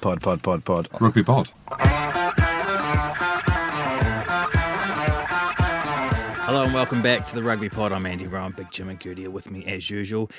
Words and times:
Pod, 0.00 0.22
pod, 0.22 0.42
pod, 0.42 0.64
pod. 0.64 0.88
Rugby 0.98 1.22
pod. 1.22 1.50
Hello 6.46 6.64
and 6.64 6.72
welcome 6.72 7.02
back 7.02 7.26
to 7.26 7.34
the 7.34 7.42
Rugby 7.42 7.68
Pod. 7.68 7.92
I'm 7.92 8.06
Andy 8.06 8.26
Rowan, 8.26 8.52
Big 8.52 8.70
Jim 8.70 8.88
and 8.88 8.98
Goody 8.98 9.26
are 9.26 9.30
with 9.30 9.50
me 9.50 9.62
as 9.66 9.90
usual. 9.90 10.30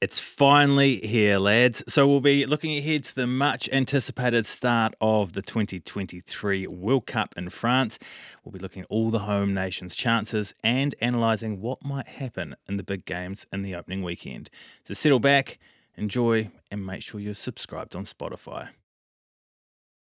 It's 0.00 0.18
finally 0.18 0.96
here, 0.96 1.38
lads. 1.38 1.84
So 1.86 2.08
we'll 2.08 2.20
be 2.20 2.44
looking 2.44 2.76
ahead 2.76 3.04
to 3.04 3.14
the 3.14 3.28
much 3.28 3.68
anticipated 3.68 4.46
start 4.46 4.94
of 5.00 5.34
the 5.34 5.42
2023 5.42 6.66
World 6.66 7.06
Cup 7.06 7.34
in 7.36 7.50
France. 7.50 8.00
We'll 8.42 8.50
be 8.52 8.58
looking 8.58 8.82
at 8.82 8.88
all 8.90 9.10
the 9.10 9.20
home 9.20 9.54
nations' 9.54 9.94
chances 9.94 10.54
and 10.64 10.92
analysing 11.00 11.60
what 11.60 11.84
might 11.84 12.08
happen 12.08 12.56
in 12.68 12.78
the 12.78 12.84
big 12.84 13.04
games 13.04 13.46
in 13.52 13.62
the 13.62 13.76
opening 13.76 14.02
weekend. 14.02 14.50
So 14.82 14.92
settle 14.92 15.20
back, 15.20 15.60
enjoy, 15.96 16.50
and 16.68 16.84
make 16.84 17.02
sure 17.02 17.20
you're 17.20 17.34
subscribed 17.34 17.94
on 17.94 18.04
Spotify. 18.04 18.70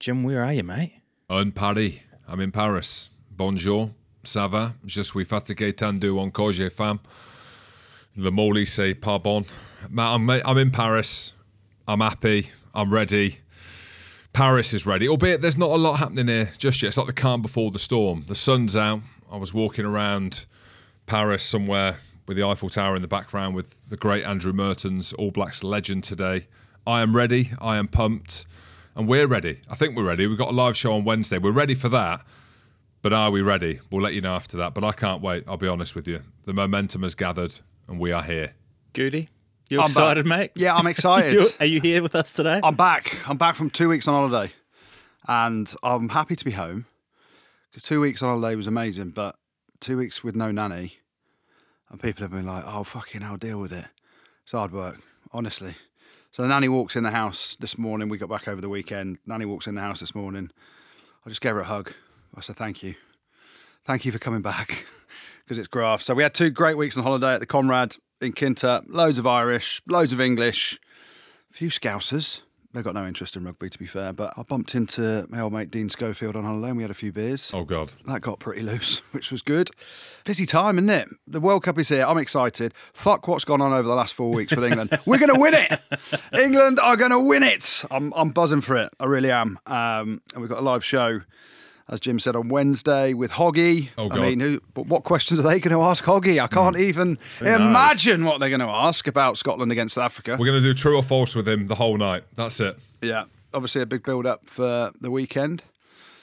Jim, 0.03 0.25
where 0.25 0.45
are 0.45 0.53
you, 0.53 0.65
mate? 0.65 0.95
En 1.31 1.53
Paris. 1.53 2.01
I'm 2.27 2.41
in 2.41 2.51
Paris. 2.51 3.09
Bonjour. 3.31 3.93
Ça 4.25 4.51
va? 4.51 4.75
Je 4.85 5.01
suis 5.01 5.25
fatigué 5.25 5.73
tendu 5.73 6.19
encore 6.19 6.51
j'ai 6.51 6.71
faim. 6.71 6.99
Le 8.17 8.33
Moli 8.33 8.67
say 8.67 8.95
pardon. 8.95 9.45
I'm, 9.97 10.29
I'm 10.29 10.59
in 10.59 10.73
Paris. 10.73 11.35
I'm 11.87 12.01
happy. 12.01 12.51
I'm 12.75 12.93
ready. 12.93 13.39
Paris 14.33 14.75
is 14.75 14.85
ready, 14.85 15.09
albeit 15.09 15.41
there's 15.41 15.57
not 15.57 15.71
a 15.71 15.77
lot 15.77 16.01
happening 16.01 16.27
here 16.27 16.51
just 16.59 16.83
yet. 16.83 16.89
It's 16.89 16.97
like 16.97 17.07
the 17.07 17.13
calm 17.13 17.41
before 17.41 17.71
the 17.71 17.79
storm. 17.79 18.25
The 18.27 18.35
sun's 18.35 18.75
out. 18.75 19.03
I 19.31 19.37
was 19.37 19.55
walking 19.55 19.85
around 19.85 20.47
Paris 21.07 21.45
somewhere 21.45 21.99
with 22.27 22.37
the 22.37 22.45
Eiffel 22.45 22.71
Tower 22.71 22.97
in 22.97 23.03
the 23.03 23.09
background 23.09 23.55
with 23.55 23.77
the 23.89 23.97
great 23.97 24.25
Andrew 24.25 24.53
Mehrtens, 24.53 25.15
All 25.17 25.31
Blacks 25.31 25.63
legend 25.63 26.03
today. 26.03 26.49
I 26.89 27.03
am 27.03 27.15
ready. 27.15 27.53
I 27.61 27.77
am 27.77 27.87
pumped. 27.87 28.47
And 28.95 29.09
we're 29.09 29.27
ready. 29.27 29.61
I 29.71 29.75
think 29.75 29.97
we're 29.97 30.05
ready. 30.07 30.27
We've 30.27 30.39
got 30.39 30.49
a 30.51 30.53
live 30.55 30.77
show 30.77 30.93
on 30.93 31.05
Wednesday. 31.05 31.39
We're 31.39 31.51
ready 31.53 31.75
for 31.75 31.89
that. 31.91 32.21
But 33.01 33.13
are 33.13 33.31
we 33.31 33.43
ready? 33.43 33.81
We'll 33.91 34.03
let 34.03 34.15
you 34.15 34.21
know 34.21 34.35
after 34.35 34.57
that. 34.59 34.75
But 34.75 34.85
I 34.85 34.93
can't 34.93 35.23
wait. 35.23 35.45
I'll 35.49 35.57
be 35.57 35.67
honest 35.67 35.95
with 35.95 36.07
you. 36.07 36.21
The 36.45 36.53
momentum 36.53 37.03
has 37.03 37.15
gathered 37.15 37.55
and 37.89 37.99
we 37.99 38.13
are 38.13 38.23
here. 38.23 38.53
Goody, 38.93 39.29
you 39.71 39.79
I'm 39.81 39.85
excited, 39.87 40.25
back. 40.25 40.39
mate? 40.39 40.51
Yeah, 40.55 40.77
I'm 40.77 40.87
excited. 40.95 41.41
Are 41.59 41.67
you 41.67 41.81
here 41.81 42.03
with 42.03 42.15
us 42.15 42.31
today? 42.33 42.61
I'm 42.63 42.75
back. 42.77 43.17
I'm 43.29 43.39
back 43.39 43.55
from 43.57 43.71
two 43.71 43.89
weeks 43.89 44.07
on 44.07 44.15
holiday, 44.15 44.53
and 45.27 45.75
I'm 45.83 46.11
happy 46.11 46.37
to 46.37 46.45
be 46.45 46.51
home 46.51 46.85
because 47.71 47.83
two 47.83 48.01
weeks 48.01 48.23
on 48.23 48.29
holiday 48.29 48.55
was 48.55 48.67
amazing. 48.67 49.11
But 49.11 49.37
two 49.81 49.97
weeks 49.97 50.23
with 50.23 50.37
no 50.37 50.51
nanny, 50.53 50.99
and 51.91 52.01
people 52.01 52.23
have 52.23 52.31
been 52.31 52.47
like, 52.47 52.65
"Oh, 52.67 52.85
fucking 52.85 53.23
hell, 53.23 53.39
deal 53.39 53.61
with 53.61 53.73
it." 53.73 53.87
It's 54.45 54.53
hard 54.53 54.73
work, 54.73 55.01
honestly. 55.33 55.75
So 56.33 56.41
the 56.43 56.49
nanny 56.49 56.69
walks 56.69 56.97
in 56.97 57.03
the 57.03 57.11
house 57.11 57.57
this 57.61 57.77
morning. 57.77 58.09
We 58.09 58.17
got 58.17 58.31
back 58.31 58.49
over 58.49 58.63
the 58.63 58.69
weekend. 58.71 59.19
Nanny 59.27 59.45
walks 59.45 59.67
in 59.67 59.75
the 59.75 59.83
house 59.83 60.01
this 60.01 60.15
morning. 60.15 60.51
I 61.27 61.29
just 61.29 61.43
gave 61.43 61.53
her 61.53 61.61
a 61.61 61.65
hug. 61.65 61.93
I 62.35 62.41
said, 62.41 62.57
"Thank 62.57 62.83
you, 62.83 62.95
thank 63.85 64.07
you 64.07 64.13
for 64.13 64.19
coming 64.19 64.41
back," 64.41 64.87
because 65.45 65.59
it's 65.59 65.69
graft. 65.69 66.05
So 66.05 66.15
we 66.15 66.23
had 66.23 66.33
two 66.33 66.49
great 66.49 66.79
weeks 66.79 66.97
on 66.97 67.03
holiday 67.03 67.35
at 67.35 67.41
the 67.41 67.47
Conrad 67.47 67.97
in 68.23 68.33
Quinta. 68.33 68.83
Loads 68.87 69.19
of 69.19 69.27
Irish, 69.27 69.83
loads 69.87 70.15
of 70.15 70.23
English, 70.23 70.81
a 71.51 71.55
few 71.55 71.69
Scousers. 71.69 72.41
They've 72.75 72.83
got 72.83 72.95
no 72.95 73.07
interest 73.07 73.37
in 73.37 73.45
rugby, 73.45 73.69
to 73.69 73.79
be 73.79 73.85
fair. 73.87 74.13
But 74.15 74.33
I 74.37 74.43
bumped 74.43 74.75
into 74.75 75.27
my 75.29 75.41
old 75.41 75.53
mate 75.53 75.71
Dean 75.71 75.89
Schofield 75.91 76.37
on 76.37 76.45
holiday 76.45 76.69
and 76.69 76.77
we 76.79 76.83
had 76.83 76.91
a 76.91 76.95
few 76.95 77.13
beers. 77.13 77.51
Oh, 77.53 77.65
God. 77.65 77.93
That 78.07 78.23
got 78.23 78.39
pretty 78.39 78.63
loose, 78.71 79.01
which 79.13 79.31
was 79.31 79.43
good. 79.43 79.71
Busy 80.25 80.47
time, 80.47 80.79
isn't 80.79 80.89
it? 80.89 81.09
The 81.27 81.41
World 81.41 81.65
Cup 81.65 81.79
is 81.79 81.91
here. 81.91 82.05
I'm 82.07 82.19
excited. 82.19 82.73
Fuck 82.95 83.29
what's 83.29 83.45
gone 83.45 83.61
on 83.61 83.73
over 83.73 83.87
the 83.87 83.95
last 83.95 84.15
four 84.15 84.33
weeks 84.33 84.55
with 84.55 84.65
England. 84.65 84.91
We're 85.07 85.19
going 85.19 85.35
to 85.35 85.41
win 85.41 85.55
it. 85.55 85.81
England 86.33 86.81
are 86.81 86.97
going 86.97 87.11
to 87.11 87.21
win 87.21 87.43
it. 87.43 87.85
I'm, 87.91 88.13
I'm 88.15 88.31
buzzing 88.31 88.63
for 88.63 88.77
it. 88.77 88.91
I 88.99 89.05
really 89.05 89.31
am. 89.31 89.59
Um, 89.67 90.23
and 90.33 90.41
we've 90.41 90.49
got 90.49 90.59
a 90.59 90.63
live 90.63 90.85
show, 90.85 91.21
as 91.89 92.01
Jim 92.01 92.19
said, 92.19 92.37
on 92.37 92.49
Wednesday 92.49 93.13
with 93.13 93.33
Hoggy. 93.33 93.91
Oh, 93.99 94.11
I 94.11 94.21
mean, 94.21 94.41
who, 94.41 94.61
but 94.75 94.87
what 94.87 95.05
questions 95.05 95.41
are 95.41 95.43
they 95.43 95.61
going 95.61 95.77
to 95.77 95.83
ask 95.83 96.05
Hoggy? 96.05 96.43
I 96.43 96.47
can't 96.47 96.77
hmm. 96.77 96.83
even 96.83 97.19
imagine 97.41 98.25
what 98.25 98.41
they're 98.41 98.49
going 98.49 98.61
to 98.61 98.67
ask 98.67 99.07
about 99.07 99.39
Scotland 99.39 99.73
against 99.73 99.95
South 99.95 100.07
Africa. 100.07 100.37
We're 100.39 100.47
going 100.47 100.63
to 100.63 100.67
do 100.67 100.75
true 100.75 100.97
or 100.97 101.03
false 101.03 101.35
with 101.35 101.49
him 101.49 101.67
the 101.67 101.75
whole 101.75 101.97
night. 101.97 102.25
That's 102.35 102.61
it. 102.61 102.79
Yeah, 103.01 103.25
obviously 103.53 103.83
a 103.83 103.87
big 103.87 104.05
build 104.05 104.27
up 104.27 104.47
for 104.47 104.93
the 105.01 105.11
weekend. 105.11 105.63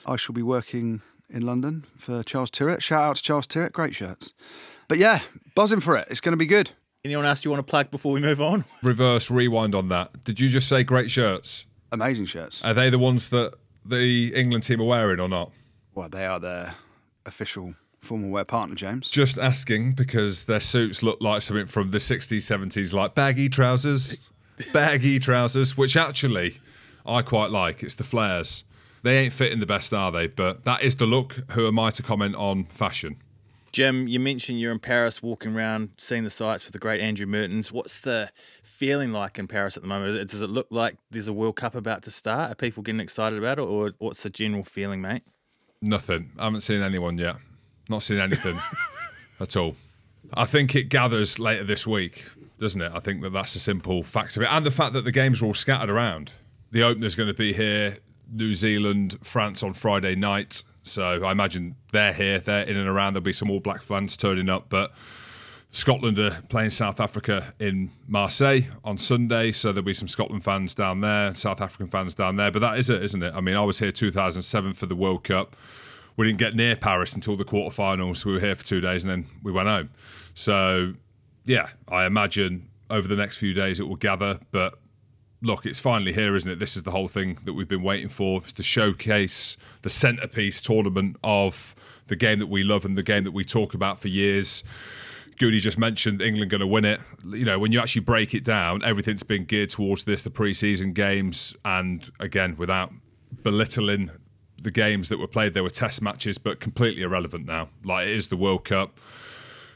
I 0.05 0.15
shall 0.15 0.33
be 0.33 0.41
working 0.41 1.01
in 1.29 1.45
London 1.45 1.85
for 1.97 2.23
Charles 2.23 2.49
Tyrwhitt. 2.49 2.81
Shout 2.81 3.03
out 3.03 3.15
to 3.17 3.23
Charles 3.23 3.47
Tyrwhitt, 3.47 3.71
great 3.71 3.93
shirts. 3.93 4.33
But 4.87 4.97
yeah, 4.97 5.19
buzzing 5.55 5.81
for 5.81 5.95
it. 5.97 6.07
It's 6.09 6.21
going 6.21 6.33
to 6.33 6.37
be 6.37 6.47
good. 6.47 6.71
Anyone 7.05 7.25
else 7.25 7.45
you 7.45 7.51
want 7.51 7.65
to 7.65 7.69
plug 7.69 7.91
before 7.91 8.11
we 8.11 8.19
move 8.19 8.41
on? 8.41 8.65
Reverse 8.83 9.31
rewind 9.31 9.73
on 9.73 9.89
that. 9.89 10.23
Did 10.23 10.39
you 10.39 10.49
just 10.49 10.67
say 10.67 10.83
great 10.83 11.09
shirts? 11.09 11.65
Amazing 11.91 12.25
shirts. 12.25 12.63
Are 12.63 12.73
they 12.73 12.89
the 12.89 12.99
ones 12.99 13.29
that 13.29 13.53
the 13.85 14.33
England 14.35 14.63
team 14.63 14.81
are 14.81 14.85
wearing 14.85 15.19
or 15.19 15.29
not? 15.29 15.51
Well, 15.95 16.09
they 16.09 16.25
are 16.25 16.39
their 16.39 16.75
official 17.25 17.75
formal 18.01 18.29
wear 18.29 18.45
partner, 18.45 18.75
James. 18.75 19.09
Just 19.09 19.37
asking 19.37 19.93
because 19.93 20.45
their 20.45 20.59
suits 20.59 21.03
look 21.03 21.19
like 21.21 21.41
something 21.41 21.67
from 21.67 21.91
the 21.91 21.97
60s, 21.97 22.37
70s, 22.37 22.93
like 22.93 23.15
baggy 23.15 23.49
trousers, 23.49 24.17
baggy 24.73 25.19
trousers, 25.19 25.77
which 25.77 25.97
actually 25.97 26.59
I 27.05 27.21
quite 27.21 27.51
like. 27.51 27.83
It's 27.83 27.95
the 27.95 28.03
flares. 28.03 28.63
They 29.01 29.17
ain't 29.19 29.33
fitting 29.33 29.59
the 29.59 29.65
best, 29.65 29.93
are 29.93 30.11
they? 30.11 30.27
But 30.27 30.65
that 30.65 30.83
is 30.83 30.97
the 30.97 31.05
look. 31.05 31.43
Who 31.51 31.67
am 31.67 31.79
I 31.79 31.89
to 31.91 32.03
comment 32.03 32.35
on 32.35 32.65
fashion? 32.65 33.17
Jim, 33.71 34.07
you 34.07 34.19
mentioned 34.19 34.59
you're 34.59 34.71
in 34.71 34.79
Paris 34.79 35.21
walking 35.21 35.55
around, 35.55 35.91
seeing 35.97 36.23
the 36.23 36.29
sights 36.29 36.65
with 36.65 36.73
the 36.73 36.79
great 36.79 36.99
Andrew 37.01 37.27
Mehrtens. 37.27 37.71
What's 37.71 37.99
the 37.99 38.31
feeling 38.79 39.11
like 39.11 39.37
in 39.37 39.45
Paris 39.45 39.75
at 39.75 39.83
the 39.83 39.89
moment? 39.89 40.31
Does 40.31 40.41
it 40.41 40.49
look 40.49 40.67
like 40.69 40.95
there's 41.11 41.27
a 41.27 41.33
World 41.33 41.57
Cup 41.57 41.75
about 41.75 42.01
to 42.03 42.11
start? 42.11 42.51
Are 42.53 42.55
people 42.55 42.81
getting 42.81 43.01
excited 43.01 43.37
about 43.37 43.59
it, 43.59 43.63
or 43.63 43.91
what's 43.97 44.23
the 44.23 44.29
general 44.29 44.63
feeling, 44.63 45.01
mate? 45.01 45.23
Nothing. 45.81 46.31
I 46.39 46.45
haven't 46.45 46.61
seen 46.61 46.81
anyone 46.81 47.17
yet. 47.17 47.35
Not 47.89 48.03
seen 48.03 48.19
anything 48.19 48.57
at 49.41 49.57
all. 49.57 49.75
I 50.33 50.45
think 50.45 50.75
it 50.75 50.83
gathers 50.83 51.39
later 51.39 51.65
this 51.65 51.85
week, 51.85 52.23
doesn't 52.57 52.81
it? 52.81 52.91
I 52.95 52.99
think 52.99 53.21
that 53.21 53.33
that's 53.33 53.53
a 53.55 53.59
simple 53.59 54.01
fact 54.01 54.37
of 54.37 54.43
it. 54.43 54.49
And 54.51 54.65
the 54.65 54.71
fact 54.71 54.93
that 54.93 55.03
the 55.03 55.11
games 55.11 55.41
are 55.41 55.45
all 55.45 55.53
scattered 55.53 55.89
around. 55.89 56.31
The 56.71 56.83
opener's 56.83 57.15
going 57.15 57.27
to 57.27 57.33
be 57.33 57.51
here, 57.51 57.97
New 58.31 58.53
Zealand, 58.53 59.17
France 59.23 59.61
on 59.61 59.73
Friday 59.73 60.15
night. 60.15 60.63
So 60.83 61.23
I 61.25 61.31
imagine 61.33 61.75
they're 61.91 62.13
here, 62.13 62.39
they're 62.39 62.63
in 62.63 62.77
and 62.77 62.87
around. 62.87 63.13
There'll 63.13 63.23
be 63.23 63.33
some 63.33 63.49
All 63.49 63.59
Black 63.59 63.81
fans 63.81 64.15
turning 64.15 64.49
up. 64.49 64.69
But 64.69 64.93
Scotland 65.71 66.17
are 66.17 66.41
playing 66.49 66.71
South 66.71 66.99
Africa 66.99 67.53
in 67.59 67.91
Marseille 68.07 68.61
on 68.83 68.97
Sunday, 68.97 69.51
so 69.51 69.71
there'll 69.71 69.85
be 69.85 69.93
some 69.93 70.07
Scotland 70.07 70.43
fans 70.43 70.73
down 70.73 71.01
there, 71.01 71.35
South 71.35 71.61
African 71.61 71.87
fans 71.87 72.15
down 72.15 72.37
there. 72.37 72.49
But 72.49 72.59
that 72.59 72.79
is 72.79 72.89
it, 72.89 73.03
isn't 73.03 73.21
it? 73.21 73.33
I 73.35 73.41
mean, 73.41 73.55
I 73.55 73.63
was 73.63 73.77
here 73.77 73.91
2007 73.91 74.73
for 74.73 74.87
the 74.87 74.95
World 74.95 75.23
Cup. 75.23 75.55
We 76.17 76.25
didn't 76.25 76.39
get 76.39 76.55
near 76.55 76.75
Paris 76.75 77.13
until 77.13 77.35
the 77.35 77.45
quarterfinals. 77.45 78.25
We 78.25 78.33
were 78.33 78.39
here 78.39 78.55
for 78.55 78.65
two 78.65 78.81
days 78.81 79.03
and 79.03 79.11
then 79.11 79.27
we 79.43 79.51
went 79.51 79.67
home. 79.67 79.91
So, 80.33 80.93
yeah, 81.45 81.69
I 81.87 82.05
imagine 82.05 82.67
over 82.89 83.07
the 83.07 83.15
next 83.15 83.37
few 83.37 83.53
days 83.53 83.79
it 83.79 83.87
will 83.87 83.95
gather. 83.95 84.39
But 84.51 84.79
look, 85.41 85.67
it's 85.67 85.79
finally 85.79 86.13
here, 86.13 86.35
isn't 86.35 86.49
it? 86.51 86.59
This 86.59 86.75
is 86.75 86.83
the 86.83 86.91
whole 86.91 87.07
thing 87.07 87.37
that 87.45 87.53
we've 87.53 87.67
been 87.67 87.83
waiting 87.83 88.09
for. 88.09 88.41
It's 88.43 88.53
the 88.53 88.63
showcase, 88.63 89.55
the 89.83 89.89
centerpiece 89.89 90.61
tournament 90.61 91.17
of 91.23 91.75
the 92.07 92.15
game 92.15 92.39
that 92.39 92.47
we 92.47 92.63
love 92.63 92.85
and 92.85 92.97
the 92.97 93.03
game 93.03 93.23
that 93.23 93.31
we 93.31 93.45
talk 93.45 93.75
about 93.75 93.99
for 93.99 94.07
years. 94.07 94.63
Goody 95.39 95.61
just 95.61 95.77
mentioned 95.77 96.21
England 96.21 96.51
going 96.51 96.61
to 96.61 96.67
win 96.67 96.85
it. 96.85 96.99
You 97.25 97.45
know, 97.45 97.57
when 97.57 97.71
you 97.71 97.79
actually 97.79 98.01
break 98.01 98.33
it 98.33 98.43
down, 98.43 98.83
everything's 98.83 99.23
been 99.23 99.45
geared 99.45 99.69
towards 99.69 100.03
this, 100.03 100.21
the 100.21 100.29
preseason 100.29 100.93
games, 100.93 101.55
and 101.63 102.11
again, 102.19 102.55
without 102.57 102.91
belittling 103.41 104.11
the 104.61 104.69
games 104.69 105.07
that 105.07 105.17
were 105.17 105.27
played, 105.27 105.53
there 105.53 105.63
were 105.63 105.69
test 105.69 106.01
matches, 106.01 106.37
but 106.37 106.59
completely 106.59 107.03
irrelevant 107.03 107.45
now. 107.45 107.69
Like 107.85 108.07
it 108.07 108.15
is 108.15 108.27
the 108.27 108.35
World 108.35 108.65
Cup. 108.65 108.99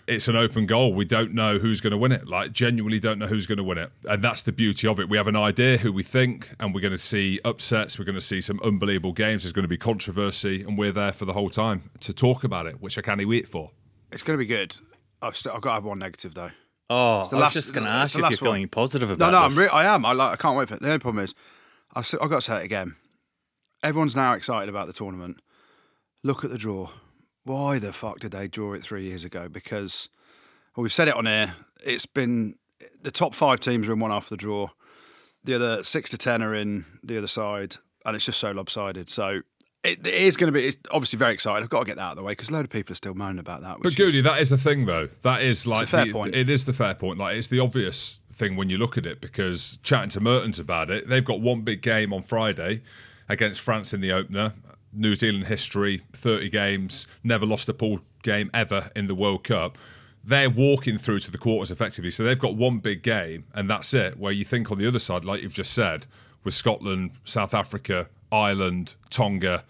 It's 0.06 0.28
an 0.28 0.36
open 0.36 0.66
goal. 0.66 0.94
We 0.94 1.06
don't 1.06 1.34
know 1.34 1.60
who's 1.60 1.80
going 1.80 1.92
to 1.92 1.98
win 1.98 2.12
it. 2.12 2.28
Like 2.28 2.52
genuinely 2.52 3.00
don't 3.00 3.18
know 3.18 3.28
who's 3.28 3.48
going 3.48 3.58
to 3.58 3.64
win 3.64 3.78
it. 3.78 3.90
And 4.04 4.22
that's 4.22 4.42
the 4.42 4.52
beauty 4.52 4.86
of 4.86 5.00
it. 5.00 5.08
We 5.08 5.16
have 5.16 5.28
an 5.28 5.38
idea 5.38 5.78
who 5.78 5.94
we 5.94 6.04
think, 6.04 6.50
and 6.60 6.76
we're 6.76 6.82
going 6.82 6.92
to 6.92 6.98
see 6.98 7.40
upsets. 7.46 7.98
We're 7.98 8.04
going 8.04 8.16
to 8.16 8.22
see 8.22 8.42
some 8.42 8.60
unbelievable 8.66 9.14
games. 9.14 9.44
There's 9.44 9.54
going 9.54 9.64
to 9.64 9.70
be 9.70 9.78
controversy, 9.78 10.62
and 10.62 10.78
we're 10.78 10.92
there 10.92 11.14
for 11.14 11.24
the 11.24 11.32
whole 11.32 11.50
time 11.50 11.90
to 12.02 12.14
talk 12.14 12.44
about 12.44 12.66
it, 12.66 12.82
which 12.82 12.98
I 12.98 13.02
can't 13.02 13.26
wait 13.26 13.48
for. 13.48 13.72
It's 14.12 14.24
going 14.24 14.38
to 14.38 14.44
be 14.44 14.46
good. 14.46 14.76
I've, 15.24 15.38
still, 15.38 15.54
I've 15.54 15.62
got 15.62 15.70
to 15.70 15.74
have 15.76 15.86
one 15.86 16.00
negative 16.00 16.34
though. 16.34 16.52
Oh, 16.90 16.96
I 17.22 17.28
the 17.30 17.36
was 17.38 17.42
last- 17.42 17.54
just 17.54 17.74
going 17.74 17.86
to 17.86 17.90
ask 17.90 18.16
you 18.16 18.24
if 18.26 18.32
you're 18.32 18.50
one. 18.50 18.56
feeling 18.58 18.68
positive 18.68 19.10
No, 19.10 19.16
about 19.16 19.32
no, 19.32 19.44
this. 19.50 19.58
I'm 19.58 19.64
re- 19.64 19.70
I 19.70 19.96
am. 19.96 20.06
I 20.06 20.12
like. 20.14 20.34
I 20.34 20.36
can't 20.36 20.58
wait 20.58 20.68
for 20.68 20.76
it. 20.76 20.82
The 20.82 20.88
only 20.88 21.00
problem 21.00 21.24
is, 21.24 21.34
I've, 21.96 22.08
I've 22.22 22.30
got 22.30 22.36
to 22.36 22.42
say 22.42 22.58
it 22.58 22.64
again. 22.66 22.96
Everyone's 23.82 24.16
now 24.16 24.34
excited 24.34 24.70
about 24.70 24.88
the 24.88 24.94
tournament. 24.94 25.38
Look 26.24 26.44
at 26.44 26.52
the 26.52 26.58
draw. 26.58 26.90
Why 27.46 27.80
the 27.80 27.92
fuck 27.92 28.20
did 28.20 28.32
they 28.32 28.48
draw 28.48 28.74
it 28.74 28.82
three 28.84 29.04
years 29.06 29.24
ago? 29.26 29.50
Because 29.50 30.08
well, 30.76 30.84
we've 30.84 30.94
said 30.94 31.08
it 31.08 31.16
on 31.16 31.28
air. 31.28 31.56
It's 31.86 32.06
been 32.06 32.56
the 33.02 33.12
top 33.12 33.34
five 33.36 33.60
teams 33.60 33.88
are 33.90 33.94
in 33.94 34.00
one 34.00 34.12
half 34.12 34.24
of 34.26 34.30
the 34.30 34.38
draw. 34.38 34.68
The 35.44 35.56
other 35.56 35.84
six 35.84 36.10
to 36.12 36.18
ten 36.18 36.42
are 36.42 36.56
in 36.56 36.86
the 37.04 37.18
other 37.18 37.28
side, 37.28 37.76
and 38.06 38.16
it's 38.16 38.26
just 38.26 38.40
so 38.40 38.52
lopsided. 38.52 39.10
So 39.10 39.42
It, 39.84 40.06
it 40.08 40.14
is 40.14 40.38
going 40.38 40.52
to 40.52 40.58
be. 40.58 40.66
It's 40.66 40.78
obviously 40.92 41.18
very 41.18 41.34
exciting. 41.34 41.62
I've 41.64 41.70
got 41.70 41.80
to 41.80 41.86
get 41.86 41.98
that 41.98 42.04
out 42.04 42.12
of 42.12 42.18
the 42.18 42.24
way 42.24 42.32
because 42.32 42.50
a 42.50 42.54
load 42.54 42.66
of 42.66 42.70
people 42.70 42.94
are 42.94 42.96
still 42.96 43.14
moaning 43.14 43.40
about 43.40 43.62
that. 43.64 43.78
But 43.82 43.96
Goody, 43.96 44.22
that 44.22 44.40
is 44.40 44.50
the 44.50 44.58
thing, 44.58 44.86
though. 44.86 45.10
That 45.24 45.42
is 45.42 45.68
like 45.68 45.88
fair 45.90 46.06
the- 46.06 46.14
point. 46.14 46.36
It 46.36 46.50
is 46.50 46.66
the 46.66 46.74
fair 46.74 46.94
point. 46.94 47.20
Like 47.20 47.36
it's 47.36 47.48
the 47.48 47.60
obvious 47.60 48.20
thing 48.32 48.56
when 48.56 48.70
you 48.70 48.78
look 48.78 48.98
at 48.98 49.06
it 49.06 49.22
because 49.22 49.78
chatting 49.84 50.10
to 50.10 50.22
Mehrtens 50.22 50.60
about 50.60 50.90
it, 50.90 51.08
they've 51.10 51.24
got 51.26 51.42
one 51.42 51.62
big 51.62 51.82
game 51.82 52.14
on 52.14 52.24
Friday 52.24 52.82
against 53.28 53.62
France 53.62 53.94
in 53.94 54.02
the 54.02 54.12
opener. 54.12 54.54
New 54.94 55.16
Zealand 55.16 55.46
history, 55.48 56.02
thirty 56.14 56.50
games, 56.50 57.08
never 57.24 57.46
lost 57.46 57.68
a 57.68 57.74
pool 57.74 58.00
game 58.22 58.50
ever 58.54 58.90
in 58.96 59.08
the 59.08 59.16
World 59.16 59.44
Cup. 59.44 59.78
They're 60.24 60.50
walking 60.50 60.98
through 60.98 61.20
to 61.20 61.32
the 61.32 61.38
quarters 61.38 61.72
effectively, 61.72 62.10
so 62.12 62.24
they've 62.24 62.40
got 62.40 62.56
one 62.56 62.78
big 62.78 63.04
game 63.04 63.44
and 63.54 63.70
that's 63.70 63.94
it. 63.94 64.18
Where 64.18 64.32
you 64.32 64.46
think 64.46 64.72
on 64.72 64.78
the 64.78 64.88
other 64.88 65.00
side, 65.00 65.26
like 65.26 65.42
you've 65.42 65.54
just 65.54 65.74
said, 65.74 66.06
with 66.46 66.54
Scotland, 66.54 67.12
South 67.26 67.54
Africa, 67.54 68.08
Ireland, 68.34 68.96
Tonga, 69.12 69.64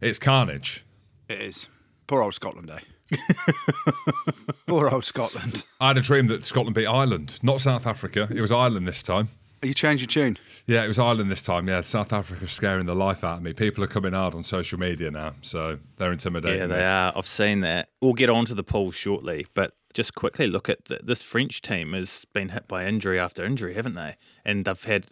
it's 0.00 0.20
carnage. 0.20 0.84
it 1.28 1.40
is. 1.40 1.68
Poor 2.06 2.22
old 2.22 2.34
Scotland, 2.34 2.70
eh? 2.70 3.16
Poor 4.66 4.88
old 4.88 5.04
Scotland. 5.04 5.64
I 5.80 5.88
had 5.88 5.98
a 5.98 6.00
dream 6.00 6.28
that 6.28 6.44
Scotland 6.44 6.74
beat 6.74 6.86
Ireland, 6.86 7.40
not 7.42 7.60
South 7.60 7.86
Africa. 7.86 8.28
It 8.30 8.40
was 8.40 8.52
Ireland 8.52 8.86
this 8.86 9.02
time. 9.02 9.30
Are 9.62 9.66
you 9.66 9.74
changing 9.74 10.08
tune? 10.08 10.36
Yeah, 10.66 10.84
it 10.84 10.88
was 10.88 10.98
Ireland 10.98 11.30
this 11.30 11.42
time. 11.42 11.66
Yeah, 11.68 11.80
South 11.80 12.12
Africa 12.12 12.46
scaring 12.46 12.86
the 12.86 12.94
life 12.94 13.24
out 13.24 13.38
of 13.38 13.42
me. 13.42 13.54
People 13.54 13.82
are 13.82 13.88
coming 13.88 14.12
hard 14.12 14.34
on 14.34 14.44
social 14.44 14.78
media 14.78 15.10
now, 15.10 15.34
so 15.40 15.78
they're 15.96 16.12
intimidating. 16.12 16.58
Yeah, 16.58 16.66
me. 16.66 16.74
they 16.74 16.84
are. 16.84 17.12
I've 17.16 17.26
seen 17.26 17.60
that. 17.62 17.88
We'll 18.02 18.12
get 18.12 18.28
on 18.28 18.44
to 18.44 18.54
the 18.54 18.62
poll 18.62 18.92
shortly, 18.92 19.46
but 19.54 19.72
just 19.94 20.14
quickly 20.14 20.46
look 20.46 20.68
at 20.68 20.84
the, 20.84 21.00
this 21.02 21.22
French 21.22 21.62
team 21.62 21.94
has 21.94 22.26
been 22.34 22.50
hit 22.50 22.68
by 22.68 22.84
injury 22.84 23.18
after 23.18 23.44
injury, 23.44 23.74
haven't 23.74 23.94
they? 23.94 24.16
And 24.44 24.66
they've 24.66 24.84
had 24.84 25.06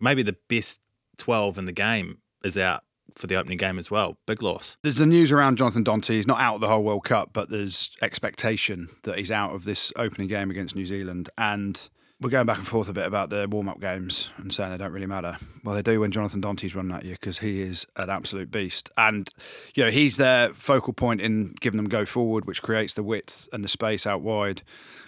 maybe 0.00 0.24
the 0.24 0.36
best 0.48 0.80
12 1.18 1.58
in 1.58 1.66
the 1.66 1.72
game 1.72 2.18
is 2.44 2.58
out 2.58 2.84
for 3.14 3.26
the 3.26 3.36
opening 3.36 3.58
game 3.58 3.78
as 3.78 3.90
well. 3.90 4.16
Big 4.26 4.42
loss. 4.42 4.76
There's 4.82 4.96
the 4.96 5.06
news 5.06 5.32
around 5.32 5.58
Jonathan 5.58 5.84
Danty. 5.84 6.14
He's 6.14 6.26
not 6.26 6.40
out 6.40 6.56
of 6.56 6.60
the 6.60 6.68
whole 6.68 6.82
World 6.82 7.04
Cup, 7.04 7.30
but 7.32 7.50
there's 7.50 7.94
expectation 8.00 8.88
that 9.02 9.18
he's 9.18 9.30
out 9.30 9.54
of 9.54 9.64
this 9.64 9.92
opening 9.96 10.28
game 10.28 10.50
against 10.50 10.74
New 10.74 10.86
Zealand. 10.86 11.28
And 11.36 11.88
we're 12.22 12.30
going 12.30 12.46
back 12.46 12.58
and 12.58 12.66
forth 12.66 12.88
a 12.88 12.92
bit 12.92 13.04
about 13.04 13.30
the 13.30 13.48
warm 13.50 13.68
up 13.68 13.80
games 13.80 14.30
and 14.36 14.54
saying 14.54 14.70
they 14.70 14.76
don't 14.76 14.92
really 14.92 15.06
matter. 15.06 15.36
Well, 15.64 15.74
they 15.74 15.82
do 15.82 16.00
when 16.00 16.12
Jonathan 16.12 16.40
Danty's 16.40 16.74
running 16.74 16.92
at 16.92 17.04
you 17.04 17.12
because 17.12 17.38
he 17.38 17.60
is 17.60 17.86
an 17.96 18.10
absolute 18.10 18.50
beast. 18.50 18.90
And, 18.96 19.28
you 19.74 19.84
know, 19.84 19.90
he's 19.90 20.16
their 20.16 20.50
focal 20.50 20.92
point 20.92 21.20
in 21.20 21.54
giving 21.60 21.76
them 21.76 21.88
go 21.88 22.04
forward, 22.04 22.44
which 22.44 22.62
creates 22.62 22.94
the 22.94 23.02
width 23.02 23.48
and 23.52 23.64
the 23.64 23.68
space 23.68 24.06
out 24.06 24.22
wide 24.22 24.62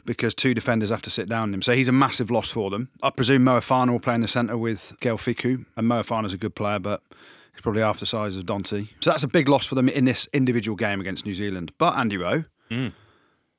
because 0.04 0.34
two 0.34 0.54
defenders 0.54 0.90
have 0.90 1.02
to 1.02 1.10
sit 1.10 1.28
down 1.28 1.54
him. 1.54 1.62
So 1.62 1.74
he's 1.74 1.88
a 1.88 1.92
massive 1.92 2.30
loss 2.30 2.50
for 2.50 2.68
them. 2.68 2.90
I 3.02 3.10
presume 3.10 3.44
Moefana 3.44 3.90
will 3.90 4.00
play 4.00 4.16
in 4.16 4.20
the 4.20 4.28
centre 4.28 4.58
with 4.58 4.96
Gaël 5.00 5.16
Fickou. 5.16 5.64
And 5.76 5.88
Moefana's 5.88 6.32
a 6.32 6.38
good 6.38 6.54
player, 6.54 6.78
but 6.78 7.00
He's 7.54 7.60
probably 7.60 7.82
half 7.82 8.00
the 8.00 8.06
size 8.06 8.36
of 8.36 8.44
Danty. 8.46 8.88
So 9.00 9.10
that's 9.10 9.22
a 9.22 9.28
big 9.28 9.48
loss 9.48 9.64
for 9.64 9.76
them 9.76 9.88
in 9.88 10.06
this 10.06 10.26
individual 10.32 10.74
game 10.74 11.00
against 11.00 11.24
New 11.24 11.34
Zealand. 11.34 11.72
But 11.78 11.96
Andy 11.96 12.16
Rowe, 12.16 12.42
mm. 12.68 12.92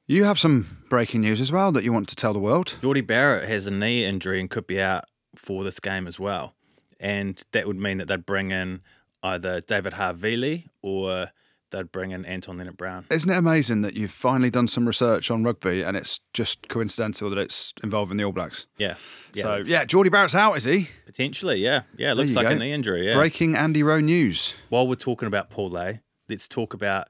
You 0.08 0.26
have 0.26 0.38
some 0.38 0.86
breaking 0.88 1.22
news 1.22 1.42
as 1.42 1.52
well 1.52 1.72
that 1.72 1.84
you 1.84 1.92
want 1.92 2.08
to 2.10 2.16
tell 2.16 2.32
the 2.32 2.40
world. 2.40 2.78
Jordie 2.80 3.02
Barrett 3.02 3.50
has 3.50 3.66
a 3.66 3.72
knee 3.72 4.06
injury 4.06 4.40
and 4.40 4.48
could 4.48 4.68
be 4.68 4.80
out 4.80 5.06
for 5.36 5.64
this 5.64 5.80
game 5.80 6.06
as 6.06 6.20
well. 6.20 6.54
And 7.00 7.44
that 7.54 7.66
would 7.66 7.78
mean 7.80 7.98
that 7.98 8.08
they'd 8.08 8.24
bring 8.26 8.52
in 8.52 8.82
either 9.24 9.62
David 9.62 9.94
Havili 9.94 10.68
or 10.84 11.30
they'd 11.72 11.92
bring 11.92 12.12
in 12.12 12.24
Anton 12.24 12.58
Lienert-Brown. 12.58 13.06
Isn't 13.10 13.32
it 13.32 13.36
amazing 13.36 13.82
that 13.82 13.96
you've 13.96 14.12
finally 14.12 14.52
done 14.52 14.68
some 14.68 14.86
research 14.86 15.32
on 15.32 15.44
rugby 15.44 15.82
and 15.82 15.98
it's 15.98 16.20
just 16.34 16.70
coincidental 16.70 17.32
that 17.32 17.40
it's 17.40 17.74
involving 17.82 18.18
the 18.18 18.26
All 18.26 18.32
Blacks? 18.32 18.68
Yeah. 18.78 18.96
Yeah. 19.34 19.44
so, 19.44 19.64
yeah, 19.66 19.86
Jordie 19.86 20.12
Barrett's 20.12 20.36
out, 20.36 20.56
is 20.56 20.66
he? 20.66 20.88
Potentially, 21.08 21.58
yeah. 21.58 21.82
Yeah, 21.98 22.12
it 22.12 22.16
looks 22.16 22.36
like 22.36 22.48
go. 22.48 22.54
a 22.54 22.56
knee 22.56 22.72
injury, 22.72 23.08
yeah. 23.08 23.16
Breaking 23.16 23.56
Andy 23.56 23.82
Rowe 23.82 24.02
news. 24.02 24.54
While 24.70 24.88
we're 24.88 24.94
talking 24.94 25.26
about 25.28 25.50
Pool 25.50 25.76
A, 25.80 26.02
let's 26.30 26.48
talk 26.48 26.76
about 26.76 27.08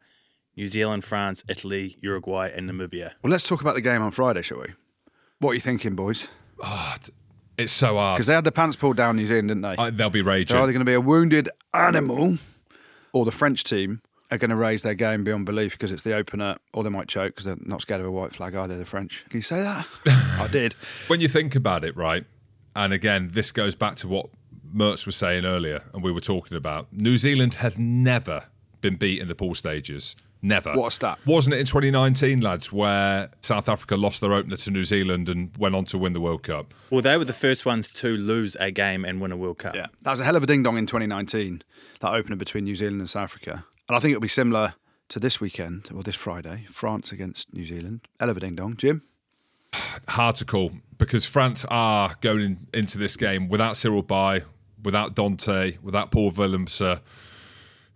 New 0.56 0.68
Zealand, 0.68 1.04
France, 1.04 1.44
Italy, 1.50 1.98
Uruguay, 2.02 2.52
and 2.56 2.70
Namibia. 2.70 3.14
Well, 3.22 3.32
let's 3.32 3.44
talk 3.44 3.62
about 3.62 3.76
the 3.76 3.82
game 3.82 4.02
on 4.02 4.12
Friday, 4.12 4.42
shall 4.42 4.60
we? 4.60 4.74
What 5.40 5.52
are 5.52 5.56
you 5.56 5.62
thinking, 5.62 5.96
boys? 5.96 6.28
Ah, 6.64 6.98
it's 7.58 7.74
so 7.74 7.98
hard. 7.98 8.18
Because 8.18 8.28
they 8.28 8.34
had 8.34 8.44
the 8.44 8.52
pants 8.52 8.76
pulled 8.76 8.98
down 8.98 9.18
New 9.18 9.28
Zealand, 9.28 9.50
didn't 9.50 9.62
they? 9.64 9.76
I, 9.78 9.90
they'll 9.90 10.10
be 10.10 10.22
raging. 10.22 10.54
They're 10.54 10.62
raging. 10.62 10.64
either 10.64 10.72
going 10.74 10.86
to 10.86 10.90
be 10.90 10.94
a 10.94 11.02
wounded 11.02 11.50
animal 11.74 12.38
or 13.14 13.26
the 13.26 13.32
French 13.32 13.64
team 13.64 14.02
are 14.32 14.38
going 14.38 14.50
to 14.50 14.56
raise 14.56 14.82
their 14.82 14.94
game 14.94 15.24
beyond 15.24 15.46
belief 15.46 15.74
because 15.74 15.92
it's 15.92 16.04
the 16.04 16.14
opener, 16.14 16.58
or 16.74 16.84
they 16.84 16.90
might 16.90 17.08
choke 17.08 17.34
because 17.36 17.46
they're 17.46 17.58
not 17.62 17.82
scared 17.82 18.02
of 18.02 18.08
a 18.08 18.12
white 18.12 18.34
flag 18.34 18.56
either, 18.56 18.78
the 18.78 18.86
French. 18.86 19.26
Can 19.30 19.38
you 19.38 19.44
say 19.44 19.62
that? 19.62 19.88
I 20.40 20.48
did. 20.52 20.74
when 21.08 21.22
you 21.22 21.28
think 21.28 21.56
about 21.56 21.84
it, 21.84 21.96
right? 21.96 22.26
And 22.76 22.92
again, 22.92 23.30
this 23.32 23.52
goes 23.52 23.76
back 23.76 23.96
to 23.98 24.08
what 24.08 24.30
Mertz 24.76 25.06
was 25.06 25.16
saying 25.16 25.46
earlier, 25.46 25.84
and 25.94 26.04
we 26.04 26.12
were 26.12 26.20
talking 26.20 26.58
about. 26.58 26.92
New 26.92 27.18
Zealand 27.18 27.56
have 27.56 27.78
never 27.78 28.46
been 28.82 28.96
beat 28.96 29.22
in 29.22 29.28
the 29.28 29.36
pool 29.36 29.56
stages. 29.56 30.16
Never. 30.46 30.74
What 30.74 30.88
a 30.88 30.92
stat. 30.92 31.20
Wasn't 31.26 31.56
it 31.56 31.60
in 31.60 31.66
2019, 31.66 32.40
lads, 32.40 32.72
where 32.72 33.30
South 33.42 33.68
Africa 33.68 33.98
lost 33.98 34.22
their 34.22 34.32
opener 34.32 34.56
to 34.58 34.72
New 34.72 34.84
Zealand 34.84 35.28
and 35.28 35.56
went 35.58 35.74
on 35.74 35.86
to 35.86 35.98
win 35.98 36.14
the 36.14 36.22
World 36.22 36.44
Cup? 36.44 36.74
Well, 36.92 37.02
they 37.02 37.18
were 37.18 37.26
the 37.26 37.34
first 37.34 37.66
ones 37.66 37.90
to 37.94 38.10
lose 38.16 38.56
a 38.60 38.70
game 38.70 39.06
and 39.06 39.20
win 39.20 39.32
a 39.32 39.38
World 39.38 39.58
Cup. 39.58 39.76
Yeah. 39.76 39.88
That 40.04 40.12
was 40.12 40.20
a 40.20 40.24
hell 40.24 40.36
of 40.36 40.44
a 40.44 40.46
ding 40.46 40.62
dong 40.62 40.78
in 40.78 40.86
2019, 40.86 41.64
that 42.00 42.14
opener 42.14 42.36
between 42.36 42.66
New 42.66 42.76
Zealand 42.76 43.00
and 43.00 43.10
South 43.10 43.24
Africa. 43.24 43.66
And 43.90 43.98
I 43.98 44.00
think 44.00 44.12
it'll 44.12 44.22
be 44.22 44.28
similar 44.28 44.76
to 45.10 45.20
this 45.20 45.42
weekend, 45.42 45.90
or 45.94 46.04
this 46.04 46.16
Friday, 46.16 46.68
France 46.70 47.12
against 47.12 47.52
New 47.52 47.66
Zealand. 47.66 48.02
Hell 48.20 48.30
of 48.30 48.38
a 48.38 48.40
ding 48.40 48.56
dong. 48.56 48.78
Jim? 48.78 49.02
hard 50.08 50.36
to 50.38 50.46
call 50.46 50.72
because 50.98 51.26
France 51.26 51.66
are 51.70 52.16
going 52.22 52.42
in, 52.42 52.68
into 52.74 52.98
this 52.98 53.18
game 53.18 53.50
without 53.50 53.78
Cyril 53.78 54.04
Baille, 54.04 54.42
without 54.84 55.16
Danty, 55.16 55.82
without 55.82 56.12
Paul 56.12 56.32
Willemse. 56.32 57.02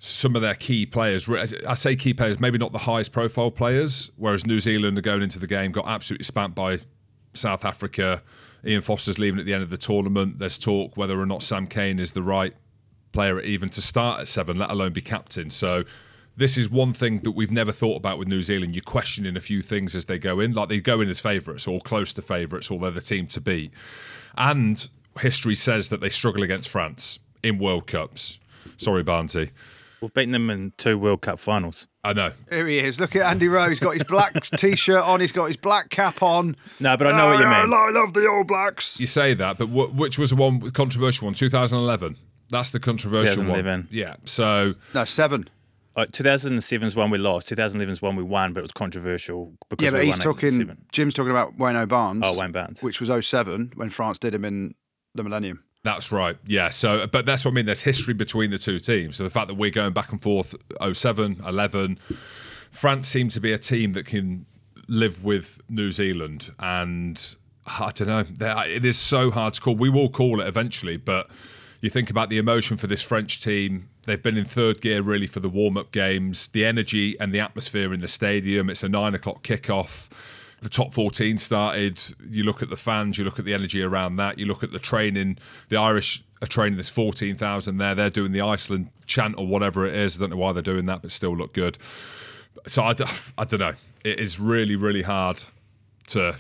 Some 0.01 0.35
of 0.35 0.41
their 0.41 0.55
key 0.55 0.85
players, 0.85 1.27
I 1.29 1.73
say 1.73 1.95
key 1.95 2.13
players, 2.13 2.39
maybe 2.39 2.57
not 2.57 2.71
the 2.71 2.77
highest 2.79 3.11
profile 3.11 3.51
players, 3.51 4.11
whereas 4.15 4.45
New 4.45 4.61
Zealand 4.61 4.97
are 4.97 5.01
going 5.01 5.21
into 5.21 5.39
the 5.39 5.47
game, 5.47 5.73
got 5.73 5.87
absolutely 5.87 6.23
spanked 6.23 6.55
by 6.55 6.79
South 7.33 7.65
Africa. 7.65 8.23
Ian 8.65 8.81
Foster's 8.81 9.19
leaving 9.19 9.39
at 9.39 9.45
the 9.45 9.53
end 9.53 9.63
of 9.63 9.69
the 9.69 9.77
tournament. 9.77 10.39
There's 10.39 10.57
talk 10.57 10.95
whether 10.95 11.19
or 11.19 11.25
not 11.25 11.43
Sam 11.43 11.67
Cane 11.67 11.99
is 11.99 12.13
the 12.13 12.23
right 12.23 12.53
player 13.11 13.41
even 13.41 13.69
to 13.69 13.81
start 13.81 14.21
at 14.21 14.27
seven, 14.27 14.57
let 14.57 14.69
alone 14.69 14.93
be 14.93 15.01
captain. 15.01 15.49
So 15.49 15.83
this 16.37 16.57
is 16.57 16.69
one 16.69 16.93
thing 16.93 17.19
that 17.19 17.31
we've 17.31 17.51
never 17.51 17.73
thought 17.73 17.97
about 17.97 18.17
with 18.17 18.29
New 18.29 18.41
Zealand. 18.41 18.75
You're 18.75 18.83
questioning 18.83 19.35
a 19.35 19.41
few 19.41 19.61
things 19.61 19.95
as 19.95 20.05
they 20.05 20.17
go 20.17 20.39
in, 20.39 20.53
like 20.53 20.69
they 20.69 20.79
go 20.79 21.01
in 21.01 21.09
as 21.09 21.19
favourites 21.19 21.67
or 21.67 21.81
close 21.81 22.13
to 22.13 22.21
favourites, 22.21 22.71
or 22.71 22.79
they're 22.79 22.91
the 22.91 23.01
team 23.01 23.27
to 23.27 23.41
beat. 23.41 23.73
And 24.37 24.87
history 25.19 25.55
says 25.55 25.89
that 25.89 25.99
they 25.99 26.09
struggle 26.09 26.43
against 26.43 26.69
France 26.69 27.19
in 27.43 27.59
World 27.59 27.87
Cups. 27.87 28.39
Sorry, 28.77 29.03
Barnsley. 29.03 29.51
We've 30.01 30.13
beaten 30.13 30.31
them 30.31 30.49
in 30.49 30.73
two 30.77 30.97
World 30.97 31.21
Cup 31.21 31.39
finals. 31.39 31.87
I 32.03 32.13
know. 32.13 32.31
Here 32.49 32.65
he 32.67 32.79
is. 32.79 32.99
Look 32.99 33.15
at 33.15 33.23
Andy 33.23 33.47
Rowe. 33.47 33.67
He's 33.69 33.79
got 33.81 33.93
his 33.95 34.03
black 34.03 34.33
t 34.57 34.75
shirt 34.75 35.03
on, 35.03 35.19
he's 35.19 35.31
got 35.33 35.45
his 35.47 35.57
black 35.57 35.89
cap 35.89 36.23
on. 36.23 36.55
No, 36.79 36.95
but 36.95 37.07
I 37.07 37.17
know 37.17 37.27
what 37.29 37.39
you 37.39 37.45
Ah, 37.45 37.63
mean. 37.65 37.73
I 37.73 37.89
love 37.89 38.13
the 38.13 38.27
All 38.29 38.43
Blacks. 38.45 38.99
You 38.99 39.07
say 39.07 39.33
that, 39.33 39.57
but 39.57 39.65
wh- 39.67 39.93
which 39.97 40.17
was 40.17 40.29
the 40.29 40.35
one 40.37 40.71
controversial 40.71 41.25
one? 41.25 41.33
2011. 41.33 42.15
That's 42.49 42.71
the 42.71 42.79
controversial 42.79 43.37
one. 43.43 43.57
2011. 43.57 43.89
Yeah. 43.91 44.15
So 44.25 44.73
No, 44.93 45.03
seven. 45.05 45.49
Uh, 45.95 46.05
2007's 46.05 46.95
one 46.95 47.09
we 47.09 47.17
lost. 47.17 47.49
2011's 47.49 48.01
one 48.01 48.15
we 48.15 48.23
won, 48.23 48.53
but 48.53 48.59
it 48.59 48.63
was 48.63 48.71
controversial 48.71 49.53
because 49.69 49.83
Yeah, 49.83 49.91
but 49.91 49.99
we 49.99 50.05
he's 50.05 50.15
won 50.17 50.21
talking. 50.35 50.77
Jim's 50.93 51.13
talking 51.13 51.31
about 51.31 51.57
Wayne 51.57 51.85
Barnes. 51.87 52.23
Oh, 52.25 52.39
Wayne 52.39 52.53
Barnes. 52.53 52.81
which 52.81 53.01
was 53.01 53.09
07 53.25 53.73
when 53.75 53.89
France 53.89 54.17
did 54.17 54.33
him 54.33 54.45
in 54.45 54.73
the 55.13 55.23
Millennium. 55.23 55.63
That's 55.83 56.11
right. 56.11 56.37
Yeah. 56.45 56.69
So, 56.69 57.07
but 57.07 57.25
that's 57.25 57.45
what 57.45 57.51
I 57.51 57.53
mean. 57.55 57.65
There's 57.65 57.81
history 57.81 58.13
between 58.13 58.51
the 58.51 58.57
two 58.57 58.79
teams. 58.79 59.17
So 59.17 59.23
the 59.23 59.29
fact 59.29 59.47
that 59.47 59.53
we're 59.55 59.69
going 59.69 59.93
back 59.93 60.11
and 60.11 60.21
forth 60.21 60.55
07, 60.93 61.41
11, 61.45 61.99
France 62.69 63.07
seem 63.07 63.29
to 63.29 63.39
be 63.39 63.53
a 63.53 63.57
team 63.57 63.93
that 63.93 64.05
can 64.05 64.45
live 64.87 65.23
with 65.23 65.61
New 65.69 65.91
Zealand. 65.91 66.51
And 66.59 67.35
I 67.65 67.91
don't 67.91 68.07
know. 68.07 68.23
It 68.65 68.83
is 68.83 68.97
so 68.97 69.31
hard 69.31 69.53
to 69.53 69.61
call. 69.61 69.75
We 69.75 69.89
will 69.89 70.09
call 70.09 70.41
it 70.41 70.47
eventually, 70.47 70.97
but 70.97 71.29
you 71.81 71.89
think 71.89 72.09
about 72.09 72.29
the 72.29 72.37
emotion 72.39 72.75
for 72.75 72.87
this 72.87 73.01
French 73.01 73.41
team. 73.41 73.87
They've 74.03 74.21
been 74.21 74.37
in 74.37 74.45
third 74.45 74.81
gear 74.81 75.01
really 75.01 75.27
for 75.27 75.39
the 75.39 75.49
warm 75.49 75.77
up 75.77 75.91
games, 75.91 76.49
the 76.49 76.65
energy 76.65 77.17
and 77.19 77.31
the 77.31 77.39
atmosphere 77.39 77.93
in 77.93 78.01
the 78.01 78.07
stadium. 78.07 78.69
It's 78.69 78.83
a 78.83 78.89
nine 78.89 79.15
o'clock 79.15 79.43
kickoff 79.43 80.09
the 80.61 80.69
top 80.69 80.93
14 80.93 81.37
started. 81.37 82.01
You 82.27 82.43
look 82.43 82.61
at 82.61 82.69
the 82.69 82.77
fans, 82.77 83.17
you 83.17 83.23
look 83.23 83.39
at 83.39 83.45
the 83.45 83.53
energy 83.53 83.81
around 83.81 84.17
that, 84.17 84.37
you 84.37 84.45
look 84.45 84.63
at 84.63 84.71
the 84.71 84.79
training. 84.79 85.37
The 85.69 85.77
Irish 85.77 86.23
are 86.41 86.47
training, 86.47 86.75
there's 86.75 86.89
14,000 86.89 87.77
there. 87.77 87.95
They're 87.95 88.09
doing 88.09 88.31
the 88.31 88.41
Iceland 88.41 88.89
chant 89.05 89.35
or 89.37 89.47
whatever 89.47 89.85
it 89.85 89.95
is. 89.95 90.15
I 90.15 90.19
don't 90.19 90.31
know 90.31 90.37
why 90.37 90.53
they're 90.53 90.61
doing 90.61 90.85
that, 90.85 91.01
but 91.01 91.11
still 91.11 91.35
look 91.35 91.53
good. 91.53 91.77
So 92.67 92.83
I, 92.83 92.95
I 93.37 93.45
don't 93.45 93.59
know. 93.59 93.73
It 94.03 94.19
is 94.19 94.39
really, 94.39 94.75
really 94.75 95.01
hard 95.01 95.43
to 96.07 96.35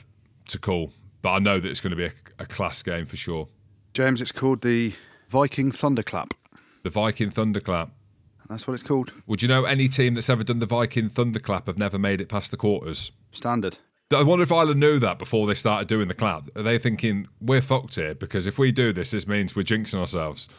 to 0.47 0.57
call, 0.57 0.91
but 1.21 1.33
I 1.33 1.39
know 1.39 1.59
that 1.59 1.69
it's 1.69 1.79
going 1.79 1.91
to 1.91 1.95
be 1.95 2.05
a, 2.05 2.11
a 2.39 2.45
class 2.45 2.81
game 2.81 3.05
for 3.05 3.15
sure. 3.15 3.47
James, 3.93 4.21
it's 4.21 4.31
called 4.31 4.61
the 4.61 4.93
Viking 5.27 5.71
Thunderclap. 5.71 6.33
The 6.83 6.89
Viking 6.89 7.29
Thunderclap. 7.29 7.91
That's 8.49 8.65
what 8.67 8.73
it's 8.73 8.83
called. 8.83 9.11
Would 9.27 9.43
you 9.43 9.47
know 9.47 9.65
any 9.65 9.87
team 9.87 10.15
that's 10.15 10.29
ever 10.29 10.43
done 10.43 10.57
the 10.57 10.65
Viking 10.65 11.07
Thunderclap 11.07 11.67
have 11.67 11.77
never 11.77 11.99
made 11.99 12.19
it 12.19 12.29
past 12.29 12.49
the 12.49 12.57
quarters? 12.57 13.11
Standard. 13.31 13.77
I 14.11 14.23
wonder 14.23 14.41
if 14.41 14.51
Ireland 14.51 14.79
knew 14.79 14.97
that 14.99 15.19
before 15.19 15.45
they 15.45 15.53
started 15.53 15.87
doing 15.87 16.07
the 16.07 16.15
clap. 16.15 16.49
Are 16.55 16.63
they 16.63 16.79
thinking 16.79 17.27
we're 17.39 17.61
fucked 17.61 17.93
here 17.93 18.15
because 18.15 18.47
if 18.47 18.57
we 18.57 18.71
do 18.71 18.91
this, 18.91 19.11
this 19.11 19.27
means 19.27 19.55
we're 19.55 19.61
jinxing 19.61 19.99
ourselves? 19.99 20.49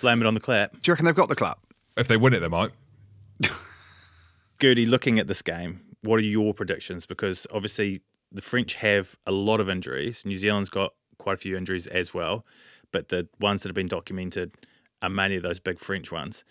Blame 0.00 0.20
it 0.20 0.26
on 0.26 0.34
the 0.34 0.40
clap. 0.40 0.72
Do 0.72 0.78
you 0.84 0.92
reckon 0.92 1.06
they've 1.06 1.14
got 1.14 1.28
the 1.28 1.34
clap? 1.34 1.58
If 1.96 2.06
they 2.06 2.16
win 2.16 2.32
it, 2.32 2.40
they 2.40 2.48
might. 2.48 2.70
Gertie, 4.60 4.86
looking 4.86 5.18
at 5.18 5.26
this 5.26 5.42
game, 5.42 5.80
what 6.02 6.16
are 6.16 6.24
your 6.24 6.54
predictions? 6.54 7.04
Because 7.04 7.44
obviously 7.52 8.02
the 8.30 8.40
French 8.40 8.76
have 8.76 9.16
a 9.26 9.32
lot 9.32 9.58
of 9.58 9.68
injuries. 9.68 10.24
New 10.24 10.38
Zealand's 10.38 10.70
got 10.70 10.94
quite 11.18 11.34
a 11.34 11.38
few 11.38 11.56
injuries 11.56 11.88
as 11.88 12.14
well, 12.14 12.46
but 12.92 13.08
the 13.08 13.28
ones 13.40 13.62
that 13.62 13.68
have 13.68 13.74
been 13.74 13.88
documented 13.88 14.52
are 15.02 15.10
mainly 15.10 15.40
those 15.40 15.58
big 15.58 15.80
French 15.80 16.12
ones. 16.12 16.44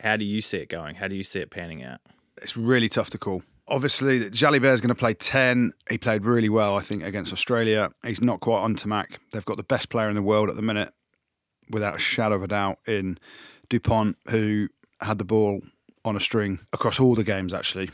How 0.00 0.16
do 0.16 0.24
you 0.24 0.40
see 0.40 0.56
it 0.58 0.70
going? 0.70 0.94
How 0.94 1.08
do 1.08 1.16
you 1.16 1.22
see 1.22 1.40
it 1.40 1.50
panning 1.50 1.82
out? 1.82 2.00
It's 2.40 2.56
really 2.56 2.88
tough 2.88 3.10
to 3.10 3.18
call. 3.18 3.42
Obviously, 3.68 4.28
Jalibert 4.30 4.72
is 4.72 4.80
going 4.80 4.88
to 4.88 4.94
play 4.94 5.14
10. 5.14 5.72
He 5.88 5.96
played 5.96 6.24
really 6.24 6.48
well, 6.48 6.76
I 6.76 6.80
think, 6.80 7.04
against 7.04 7.32
Australia. 7.32 7.90
He's 8.04 8.20
not 8.20 8.40
quite 8.40 8.60
on 8.60 8.74
to 8.76 8.88
Mac. 8.88 9.20
They've 9.32 9.44
got 9.44 9.56
the 9.56 9.62
best 9.62 9.88
player 9.88 10.08
in 10.08 10.16
the 10.16 10.22
world 10.22 10.50
at 10.50 10.56
the 10.56 10.62
minute, 10.62 10.92
without 11.70 11.94
a 11.94 11.98
shadow 11.98 12.34
of 12.34 12.42
a 12.42 12.48
doubt, 12.48 12.78
in 12.86 13.18
Dupont, 13.68 14.16
who 14.28 14.68
had 15.00 15.18
the 15.18 15.24
ball 15.24 15.62
on 16.04 16.16
a 16.16 16.20
string 16.20 16.58
across 16.72 16.98
all 16.98 17.14
the 17.14 17.24
games, 17.24 17.54
actually, 17.54 17.90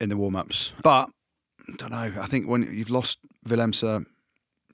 in 0.00 0.08
the 0.08 0.16
warm 0.16 0.36
ups. 0.36 0.72
But, 0.82 1.10
I 1.68 1.72
don't 1.76 1.92
know. 1.92 2.12
I 2.20 2.26
think 2.26 2.48
when 2.48 2.62
you've 2.74 2.90
lost 2.90 3.18
Willemse, 3.46 4.06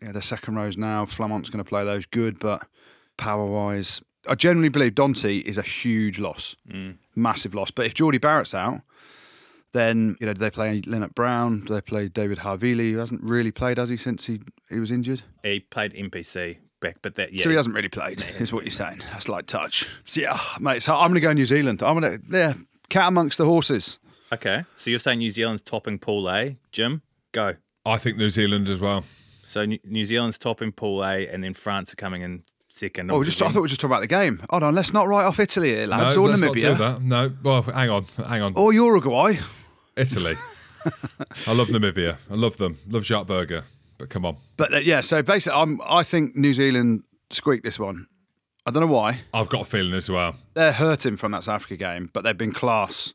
yeah, 0.01 0.13
the 0.13 0.23
second 0.23 0.55
rows 0.55 0.77
now, 0.77 1.07
Flament's 1.07 1.51
going 1.51 1.63
to 1.63 1.69
play 1.69 1.85
those 1.85 2.07
good, 2.07 2.39
but 2.39 2.67
power 3.17 3.47
wise, 3.47 4.01
I 4.29 4.35
generally 4.35 4.69
believe 4.69 4.95
Danty 4.95 5.43
is 5.43 5.59
a 5.59 5.63
huge 5.63 6.19
loss, 6.19 6.57
mm. 6.71 6.97
massive 7.15 7.55
loss. 7.55 7.71
But 7.71 7.87
if 7.87 7.95
Jordie 7.95 8.19
Barrett's 8.19 8.55
out, 8.55 8.83
then 9.73 10.17
you 10.21 10.27
know 10.27 10.33
do 10.33 10.39
they 10.39 10.51
play 10.51 10.81
Lienert-Brown? 10.83 11.65
Do 11.67 11.75
they 11.75 11.81
play 11.81 12.09
David 12.09 12.39
Havili, 12.39 12.93
who 12.93 12.99
hasn't 12.99 13.23
really 13.23 13.51
played, 13.51 13.79
has 13.79 13.89
he, 13.89 13.97
since 13.97 14.27
he 14.27 14.41
he 14.69 14.79
was 14.79 14.91
injured? 14.91 15.23
He 15.43 15.61
played 15.61 15.95
NPC 15.95 16.59
back, 16.81 16.99
but 17.03 17.15
that 17.15 17.33
yeah, 17.33 17.43
So 17.43 17.51
he 17.51 17.57
hasn't 17.57 17.75
really 17.75 17.89
played, 17.89 18.25
is 18.39 18.53
what 18.53 18.65
you're 18.65 18.71
saying. 18.71 19.03
That's 19.13 19.29
like 19.29 19.47
touch. 19.47 19.89
So 20.05 20.21
yeah, 20.21 20.39
mate. 20.61 20.83
So 20.83 20.95
I'm 20.95 21.09
going 21.09 21.15
to 21.15 21.21
go 21.21 21.33
New 21.33 21.47
Zealand. 21.47 21.83
I'm 21.83 21.99
going 21.99 22.21
to 22.21 22.37
yeah, 22.37 22.55
cat 22.89 23.09
amongst 23.09 23.39
the 23.39 23.45
horses. 23.45 23.99
Okay, 24.33 24.65
so 24.77 24.91
you're 24.91 24.99
saying 24.99 25.21
New 25.21 25.31
Zealand's 25.31 25.63
topping 25.63 25.99
Pool 25.99 26.29
A, 26.29 26.59
Jim? 26.73 27.03
Go. 27.33 27.55
I 27.85 27.97
think 27.97 28.17
New 28.17 28.31
Zealand 28.31 28.69
as 28.69 28.81
well. 28.81 29.05
So 29.45 29.65
New 29.65 29.79
New 29.85 30.05
Zealand's 30.05 30.39
topping 30.39 30.73
Pool 30.73 31.05
A, 31.05 31.29
and 31.29 31.45
then 31.45 31.55
France 31.55 31.93
are 31.93 31.97
coming 31.97 32.23
in 32.23 32.43
second. 32.77 33.11
Oh, 33.11 33.23
just 33.25 33.41
I 33.43 33.47
thought 33.47 33.57
we 33.57 33.61
were 33.63 33.69
just 33.69 33.81
talking 33.81 33.93
about 33.93 34.01
the 34.01 34.07
game. 34.07 34.43
Hold 34.51 34.63
on, 34.63 34.75
let's 34.75 34.93
not 34.93 35.09
write 35.09 35.25
off 35.25 35.41
Italy 35.41 35.71
here, 35.71 35.87
lads, 35.87 36.15
no, 36.15 36.23
or 36.23 36.29
let's 36.29 36.41
not 36.41 36.55
do 36.55 36.61
Namibia, 36.61 36.79
that. 36.79 37.03
No, 37.03 37.33
well, 37.43 37.63
hang 37.63 37.91
on, 37.91 38.05
hang 38.27 38.43
on. 38.43 38.53
or 38.57 38.73
Uruguay. 38.73 39.35
Italy. 39.97 40.37
I 41.47 41.53
love 41.53 41.69
Namibia. 41.69 42.17
I 42.31 42.35
love 42.35 42.59
them. 42.59 42.79
Love 42.89 43.05
Jacques 43.05 43.27
Burger. 43.27 43.65
But 43.99 44.11
come 44.11 44.27
on, 44.27 44.37
But 44.59 44.75
uh, 44.75 44.79
yeah, 44.79 45.01
so 45.01 45.23
basically, 45.23 45.59
I'm, 45.59 45.81
I 45.89 46.03
think 46.03 46.37
New 46.37 46.53
Zealand 46.53 47.05
squeaked 47.31 47.65
this 47.65 47.79
one. 47.79 48.07
I 48.67 48.71
don't 48.71 48.83
know 48.87 48.93
why. 48.95 49.21
I've 49.33 49.49
got 49.49 49.63
a 49.63 49.65
feeling 49.65 49.95
as 49.95 50.11
well. 50.11 50.37
They're 50.53 50.73
hurting 50.73 51.17
from 51.17 51.33
that 51.33 51.45
South 51.45 51.55
Africa 51.57 51.77
game, 51.79 52.11
but 52.13 52.25
they've 52.25 52.37
been 52.37 52.53
class. 52.53 53.15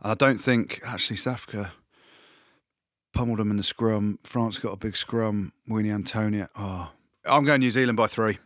And 0.00 0.12
I 0.12 0.14
don't 0.14 0.38
think 0.38 0.80
actually 0.84 1.16
South 1.16 1.34
Africa 1.34 1.72
pummeled 3.12 3.40
them 3.40 3.50
in 3.50 3.56
the 3.56 3.62
scrum. 3.64 4.18
France 4.22 4.58
got 4.58 4.72
a 4.72 4.76
big 4.76 4.96
scrum. 4.96 5.52
Uini 5.68 5.88
Atonio. 6.00 6.48
Oh, 6.54 6.90
I'm 7.24 7.44
going 7.44 7.60
New 7.60 7.70
Zealand 7.72 7.96
by 7.96 8.06
three, 8.06 8.38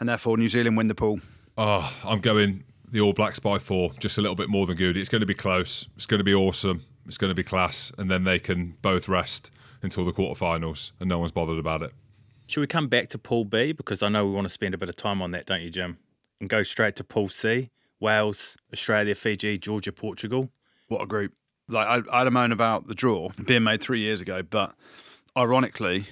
and 0.00 0.08
therefore 0.08 0.36
New 0.36 0.48
Zealand 0.48 0.76
win 0.76 0.88
the 0.88 0.94
pool. 0.94 1.20
Oh, 1.56 1.92
I'm 2.04 2.20
going 2.20 2.64
the 2.90 3.00
All 3.00 3.12
Blacks 3.12 3.38
by 3.38 3.58
four, 3.58 3.92
just 3.98 4.18
a 4.18 4.22
little 4.22 4.36
bit 4.36 4.48
more 4.48 4.66
than 4.66 4.76
good. 4.76 4.96
It's 4.96 5.08
going 5.08 5.20
to 5.20 5.26
be 5.26 5.34
close. 5.34 5.88
It's 5.96 6.06
going 6.06 6.18
to 6.18 6.24
be 6.24 6.34
awesome. 6.34 6.84
It's 7.06 7.16
going 7.16 7.30
to 7.30 7.34
be 7.34 7.42
class, 7.42 7.90
and 7.98 8.10
then 8.10 8.24
they 8.24 8.38
can 8.38 8.76
both 8.82 9.08
rest 9.08 9.50
until 9.82 10.04
the 10.04 10.12
quarterfinals, 10.12 10.92
and 11.00 11.08
no 11.08 11.18
one's 11.18 11.32
bothered 11.32 11.58
about 11.58 11.82
it. 11.82 11.92
Should 12.46 12.60
we 12.60 12.66
come 12.66 12.88
back 12.88 13.08
to 13.10 13.18
Pool 13.18 13.44
B 13.44 13.72
because 13.72 14.02
I 14.02 14.08
know 14.08 14.26
we 14.26 14.32
want 14.32 14.46
to 14.46 14.50
spend 14.50 14.74
a 14.74 14.78
bit 14.78 14.88
of 14.88 14.96
time 14.96 15.20
on 15.20 15.30
that, 15.32 15.46
don't 15.46 15.60
you, 15.60 15.70
Jim? 15.70 15.98
And 16.40 16.48
go 16.48 16.62
straight 16.62 16.96
to 16.96 17.04
Pool 17.04 17.28
C: 17.28 17.70
Wales, 18.00 18.56
Australia, 18.72 19.14
Fiji, 19.14 19.58
Georgia, 19.58 19.92
Portugal. 19.92 20.50
What 20.88 21.02
a 21.02 21.06
group! 21.06 21.32
Like 21.68 21.86
I, 21.86 22.14
I 22.14 22.18
had 22.18 22.26
a 22.26 22.30
moan 22.30 22.52
about 22.52 22.88
the 22.88 22.94
draw 22.94 23.30
being 23.44 23.64
made 23.64 23.80
three 23.80 24.00
years 24.00 24.20
ago, 24.20 24.42
but 24.42 24.74
ironically, 25.36 26.06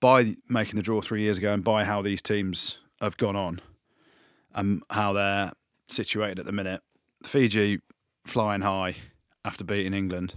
by 0.00 0.36
making 0.48 0.76
the 0.76 0.82
draw 0.82 1.00
three 1.00 1.22
years 1.22 1.38
ago 1.38 1.52
and 1.52 1.64
by 1.64 1.84
how 1.84 2.02
these 2.02 2.22
teams 2.22 2.78
have 3.00 3.16
gone 3.16 3.36
on 3.36 3.60
and 4.54 4.82
how 4.90 5.12
they're 5.12 5.52
situated 5.86 6.38
at 6.38 6.46
the 6.46 6.52
minute, 6.52 6.82
Fiji 7.24 7.80
flying 8.26 8.62
high 8.62 8.96
after 9.44 9.64
beating 9.64 9.94
England, 9.94 10.34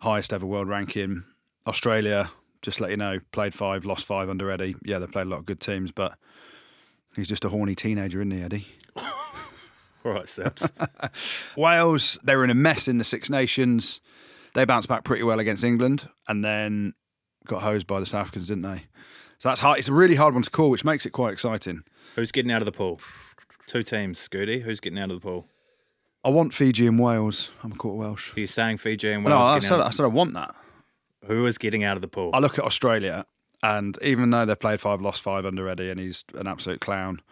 highest 0.00 0.32
ever 0.32 0.46
world 0.46 0.68
ranking. 0.68 1.24
Australia, 1.66 2.30
just 2.62 2.78
to 2.78 2.84
let 2.84 2.90
you 2.90 2.96
know, 2.96 3.20
played 3.32 3.54
five, 3.54 3.84
lost 3.84 4.04
five 4.04 4.28
under 4.28 4.50
Eddie. 4.50 4.74
Yeah, 4.84 4.98
they 4.98 5.06
played 5.06 5.26
a 5.26 5.30
lot 5.30 5.38
of 5.38 5.46
good 5.46 5.60
teams, 5.60 5.92
but 5.92 6.16
he's 7.14 7.28
just 7.28 7.44
a 7.44 7.48
horny 7.48 7.74
teenager, 7.74 8.20
isn't 8.20 8.30
he, 8.30 8.42
Eddie? 8.42 8.66
All 8.96 10.12
right, 10.12 10.28
Sips. 10.28 10.68
Wales, 11.56 12.18
they 12.22 12.34
were 12.34 12.44
in 12.44 12.50
a 12.50 12.54
mess 12.54 12.88
in 12.88 12.98
the 12.98 13.04
Six 13.04 13.28
Nations. 13.28 14.00
They 14.54 14.64
bounced 14.64 14.88
back 14.88 15.04
pretty 15.04 15.22
well 15.22 15.38
against 15.38 15.62
England 15.62 16.08
and 16.26 16.44
then 16.44 16.94
got 17.46 17.62
hosed 17.62 17.86
by 17.86 18.00
the 18.00 18.06
South 18.06 18.22
Africans, 18.22 18.48
didn't 18.48 18.62
they? 18.62 18.84
So 19.40 19.48
that's 19.48 19.62
hard. 19.62 19.78
It's 19.78 19.88
a 19.88 19.94
really 19.94 20.16
hard 20.16 20.34
one 20.34 20.42
to 20.42 20.50
call, 20.50 20.68
which 20.68 20.84
makes 20.84 21.06
it 21.06 21.10
quite 21.10 21.32
exciting. 21.32 21.82
Who's 22.14 22.30
getting 22.30 22.52
out 22.52 22.60
of 22.60 22.66
the 22.66 22.72
pool? 22.72 23.00
Two 23.66 23.82
teams, 23.82 24.18
Scooty. 24.18 24.60
Who's 24.60 24.80
getting 24.80 24.98
out 24.98 25.10
of 25.10 25.16
the 25.18 25.26
pool? 25.26 25.46
I 26.22 26.28
want 26.28 26.52
Fiji 26.52 26.86
and 26.86 26.98
Wales. 26.98 27.50
I'm 27.64 27.72
a 27.72 27.74
quarter 27.74 27.96
Welsh. 27.96 28.36
Are 28.36 28.40
you 28.40 28.46
saying 28.46 28.76
Fiji 28.76 29.10
and 29.10 29.24
No, 29.24 29.38
Wales? 29.38 29.48
I 29.48 29.58
said, 29.60 29.80
out? 29.80 29.86
I 29.86 29.90
said 29.90 30.04
I 30.04 30.08
want 30.08 30.34
that. 30.34 30.54
Who 31.24 31.46
is 31.46 31.56
getting 31.56 31.84
out 31.84 31.96
of 31.96 32.02
the 32.02 32.08
pool? 32.08 32.30
I 32.34 32.38
look 32.38 32.58
at 32.58 32.66
Australia, 32.66 33.24
and 33.62 33.98
even 34.02 34.28
though 34.28 34.44
they've 34.44 34.58
played 34.58 34.78
five, 34.78 35.00
lost 35.00 35.22
five 35.22 35.46
under 35.46 35.66
Eddie, 35.70 35.88
and 35.88 35.98
he's 35.98 36.22
an 36.34 36.46
absolute 36.46 36.82
clown, 36.82 37.22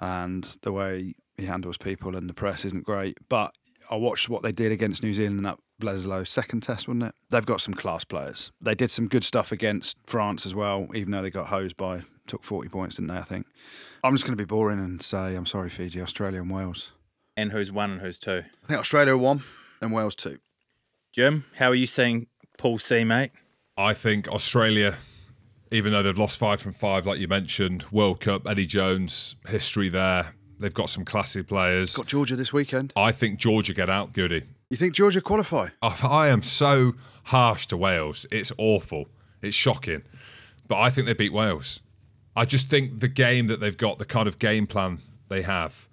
and 0.00 0.58
the 0.62 0.72
way 0.72 1.14
he 1.36 1.46
handles 1.46 1.76
people 1.76 2.16
and 2.16 2.28
the 2.28 2.34
press 2.34 2.64
isn't 2.64 2.84
great, 2.84 3.16
but 3.28 3.54
I 3.88 3.94
watched 3.94 4.28
what 4.28 4.42
they 4.42 4.50
did 4.52 4.72
against 4.72 5.04
New 5.04 5.12
Zealand 5.14 5.38
in 5.38 5.44
that 5.44 5.58
Bledisloe 5.80 6.26
second 6.26 6.62
test, 6.62 6.88
wasn't 6.88 7.04
it? 7.04 7.14
They've 7.30 7.46
got 7.46 7.60
some 7.60 7.74
class 7.74 8.04
players. 8.04 8.50
They 8.60 8.74
did 8.74 8.90
some 8.90 9.06
good 9.08 9.24
stuff 9.24 9.52
against 9.52 9.96
France 10.06 10.44
as 10.46 10.54
well, 10.54 10.88
even 10.94 11.12
though 11.12 11.22
they 11.22 11.30
got 11.30 11.48
hosed 11.48 11.76
by 11.76 12.02
took 12.26 12.44
forty 12.44 12.68
points, 12.68 12.96
didn't 12.96 13.08
they? 13.08 13.16
I 13.18 13.22
think. 13.22 13.46
I'm 14.04 14.14
just 14.14 14.24
going 14.24 14.36
to 14.36 14.42
be 14.42 14.46
boring 14.46 14.78
and 14.78 15.02
say 15.02 15.34
I'm 15.34 15.46
sorry, 15.46 15.70
Fiji, 15.70 16.00
Australia, 16.00 16.40
and 16.42 16.50
Wales. 16.50 16.92
and 17.36 17.52
who's 17.52 17.70
one 17.72 17.90
and 17.92 18.00
who's 18.00 18.18
two? 18.18 18.42
I 18.64 18.66
think 18.66 18.80
Australia 18.80 19.16
won 19.16 19.42
and 19.80 19.92
Wales 19.92 20.14
two. 20.14 20.38
Jim, 21.12 21.44
how 21.56 21.68
are 21.70 21.74
you 21.74 21.86
seeing 21.86 22.26
Pool 22.58 22.78
C, 22.78 23.04
mate? 23.04 23.30
I 23.76 23.94
think 23.94 24.28
Australia, 24.28 24.96
even 25.70 25.92
though 25.92 26.02
they've 26.02 26.18
lost 26.18 26.38
five 26.38 26.60
from 26.60 26.72
five, 26.72 27.06
like 27.06 27.18
you 27.18 27.28
mentioned, 27.28 27.84
World 27.92 28.20
Cup, 28.20 28.46
Eddie 28.46 28.66
Jones, 28.66 29.36
history 29.48 29.88
there. 29.88 30.34
They've 30.60 30.74
got 30.74 30.90
some 30.90 31.04
classy 31.04 31.42
players. 31.44 31.96
Got 31.96 32.06
Georgia 32.06 32.34
this 32.34 32.52
weekend. 32.52 32.92
I 32.96 33.12
think 33.12 33.38
Georgia 33.38 33.72
get 33.72 33.88
out, 33.88 34.12
Goody. 34.12 34.42
You 34.70 34.76
think 34.76 34.94
Georgia 34.94 35.22
qualify? 35.22 35.68
I, 35.80 35.98
I 36.02 36.28
am 36.28 36.42
so 36.42 36.94
harsh 37.24 37.66
to 37.68 37.76
Wales. 37.76 38.26
It's 38.30 38.52
awful. 38.58 39.06
It's 39.40 39.56
shocking. 39.56 40.02
But 40.66 40.78
I 40.78 40.90
think 40.90 41.06
they 41.06 41.14
beat 41.14 41.32
Wales. 41.32 41.80
I 42.36 42.44
just 42.44 42.68
think 42.68 43.00
the 43.00 43.08
game 43.08 43.46
that 43.46 43.60
they've 43.60 43.76
got, 43.76 43.98
the 43.98 44.04
kind 44.04 44.28
of 44.28 44.38
game 44.38 44.66
plan 44.66 44.98
they 45.28 45.40
have, 45.42 45.88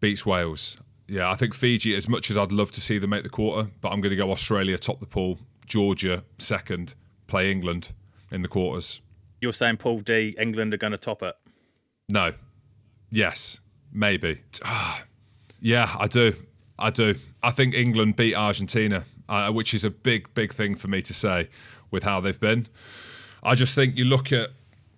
beats 0.00 0.24
Wales. 0.24 0.78
Yeah, 1.06 1.30
I 1.30 1.34
think 1.34 1.52
Fiji, 1.54 1.94
as 1.94 2.08
much 2.08 2.30
as 2.30 2.38
I'd 2.38 2.50
love 2.50 2.72
to 2.72 2.80
see 2.80 2.96
them 2.96 3.10
make 3.10 3.24
the 3.24 3.28
quarter, 3.28 3.70
but 3.82 3.90
I'm 3.90 4.00
going 4.00 4.10
to 4.10 4.16
go 4.16 4.30
Australia 4.30 4.78
top 4.78 5.00
the 5.00 5.06
pool, 5.06 5.38
Georgia 5.66 6.24
second, 6.38 6.94
play 7.26 7.50
England 7.50 7.92
in 8.30 8.40
the 8.40 8.48
quarters. 8.48 9.02
You're 9.42 9.52
saying 9.52 9.76
Pool 9.76 10.00
D, 10.00 10.34
England 10.40 10.72
are 10.72 10.78
going 10.78 10.92
to 10.92 10.98
top 10.98 11.22
it. 11.22 11.34
No. 12.08 12.32
Yes. 13.10 13.60
Maybe. 13.92 14.40
Ah, 14.64 15.02
yeah, 15.60 15.94
I 15.98 16.06
do. 16.06 16.32
I 16.82 16.90
do. 16.90 17.14
I 17.42 17.50
think 17.50 17.74
England 17.74 18.16
beat 18.16 18.34
Argentina, 18.34 19.04
uh, 19.28 19.50
which 19.52 19.72
is 19.74 19.84
a 19.84 19.90
big, 19.90 20.32
big 20.34 20.52
thing 20.52 20.74
for 20.74 20.88
me 20.88 21.00
to 21.02 21.14
say 21.14 21.48
with 21.90 22.02
how 22.02 22.20
they've 22.20 22.38
been. 22.40 22.66
I 23.42 23.54
just 23.54 23.74
think 23.74 23.96
you 23.96 24.04
look 24.04 24.32
at, 24.32 24.50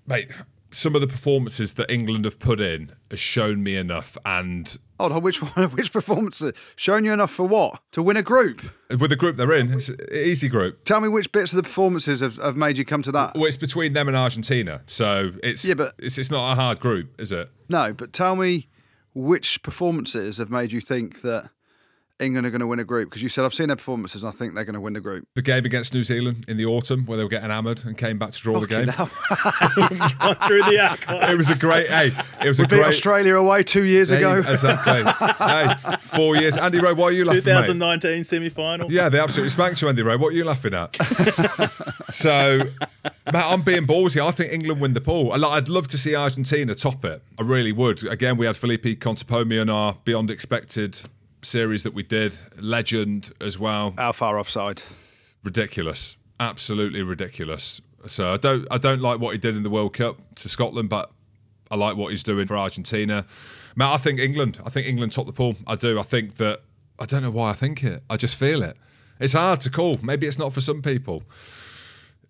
mate, 0.06 0.30
some 0.70 0.94
of 0.94 1.00
the 1.00 1.06
performances 1.06 1.74
that 1.74 1.90
England 1.90 2.24
have 2.24 2.38
put 2.40 2.60
in 2.60 2.92
has 3.10 3.20
shown 3.20 3.62
me 3.62 3.76
enough. 3.76 4.16
And 4.24 4.76
Hold 4.98 5.12
on, 5.12 5.22
which 5.22 5.40
one? 5.56 5.70
Which 5.70 5.92
performance? 5.92 6.42
Shown 6.76 7.04
you 7.04 7.12
enough 7.12 7.30
for 7.30 7.46
what? 7.46 7.80
To 7.92 8.02
win 8.02 8.16
a 8.16 8.22
group? 8.22 8.62
with 8.98 9.10
the 9.10 9.16
group 9.16 9.36
they're 9.36 9.52
in, 9.52 9.72
it's 9.72 9.88
an 9.88 9.98
easy 10.12 10.48
group. 10.48 10.84
Tell 10.84 11.00
me 11.00 11.08
which 11.08 11.30
bits 11.32 11.52
of 11.52 11.56
the 11.58 11.62
performances 11.62 12.20
have, 12.20 12.36
have 12.36 12.56
made 12.56 12.76
you 12.78 12.84
come 12.84 13.02
to 13.02 13.12
that. 13.12 13.34
Well, 13.34 13.44
it's 13.46 13.56
between 13.56 13.92
them 13.92 14.08
and 14.08 14.16
Argentina, 14.16 14.82
so 14.86 15.32
it's 15.42 15.64
Yeah, 15.64 15.74
but- 15.74 15.94
it's, 15.98 16.18
it's 16.18 16.30
not 16.30 16.52
a 16.52 16.54
hard 16.54 16.80
group, 16.80 17.20
is 17.20 17.30
it? 17.32 17.50
No, 17.68 17.92
but 17.92 18.12
tell 18.12 18.36
me 18.36 18.68
which 19.14 19.62
performances 19.62 20.38
have 20.38 20.50
made 20.50 20.72
you 20.72 20.80
think 20.80 21.22
that 21.22 21.50
England 22.24 22.46
are 22.46 22.50
going 22.50 22.60
to 22.60 22.66
win 22.66 22.78
a 22.80 22.84
group? 22.84 23.08
Because 23.10 23.22
you 23.22 23.28
said 23.28 23.44
I've 23.44 23.54
seen 23.54 23.68
their 23.68 23.76
performances 23.76 24.22
and 24.24 24.32
I 24.32 24.36
think 24.36 24.54
they're 24.54 24.64
going 24.64 24.74
to 24.74 24.80
win 24.80 24.92
the 24.94 25.00
group. 25.00 25.28
The 25.34 25.42
game 25.42 25.64
against 25.64 25.94
New 25.94 26.02
Zealand 26.04 26.44
in 26.48 26.56
the 26.56 26.64
autumn, 26.66 27.04
where 27.06 27.16
they 27.16 27.22
were 27.24 27.28
getting 27.30 27.50
hammered 27.50 27.84
and 27.84 27.96
came 27.96 28.18
back 28.18 28.32
to 28.32 28.40
draw 28.40 28.58
the 28.60 28.66
game. 28.66 28.88
Fucking 28.90 29.08
hell. 29.08 30.08
Gone 30.18 30.36
through 30.46 30.62
the 30.64 30.78
archive. 30.80 31.30
It 31.30 31.36
was 31.36 31.50
a 31.50 31.58
great. 31.60 31.88
Hey, 31.88 32.10
it 32.44 32.48
was 32.48 32.58
a 32.58 32.62
We 32.62 32.66
beat 32.68 32.76
great. 32.76 32.86
Australia 32.88 33.34
away 33.36 33.62
two 33.62 33.84
years 33.84 34.08
Hey, 34.10 34.16
ago. 34.18 34.38
exactly. 34.48 35.02
hey, 35.46 35.96
four 36.16 36.36
years. 36.36 36.56
Andy 36.56 36.78
Rowe, 36.80 36.94
why 36.94 37.04
are 37.06 37.12
you 37.12 37.24
laughing? 37.24 37.44
mate? 37.44 37.66
2019 37.66 38.24
semi 38.24 38.48
final. 38.48 38.90
Yeah, 38.90 39.08
they 39.08 39.18
absolutely 39.20 39.50
spanked 39.50 39.80
you, 39.82 39.88
Andy 39.88 40.02
Rowe. 40.02 40.16
What 40.18 40.32
are 40.32 40.36
you 40.36 40.44
laughing 40.44 40.74
at? 40.74 40.94
so, 42.10 42.60
Matt, 43.32 43.46
I'm 43.46 43.62
being 43.62 43.86
ballsy. 43.86 44.24
I 44.24 44.30
think 44.30 44.52
England 44.52 44.80
win 44.80 44.94
the 44.94 45.00
pool. 45.00 45.32
I- 45.32 45.36
like, 45.36 45.52
I'd 45.52 45.68
love 45.68 45.88
to 45.88 45.98
see 45.98 46.14
Argentina 46.14 46.74
top 46.74 47.04
it. 47.04 47.22
I 47.38 47.42
really 47.42 47.72
would. 47.72 48.04
Again, 48.04 48.36
we 48.36 48.46
had 48.46 48.56
Felipe 48.56 48.84
Contepomi 48.84 49.60
in 49.60 49.68
our 49.68 49.96
Beyond 50.04 50.30
Expected 50.30 51.00
series 51.44 51.82
that 51.82 51.94
we 51.94 52.02
did. 52.02 52.36
Legend 52.56 53.32
as 53.40 53.58
well. 53.58 53.94
How 53.96 54.12
far 54.12 54.38
offside? 54.38 54.82
Ridiculous. 55.42 56.16
Absolutely 56.40 57.02
ridiculous. 57.02 57.80
So 58.06 58.32
I 58.32 58.36
don't 58.36 58.66
I 58.70 58.78
don't 58.78 59.00
like 59.00 59.20
what 59.20 59.32
he 59.32 59.38
did 59.38 59.56
in 59.56 59.62
the 59.62 59.70
World 59.70 59.94
Cup 59.94 60.18
to 60.36 60.48
Scotland, 60.48 60.88
but 60.88 61.10
I 61.70 61.76
like 61.76 61.96
what 61.96 62.10
he's 62.10 62.22
doing 62.22 62.46
for 62.46 62.56
Argentina. 62.56 63.26
Matt, 63.76 63.88
I 63.88 63.96
think 63.96 64.20
England. 64.20 64.60
I 64.64 64.70
think 64.70 64.86
England 64.86 65.12
top 65.12 65.26
the 65.26 65.32
pool. 65.32 65.56
I 65.66 65.74
do. 65.74 65.98
I 65.98 66.02
think 66.02 66.36
that 66.36 66.62
I 66.98 67.06
don't 67.06 67.22
know 67.22 67.30
why 67.30 67.50
I 67.50 67.54
think 67.54 67.82
it. 67.82 68.02
I 68.10 68.16
just 68.16 68.36
feel 68.36 68.62
it. 68.62 68.76
It's 69.20 69.32
hard 69.32 69.60
to 69.62 69.70
call. 69.70 69.98
Maybe 70.02 70.26
it's 70.26 70.38
not 70.38 70.52
for 70.52 70.60
some 70.60 70.82
people. 70.82 71.22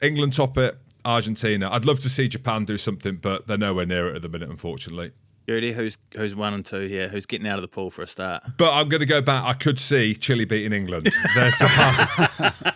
England 0.01 0.35
top 0.35 0.57
it. 0.59 0.79
Argentina. 1.05 1.69
I'd 1.71 1.85
love 1.85 2.01
to 2.01 2.09
see 2.09 2.29
Japan 2.29 2.65
do 2.65 2.79
something, 2.79 3.17
but 3.17 3.47
they're 3.47 3.59
nowhere 3.59 3.85
near 3.85 4.09
it 4.09 4.17
at 4.17 4.23
the 4.23 4.29
minute, 4.29 4.49
unfortunately. 4.49 5.13
Judy, 5.47 5.73
who's 5.73 5.99
who's 6.17 6.35
one 6.35 6.55
and 6.55 6.65
two 6.65 6.87
here? 6.87 7.09
Who's 7.09 7.27
getting 7.27 7.47
out 7.47 7.57
of 7.59 7.63
the 7.63 7.69
pool 7.69 7.91
for 7.91 8.03
a 8.03 8.07
start? 8.07 8.43
But 8.57 8.73
I'm 8.73 8.89
going 8.89 9.01
to 9.01 9.07
go 9.07 9.21
back. 9.21 9.45
I 9.45 9.53
could 9.53 9.79
see 9.79 10.15
Chile 10.15 10.45
beating 10.47 10.73
England. 10.73 11.11
There's 11.35 11.61
a 11.61 11.67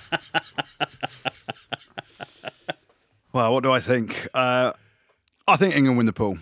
Well, 3.33 3.53
what 3.53 3.63
do 3.63 3.71
I 3.73 3.81
think? 3.81 4.27
Uh, 4.35 4.73
I 5.47 5.57
think 5.57 5.75
England 5.77 5.99
win 5.99 6.07
the 6.07 6.13
pool. 6.13 6.39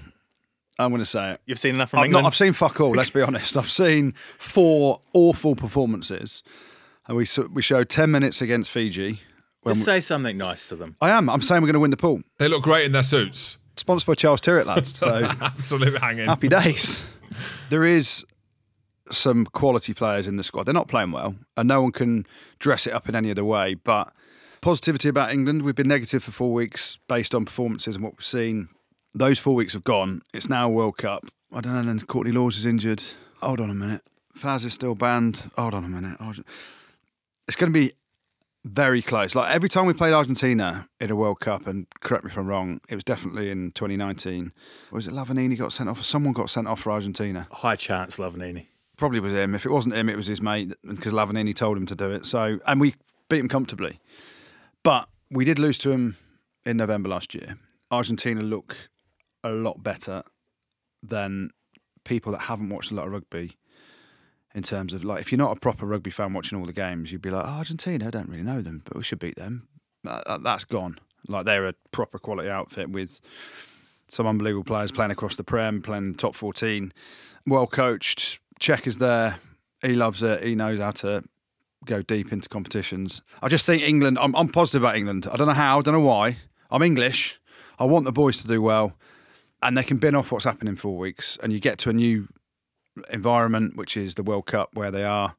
I'm 0.78 0.90
going 0.90 1.00
to 1.00 1.06
say 1.06 1.32
it. 1.32 1.40
You've 1.46 1.58
seen 1.58 1.74
enough 1.74 1.90
from 1.90 2.00
I've, 2.00 2.06
England. 2.06 2.24
not, 2.24 2.28
I've 2.28 2.36
seen 2.36 2.52
fuck 2.52 2.80
all. 2.80 2.90
Let's 2.92 3.10
be 3.10 3.22
honest. 3.22 3.56
I've 3.56 3.70
seen 3.70 4.12
four 4.38 5.00
awful 5.12 5.56
performances, 5.56 6.42
and 7.06 7.16
we 7.16 7.24
s- 7.24 7.38
we 7.38 7.62
showed 7.62 7.88
ten 7.88 8.10
minutes 8.10 8.40
against 8.42 8.70
Fiji. 8.70 9.20
When 9.62 9.74
Just 9.74 9.86
we- 9.86 9.92
say 9.92 10.00
something 10.00 10.36
nice 10.36 10.68
to 10.68 10.76
them. 10.76 10.96
I 11.00 11.10
am. 11.10 11.28
I'm 11.28 11.42
saying 11.42 11.60
we're 11.62 11.66
going 11.68 11.74
to 11.74 11.80
win 11.80 11.90
the 11.90 11.96
pool. 11.96 12.20
They 12.38 12.48
look 12.48 12.62
great 12.62 12.84
in 12.84 12.92
their 12.92 13.02
suits. 13.02 13.58
Sponsored 13.76 14.06
by 14.06 14.14
Charles 14.14 14.40
Tyrwhitt, 14.40 14.66
lads. 14.66 14.96
So 14.96 15.06
Absolutely 15.40 15.98
hanging. 16.00 16.26
happy 16.26 16.48
days. 16.48 17.04
There 17.70 17.84
is 17.84 18.24
some 19.12 19.44
quality 19.46 19.94
players 19.94 20.26
in 20.26 20.36
the 20.36 20.42
squad. 20.42 20.64
They're 20.64 20.74
not 20.74 20.88
playing 20.88 21.12
well, 21.12 21.36
and 21.56 21.68
no 21.68 21.82
one 21.82 21.92
can 21.92 22.26
dress 22.58 22.86
it 22.86 22.92
up 22.92 23.08
in 23.08 23.14
any 23.14 23.30
other 23.30 23.44
way. 23.44 23.74
But 23.74 24.12
positivity 24.60 25.08
about 25.08 25.32
England. 25.32 25.62
We've 25.62 25.74
been 25.74 25.88
negative 25.88 26.24
for 26.24 26.32
four 26.32 26.52
weeks 26.52 26.98
based 27.08 27.34
on 27.34 27.44
performances 27.44 27.96
and 27.96 28.04
what 28.04 28.14
we've 28.16 28.24
seen. 28.24 28.68
Those 29.14 29.38
four 29.38 29.54
weeks 29.54 29.74
have 29.74 29.84
gone. 29.84 30.22
It's 30.34 30.48
now 30.48 30.68
World 30.68 30.96
Cup. 30.98 31.24
I 31.52 31.60
don't 31.60 31.72
know. 31.74 31.82
Then 31.82 32.00
Courtney 32.00 32.32
Lawes 32.32 32.58
is 32.58 32.66
injured. 32.66 33.02
Hold 33.42 33.60
on 33.60 33.70
a 33.70 33.74
minute. 33.74 34.02
Faz 34.38 34.64
is 34.64 34.74
still 34.74 34.94
banned. 34.94 35.50
Hold 35.56 35.72
on 35.74 35.84
a 35.84 35.88
minute. 35.88 36.18
It's 37.46 37.56
going 37.56 37.72
to 37.72 37.78
be 37.78 37.92
very 38.66 39.00
close. 39.00 39.34
Like 39.34 39.54
every 39.54 39.68
time 39.68 39.86
we 39.86 39.92
played 39.92 40.12
Argentina 40.12 40.88
in 41.00 41.10
a 41.10 41.16
World 41.16 41.40
Cup, 41.40 41.66
and 41.66 41.86
correct 42.00 42.24
me 42.24 42.30
if 42.30 42.36
I'm 42.36 42.46
wrong, 42.46 42.80
it 42.88 42.94
was 42.94 43.04
definitely 43.04 43.50
in 43.50 43.70
2019. 43.72 44.52
Was 44.90 45.06
it 45.06 45.14
Lavanini 45.14 45.56
got 45.56 45.72
sent 45.72 45.88
off? 45.88 46.04
Someone 46.04 46.32
got 46.32 46.50
sent 46.50 46.66
off 46.66 46.80
for 46.80 46.90
Argentina. 46.90 47.46
High 47.50 47.76
chance, 47.76 48.16
Lavanini. 48.18 48.66
Probably 48.96 49.20
was 49.20 49.32
him. 49.32 49.54
If 49.54 49.66
it 49.66 49.70
wasn't 49.70 49.94
him, 49.94 50.08
it 50.08 50.16
was 50.16 50.26
his 50.26 50.40
mate 50.40 50.72
because 50.86 51.12
Lavanini 51.12 51.54
told 51.54 51.76
him 51.76 51.86
to 51.86 51.94
do 51.94 52.10
it. 52.10 52.26
So, 52.26 52.58
and 52.66 52.80
we 52.80 52.94
beat 53.28 53.38
him 53.38 53.48
comfortably. 53.48 54.00
But 54.82 55.08
we 55.30 55.44
did 55.44 55.58
lose 55.58 55.78
to 55.78 55.90
him 55.90 56.16
in 56.64 56.76
November 56.76 57.08
last 57.08 57.34
year. 57.34 57.58
Argentina 57.90 58.42
look 58.42 58.76
a 59.44 59.50
lot 59.50 59.82
better 59.82 60.24
than 61.02 61.50
people 62.04 62.32
that 62.32 62.42
haven't 62.42 62.70
watched 62.70 62.90
a 62.90 62.94
lot 62.94 63.06
of 63.06 63.12
rugby. 63.12 63.56
In 64.56 64.62
terms 64.62 64.92
of 64.94 65.04
like, 65.04 65.20
if 65.20 65.30
you're 65.30 65.38
not 65.38 65.54
a 65.54 65.60
proper 65.60 65.84
rugby 65.86 66.10
fan 66.10 66.32
watching 66.32 66.58
all 66.58 66.64
the 66.64 66.72
games, 66.72 67.12
you'd 67.12 67.20
be 67.20 67.28
like, 67.30 67.44
oh, 67.44 67.58
Argentina, 67.58 68.06
I 68.06 68.10
don't 68.10 68.28
really 68.28 68.42
know 68.42 68.62
them, 68.62 68.80
but 68.86 68.96
we 68.96 69.02
should 69.02 69.18
beat 69.18 69.36
them. 69.36 69.68
That, 70.02 70.24
that- 70.26 70.42
that's 70.42 70.64
gone. 70.64 70.98
Like 71.28 71.44
they're 71.44 71.66
a 71.66 71.74
proper 71.92 72.18
quality 72.18 72.48
outfit 72.48 72.88
with 72.88 73.20
some 74.08 74.26
unbelievable 74.26 74.64
players 74.64 74.90
playing 74.92 75.10
across 75.10 75.36
the 75.36 75.44
Prem, 75.44 75.82
playing 75.82 76.14
top 76.14 76.34
14. 76.34 76.92
Well 77.46 77.66
coached. 77.66 78.38
Cheika 78.60 78.86
is 78.86 78.98
there. 78.98 79.38
He 79.82 79.94
loves 79.94 80.22
it. 80.22 80.42
He 80.42 80.54
knows 80.54 80.78
how 80.78 80.92
to 80.92 81.22
go 81.84 82.00
deep 82.02 82.32
into 82.32 82.48
competitions. 82.48 83.22
I 83.42 83.48
just 83.48 83.66
think 83.66 83.82
England, 83.82 84.18
I'm, 84.18 84.34
I'm 84.34 84.48
positive 84.48 84.82
about 84.82 84.96
England. 84.96 85.28
I 85.30 85.36
don't 85.36 85.48
know 85.48 85.52
how, 85.54 85.78
I 85.80 85.82
don't 85.82 85.94
know 85.94 86.00
why. 86.00 86.38
I'm 86.70 86.82
English. 86.82 87.38
I 87.78 87.84
want 87.84 88.04
the 88.06 88.12
boys 88.12 88.38
to 88.42 88.48
do 88.48 88.62
well. 88.62 88.94
And 89.62 89.76
they 89.76 89.82
can 89.82 89.98
bin 89.98 90.14
off 90.14 90.32
what's 90.32 90.44
happened 90.44 90.68
in 90.70 90.76
four 90.76 90.96
weeks. 90.96 91.36
And 91.42 91.52
you 91.52 91.60
get 91.60 91.78
to 91.80 91.90
a 91.90 91.92
new 91.92 92.28
environment, 93.10 93.76
which 93.76 93.96
is 93.96 94.14
the 94.14 94.22
World 94.22 94.46
Cup, 94.46 94.70
where 94.74 94.90
they 94.90 95.04
are, 95.04 95.34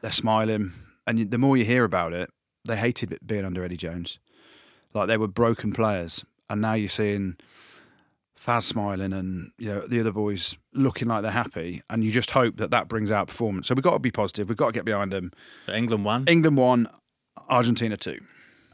they're 0.00 0.12
smiling. 0.12 0.72
And 1.06 1.30
the 1.30 1.38
more 1.38 1.56
you 1.56 1.64
hear 1.64 1.84
about 1.84 2.12
it, 2.12 2.30
they 2.64 2.76
hated 2.76 3.12
it 3.12 3.26
being 3.26 3.44
under 3.44 3.64
Eddie 3.64 3.76
Jones. 3.76 4.18
Like 4.94 5.08
they 5.08 5.16
were 5.16 5.28
broken 5.28 5.72
players. 5.72 6.24
And 6.48 6.60
now 6.60 6.74
you're 6.74 6.88
seeing 6.88 7.36
Faz 8.38 8.64
smiling 8.64 9.12
and 9.12 9.52
you 9.58 9.68
know 9.68 9.80
the 9.80 10.00
other 10.00 10.12
boys 10.12 10.56
looking 10.74 11.08
like 11.08 11.22
they're 11.22 11.30
happy, 11.30 11.82
and 11.88 12.04
you 12.04 12.10
just 12.10 12.30
hope 12.30 12.56
that 12.56 12.70
that 12.70 12.88
brings 12.88 13.10
out 13.10 13.28
performance. 13.28 13.68
So 13.68 13.74
we've 13.74 13.82
got 13.82 13.92
to 13.92 13.98
be 13.98 14.10
positive. 14.10 14.48
We've 14.48 14.58
got 14.58 14.66
to 14.66 14.72
get 14.72 14.84
behind 14.84 15.12
them. 15.12 15.32
So 15.66 15.72
England 15.72 16.04
won. 16.04 16.24
England 16.28 16.58
won, 16.58 16.88
Argentina 17.48 17.96
two. 17.96 18.20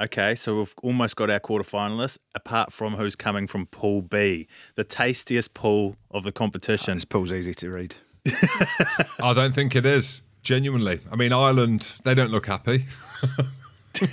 Okay, 0.01 0.35
so 0.35 0.57
we've 0.57 0.75
almost 0.83 1.15
got 1.15 1.31
our 1.31 1.39
quarterfinalists, 1.39 2.19
apart 2.35 2.73
from 2.73 2.95
who's 2.95 3.15
coming 3.15 3.47
from 3.47 3.67
Pool 3.67 4.03
B, 4.03 4.49
the 4.75 4.83
tastiest 4.83 5.55
pool 5.55 5.95
of 6.11 6.25
the 6.25 6.33
competition. 6.33 6.95
This 6.95 7.05
pool's 7.05 7.33
easy 7.33 7.55
to 7.55 7.71
read. 7.71 7.95
I 9.23 9.33
don't 9.35 9.55
think 9.55 9.75
it 9.77 9.87
is. 9.87 10.23
Genuinely. 10.43 11.01
I 11.13 11.17
mean, 11.17 11.33
Ireland, 11.33 11.93
they 12.05 12.15
don't 12.15 12.31
look 12.31 12.47
happy. 12.47 12.87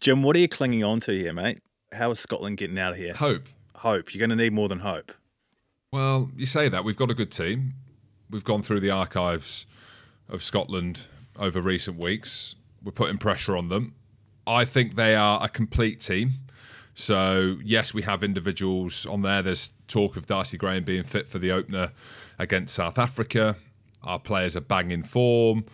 Jim, 0.00 0.22
what 0.22 0.34
are 0.36 0.40
you 0.40 0.48
clinging 0.48 0.82
on 0.82 1.00
to 1.00 1.12
here, 1.12 1.32
mate? 1.32 1.60
How 1.92 2.10
is 2.10 2.18
Scotland 2.18 2.56
getting 2.56 2.78
out 2.78 2.92
of 2.92 2.98
here? 2.98 3.14
Hope. 3.14 3.44
Hope. 3.76 4.12
You're 4.12 4.18
going 4.20 4.36
to 4.36 4.42
need 4.42 4.52
more 4.52 4.68
than 4.68 4.80
hope. 4.80 5.12
Well, 5.92 6.30
you 6.36 6.46
say 6.46 6.68
that. 6.68 6.84
We've 6.84 6.96
got 6.96 7.10
a 7.10 7.14
good 7.14 7.30
team. 7.30 7.74
We've 8.30 8.44
gone 8.44 8.62
through 8.62 8.80
the 8.80 8.90
archives 8.90 9.66
of 10.28 10.42
Scotland 10.42 11.02
over 11.38 11.60
recent 11.60 11.96
weeks. 11.98 12.56
We're 12.82 12.92
putting 12.92 13.18
pressure 13.18 13.56
on 13.56 13.68
them. 13.68 13.94
I 14.46 14.64
think 14.64 14.96
they 14.96 15.14
are 15.14 15.42
a 15.42 15.48
complete 15.48 16.00
team. 16.00 16.32
So, 16.98 17.58
yes, 17.62 17.94
we 17.94 18.02
have 18.02 18.24
individuals 18.24 19.06
on 19.06 19.22
there. 19.22 19.40
There's 19.40 19.70
talk 19.86 20.16
of 20.16 20.26
Darcy 20.26 20.58
Graham 20.58 20.82
being 20.82 21.04
fit 21.04 21.28
for 21.28 21.38
the 21.38 21.52
opener 21.52 21.92
against 22.40 22.74
South 22.74 22.98
Africa. 22.98 23.54
Our 24.02 24.18
players 24.18 24.56
are 24.56 24.62
banging 24.62 25.04
form. 25.04 25.64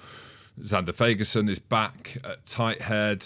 Zander 0.60 0.92
Fagerson 0.94 1.48
is 1.48 1.58
back 1.58 2.18
at 2.24 2.44
tight 2.44 2.82
head. 2.82 3.24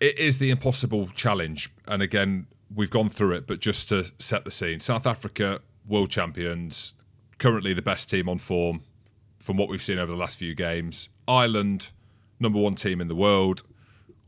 It 0.00 0.20
is 0.20 0.38
the 0.38 0.50
impossible 0.50 1.08
challenge. 1.08 1.68
And 1.88 2.00
again, 2.00 2.46
we've 2.72 2.90
gone 2.90 3.08
through 3.08 3.32
it, 3.32 3.48
but 3.48 3.58
just 3.58 3.88
to 3.88 4.12
set 4.20 4.44
the 4.44 4.52
scene 4.52 4.78
South 4.78 5.04
Africa, 5.04 5.62
world 5.84 6.10
champions, 6.10 6.94
currently 7.38 7.74
the 7.74 7.82
best 7.82 8.08
team 8.08 8.28
on 8.28 8.38
form 8.38 8.82
from 9.40 9.56
what 9.56 9.68
we've 9.68 9.82
seen 9.82 9.98
over 9.98 10.12
the 10.12 10.18
last 10.18 10.38
few 10.38 10.54
games. 10.54 11.08
Ireland, 11.26 11.88
number 12.38 12.60
one 12.60 12.76
team 12.76 13.00
in 13.00 13.08
the 13.08 13.16
world, 13.16 13.64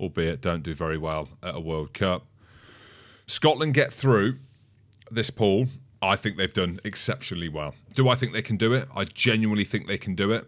albeit 0.01 0.41
don't 0.41 0.65
do 0.65 0.75
very 0.75 0.99
well 0.99 1.29
at 1.45 1.55
a 1.55 1.61
World 1.61 1.95
Cup. 1.95 2.27
Scotland 3.27 3.75
get 3.75 3.93
through 3.93 4.39
this 5.11 5.31
pool. 5.31 5.67
I 6.03 6.17
think 6.17 6.37
they've 6.37 6.53
done 6.53 6.81
exceptionally 6.85 7.49
well. 7.49 7.75
Do 7.95 8.09
I 8.09 8.15
think 8.15 8.33
they 8.33 8.43
can 8.43 8.57
do 8.57 8.75
it? 8.75 8.89
I 8.95 9.05
genuinely 9.05 9.65
think 9.65 9.87
they 9.87 9.99
can 9.99 10.15
do 10.15 10.33
it. 10.33 10.47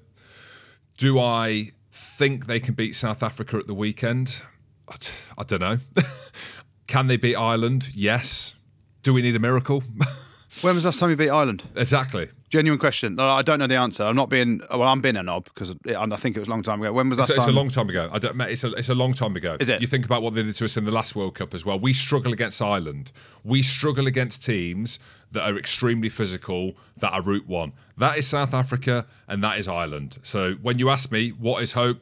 Do 0.98 1.18
I 1.18 1.72
think 1.90 2.46
they 2.46 2.60
can 2.60 2.74
beat 2.74 2.94
South 2.94 3.22
Africa 3.22 3.56
at 3.56 3.66
the 3.66 3.74
weekend? 3.74 4.42
I 4.88 5.42
don't 5.44 5.60
know. 5.60 5.78
can 6.86 7.06
they 7.06 7.16
beat 7.16 7.36
Ireland? 7.36 7.88
Yes. 7.94 8.54
Do 9.02 9.12
we 9.12 9.22
need 9.22 9.34
a 9.36 9.40
miracle? 9.40 9.82
When 10.62 10.74
was 10.74 10.84
the 10.84 10.88
last 10.88 10.98
time 10.98 11.10
you 11.10 11.16
beat 11.16 11.30
Ireland? 11.30 11.64
exactly. 11.76 12.28
Genuine 12.48 12.78
question. 12.78 13.16
No, 13.16 13.28
I 13.28 13.42
don't 13.42 13.58
know 13.58 13.66
the 13.66 13.76
answer. 13.76 14.04
I'm 14.04 14.14
not 14.14 14.30
being. 14.30 14.60
Well, 14.70 14.84
I'm 14.84 15.00
being 15.00 15.16
a 15.16 15.22
knob 15.22 15.44
because 15.46 15.70
I 15.84 16.16
think 16.16 16.36
it 16.36 16.40
was 16.40 16.48
a 16.48 16.50
long 16.50 16.62
time 16.62 16.80
ago. 16.80 16.92
When 16.92 17.08
was 17.08 17.18
It's, 17.18 17.30
last 17.30 17.38
it's 17.38 17.46
a 17.48 17.52
long 17.52 17.68
time 17.68 17.88
ago. 17.90 18.08
I 18.12 18.18
don't, 18.18 18.40
it's, 18.42 18.62
a, 18.62 18.72
it's 18.72 18.88
a 18.88 18.94
long 18.94 19.14
time 19.14 19.34
ago. 19.36 19.56
Is 19.58 19.68
it? 19.68 19.80
You 19.80 19.86
think 19.86 20.04
about 20.04 20.22
what 20.22 20.34
they 20.34 20.42
did 20.42 20.54
to 20.54 20.64
us 20.64 20.76
in 20.76 20.84
the 20.84 20.92
last 20.92 21.16
World 21.16 21.34
Cup 21.34 21.54
as 21.54 21.64
well. 21.64 21.78
We 21.78 21.92
struggle 21.92 22.32
against 22.32 22.62
Ireland. 22.62 23.10
We 23.44 23.62
struggle 23.62 24.06
against 24.06 24.44
teams 24.44 24.98
that 25.32 25.42
are 25.42 25.58
extremely 25.58 26.08
physical, 26.08 26.74
that 26.98 27.12
are 27.12 27.20
Route 27.20 27.48
One. 27.48 27.72
That 27.98 28.16
is 28.16 28.26
South 28.26 28.54
Africa 28.54 29.06
and 29.28 29.42
that 29.42 29.58
is 29.58 29.66
Ireland. 29.66 30.18
So 30.22 30.54
when 30.62 30.78
you 30.78 30.88
ask 30.88 31.10
me 31.10 31.30
what 31.30 31.62
is 31.62 31.72
hope, 31.72 31.98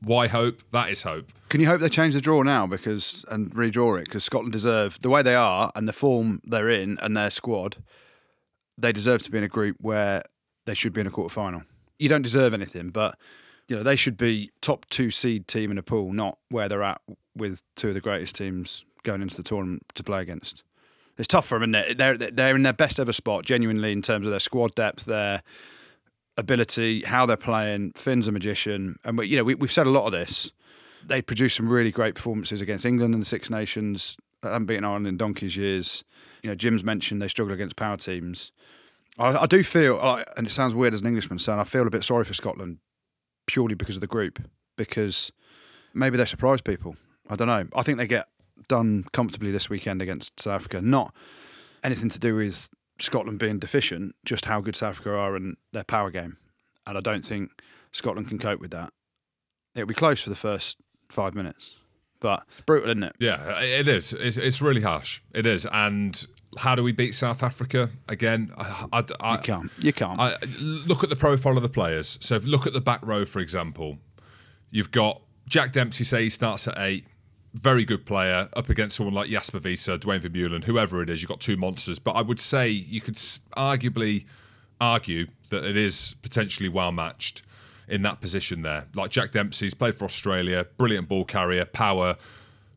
why 0.00 0.28
hope, 0.28 0.62
that 0.72 0.88
is 0.90 1.02
hope. 1.02 1.30
Can 1.54 1.60
you 1.60 1.68
hope 1.68 1.80
they 1.80 1.88
change 1.88 2.14
the 2.14 2.20
draw 2.20 2.42
now 2.42 2.66
because 2.66 3.24
and 3.28 3.48
redraw 3.54 4.00
it 4.00 4.06
because 4.06 4.24
Scotland 4.24 4.52
deserve 4.52 5.00
the 5.02 5.08
way 5.08 5.22
they 5.22 5.36
are 5.36 5.70
and 5.76 5.86
the 5.86 5.92
form 5.92 6.40
they're 6.42 6.68
in 6.68 6.98
and 7.00 7.16
their 7.16 7.30
squad. 7.30 7.76
They 8.76 8.90
deserve 8.90 9.22
to 9.22 9.30
be 9.30 9.38
in 9.38 9.44
a 9.44 9.48
group 9.48 9.76
where 9.80 10.24
they 10.66 10.74
should 10.74 10.92
be 10.92 11.00
in 11.00 11.06
a 11.06 11.12
quarter 11.12 11.32
final. 11.32 11.62
you 11.96 12.08
don't 12.08 12.22
deserve 12.22 12.54
anything, 12.54 12.88
but 12.88 13.16
you 13.68 13.76
know 13.76 13.84
they 13.84 13.94
should 13.94 14.16
be 14.16 14.50
top 14.62 14.84
two 14.90 15.12
seed 15.12 15.46
team 15.46 15.70
in 15.70 15.78
a 15.78 15.82
pool, 15.84 16.12
not 16.12 16.38
where 16.48 16.68
they're 16.68 16.82
at 16.82 17.00
with 17.36 17.62
two 17.76 17.86
of 17.86 17.94
the 17.94 18.00
greatest 18.00 18.34
teams 18.34 18.84
going 19.04 19.22
into 19.22 19.36
the 19.36 19.44
tournament 19.44 19.84
to 19.94 20.02
play 20.02 20.22
against. 20.22 20.64
It's 21.18 21.28
tough 21.28 21.46
for 21.46 21.60
them, 21.60 21.72
isn't 21.72 21.90
it? 21.92 21.98
They're 21.98 22.16
they're 22.18 22.56
in 22.56 22.64
their 22.64 22.72
best 22.72 22.98
ever 22.98 23.12
spot, 23.12 23.44
genuinely 23.44 23.92
in 23.92 24.02
terms 24.02 24.26
of 24.26 24.32
their 24.32 24.40
squad 24.40 24.74
depth, 24.74 25.04
their 25.04 25.44
ability, 26.36 27.02
how 27.02 27.26
they're 27.26 27.36
playing. 27.36 27.92
Finn's 27.92 28.26
a 28.26 28.32
magician, 28.32 28.96
and 29.04 29.16
we, 29.18 29.28
you 29.28 29.36
know 29.36 29.44
we, 29.44 29.54
we've 29.54 29.70
said 29.70 29.86
a 29.86 29.90
lot 29.90 30.06
of 30.06 30.10
this. 30.10 30.50
They 31.06 31.22
produced 31.22 31.56
some 31.56 31.68
really 31.68 31.90
great 31.90 32.14
performances 32.14 32.60
against 32.60 32.86
England 32.86 33.14
in 33.14 33.20
the 33.20 33.26
Six 33.26 33.50
Nations. 33.50 34.16
They 34.42 34.48
haven't 34.48 34.66
beaten 34.66 34.84
Ireland 34.84 35.06
in 35.06 35.16
donkey's 35.16 35.56
years. 35.56 36.04
You 36.42 36.50
know, 36.50 36.54
Jim's 36.54 36.84
mentioned 36.84 37.20
they 37.20 37.28
struggle 37.28 37.54
against 37.54 37.76
power 37.76 37.96
teams. 37.96 38.52
I, 39.18 39.36
I 39.36 39.46
do 39.46 39.62
feel, 39.62 40.00
and 40.36 40.46
it 40.46 40.50
sounds 40.50 40.74
weird 40.74 40.94
as 40.94 41.00
an 41.00 41.06
Englishman 41.06 41.38
saying, 41.38 41.58
I 41.58 41.64
feel 41.64 41.86
a 41.86 41.90
bit 41.90 42.04
sorry 42.04 42.24
for 42.24 42.34
Scotland 42.34 42.78
purely 43.46 43.74
because 43.74 43.96
of 43.96 44.00
the 44.00 44.06
group, 44.06 44.38
because 44.76 45.32
maybe 45.92 46.16
they 46.16 46.24
surprise 46.24 46.60
people. 46.60 46.96
I 47.28 47.36
don't 47.36 47.48
know. 47.48 47.66
I 47.74 47.82
think 47.82 47.98
they 47.98 48.06
get 48.06 48.26
done 48.68 49.04
comfortably 49.12 49.50
this 49.50 49.70
weekend 49.70 50.02
against 50.02 50.40
South 50.40 50.54
Africa. 50.54 50.80
Not 50.80 51.14
anything 51.82 52.08
to 52.10 52.18
do 52.18 52.36
with 52.36 52.68
Scotland 52.98 53.38
being 53.38 53.58
deficient, 53.58 54.14
just 54.24 54.46
how 54.46 54.60
good 54.60 54.76
South 54.76 54.90
Africa 54.96 55.14
are 55.14 55.36
and 55.36 55.56
their 55.72 55.84
power 55.84 56.10
game. 56.10 56.38
And 56.86 56.98
I 56.98 57.00
don't 57.00 57.24
think 57.24 57.50
Scotland 57.92 58.28
can 58.28 58.38
cope 58.38 58.60
with 58.60 58.70
that. 58.72 58.92
It'll 59.74 59.86
be 59.86 59.94
close 59.94 60.20
for 60.20 60.28
the 60.28 60.36
first 60.36 60.78
five 61.08 61.34
minutes, 61.34 61.74
but 62.20 62.44
it's 62.52 62.62
brutal, 62.62 62.90
isn't 62.90 63.02
it? 63.02 63.16
Yeah, 63.18 63.60
it 63.60 63.88
is. 63.88 64.12
It's, 64.12 64.36
it's 64.36 64.62
really 64.62 64.82
harsh. 64.82 65.20
It 65.34 65.46
is. 65.46 65.66
And 65.70 66.26
how 66.58 66.74
do 66.74 66.82
we 66.82 66.92
beat 66.92 67.14
South 67.14 67.42
Africa 67.42 67.90
again? 68.08 68.52
I, 68.56 68.86
I, 68.92 69.04
I, 69.20 69.32
You 69.32 69.42
can't. 69.42 69.70
You 69.78 69.92
can't. 69.92 70.20
I, 70.20 70.36
look 70.60 71.04
at 71.04 71.10
the 71.10 71.16
profile 71.16 71.56
of 71.56 71.62
the 71.62 71.68
players. 71.68 72.18
So 72.20 72.34
if 72.36 72.44
look 72.44 72.66
at 72.66 72.72
the 72.72 72.80
back 72.80 73.00
row, 73.04 73.24
for 73.24 73.40
example, 73.40 73.98
you've 74.70 74.90
got 74.90 75.20
Jack 75.46 75.72
Dempsey. 75.72 76.04
Say 76.04 76.24
he 76.24 76.30
starts 76.30 76.66
at 76.68 76.78
eight. 76.78 77.06
Very 77.54 77.84
good 77.84 78.04
player 78.04 78.48
up 78.54 78.68
against 78.68 78.96
someone 78.96 79.14
like 79.14 79.30
Jasper 79.30 79.60
Wiese, 79.60 79.86
Duane 80.00 80.20
Vermeulen, 80.20 80.64
whoever 80.64 81.02
it 81.02 81.08
is. 81.08 81.22
You've 81.22 81.28
got 81.28 81.40
two 81.40 81.56
monsters. 81.56 82.00
But 82.00 82.12
I 82.12 82.22
would 82.22 82.40
say 82.40 82.68
you 82.68 83.00
could 83.00 83.14
arguably 83.14 84.24
argue 84.80 85.26
that 85.50 85.64
it 85.64 85.76
is 85.76 86.16
potentially 86.22 86.68
well 86.68 86.90
matched 86.90 87.42
in 87.88 88.02
that 88.02 88.20
position 88.20 88.62
there. 88.62 88.86
Like 88.94 89.10
Jack 89.10 89.32
Dempsey's 89.32 89.74
played 89.74 89.94
for 89.94 90.04
Australia, 90.04 90.66
brilliant 90.76 91.08
ball 91.08 91.24
carrier, 91.24 91.64
power. 91.64 92.16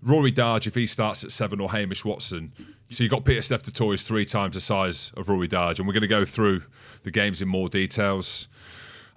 Rory 0.03 0.31
Darge, 0.31 0.67
if 0.67 0.75
he 0.75 0.85
starts 0.85 1.23
at 1.23 1.31
seven, 1.31 1.59
or 1.59 1.71
Hamish 1.71 2.05
Watson. 2.05 2.51
So 2.89 3.03
you've 3.03 3.11
got 3.11 3.25
Pieter-Steph 3.25 3.63
du 3.63 3.71
Toit 3.71 3.99
three 3.99 4.25
times 4.25 4.55
the 4.55 4.61
size 4.61 5.11
of 5.17 5.27
Rory 5.27 5.47
Darge. 5.47 5.79
And 5.79 5.87
we're 5.87 5.93
going 5.93 6.01
to 6.01 6.07
go 6.07 6.23
through 6.23 6.63
the 7.03 7.11
games 7.11 7.41
in 7.41 7.47
more 7.47 7.67
details. 7.67 8.47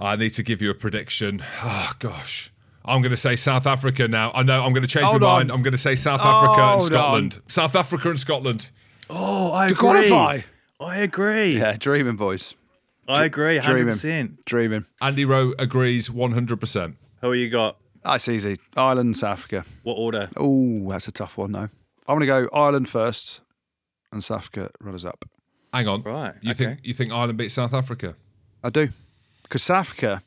I 0.01 0.17
need 0.17 0.31
to 0.31 0.43
give 0.43 0.63
you 0.63 0.71
a 0.71 0.75
prediction. 0.75 1.43
Oh, 1.63 1.93
gosh. 1.99 2.51
I'm 2.85 3.03
going 3.03 3.11
to 3.11 3.17
say 3.17 3.37
South 3.37 3.67
Africa 3.67 4.09
now. 4.09 4.33
I 4.35 4.43
know 4.43 4.63
I'm 4.63 4.73
going 4.73 4.83
to 4.83 4.89
change 4.89 5.05
Hold 5.05 5.21
my 5.21 5.29
on. 5.29 5.33
mind. 5.35 5.53
I'm 5.53 5.63
going 5.63 5.73
to 5.73 5.79
say 5.79 5.95
South 5.97 6.21
Africa 6.21 6.61
and 6.63 6.71
Hold 6.71 6.83
Scotland. 6.85 7.41
South 7.49 7.77
Africa 7.77 8.09
and 8.09 8.19
Scotland. 8.19 8.71
Oh, 9.11 9.53
I 9.53 9.69
to 9.69 9.75
agree. 9.75 10.09
qualify. 10.09 10.41
I 10.81 10.97
agree. 11.01 11.59
Yeah, 11.59 11.77
dreaming, 11.79 12.17
boys. 12.17 12.55
I 13.11 13.25
agree. 13.25 13.59
100%. 13.59 14.45
Dreaming. 14.45 14.87
Andy 15.01 15.25
Rowe 15.25 15.53
agrees 15.59 16.09
100%. 16.09 16.95
Who 17.21 17.31
are 17.31 17.35
you 17.35 17.51
got? 17.51 17.77
That's 18.03 18.29
easy. 18.29 18.57
Ireland, 18.77 19.17
South 19.17 19.39
Africa. 19.39 19.65
What 19.83 19.95
order? 19.95 20.31
Oh, 20.37 20.89
that's 20.89 21.09
a 21.09 21.13
tough 21.13 21.37
one, 21.37 21.53
though. 21.53 21.69
I'm 22.09 22.19
going 22.19 22.21
to 22.21 22.27
go 22.27 22.49
Ireland 22.53 22.89
first 22.89 23.43
and 24.13 24.25
South 24.25 24.39
Africa 24.39 24.71
runners 24.81 25.05
up. 25.05 25.25
Hang 25.73 25.87
on. 25.87 26.03
Right, 26.03 26.35
You 26.41 26.51
okay. 26.53 26.65
think 26.65 26.81
you 26.83 26.95
think 26.95 27.13
Ireland 27.13 27.39
beat 27.39 27.51
South 27.53 27.73
Africa? 27.75 28.17
I 28.65 28.71
do. 28.71 28.89
Because 29.43 29.63
South 29.63 29.81
Africa 29.87 30.23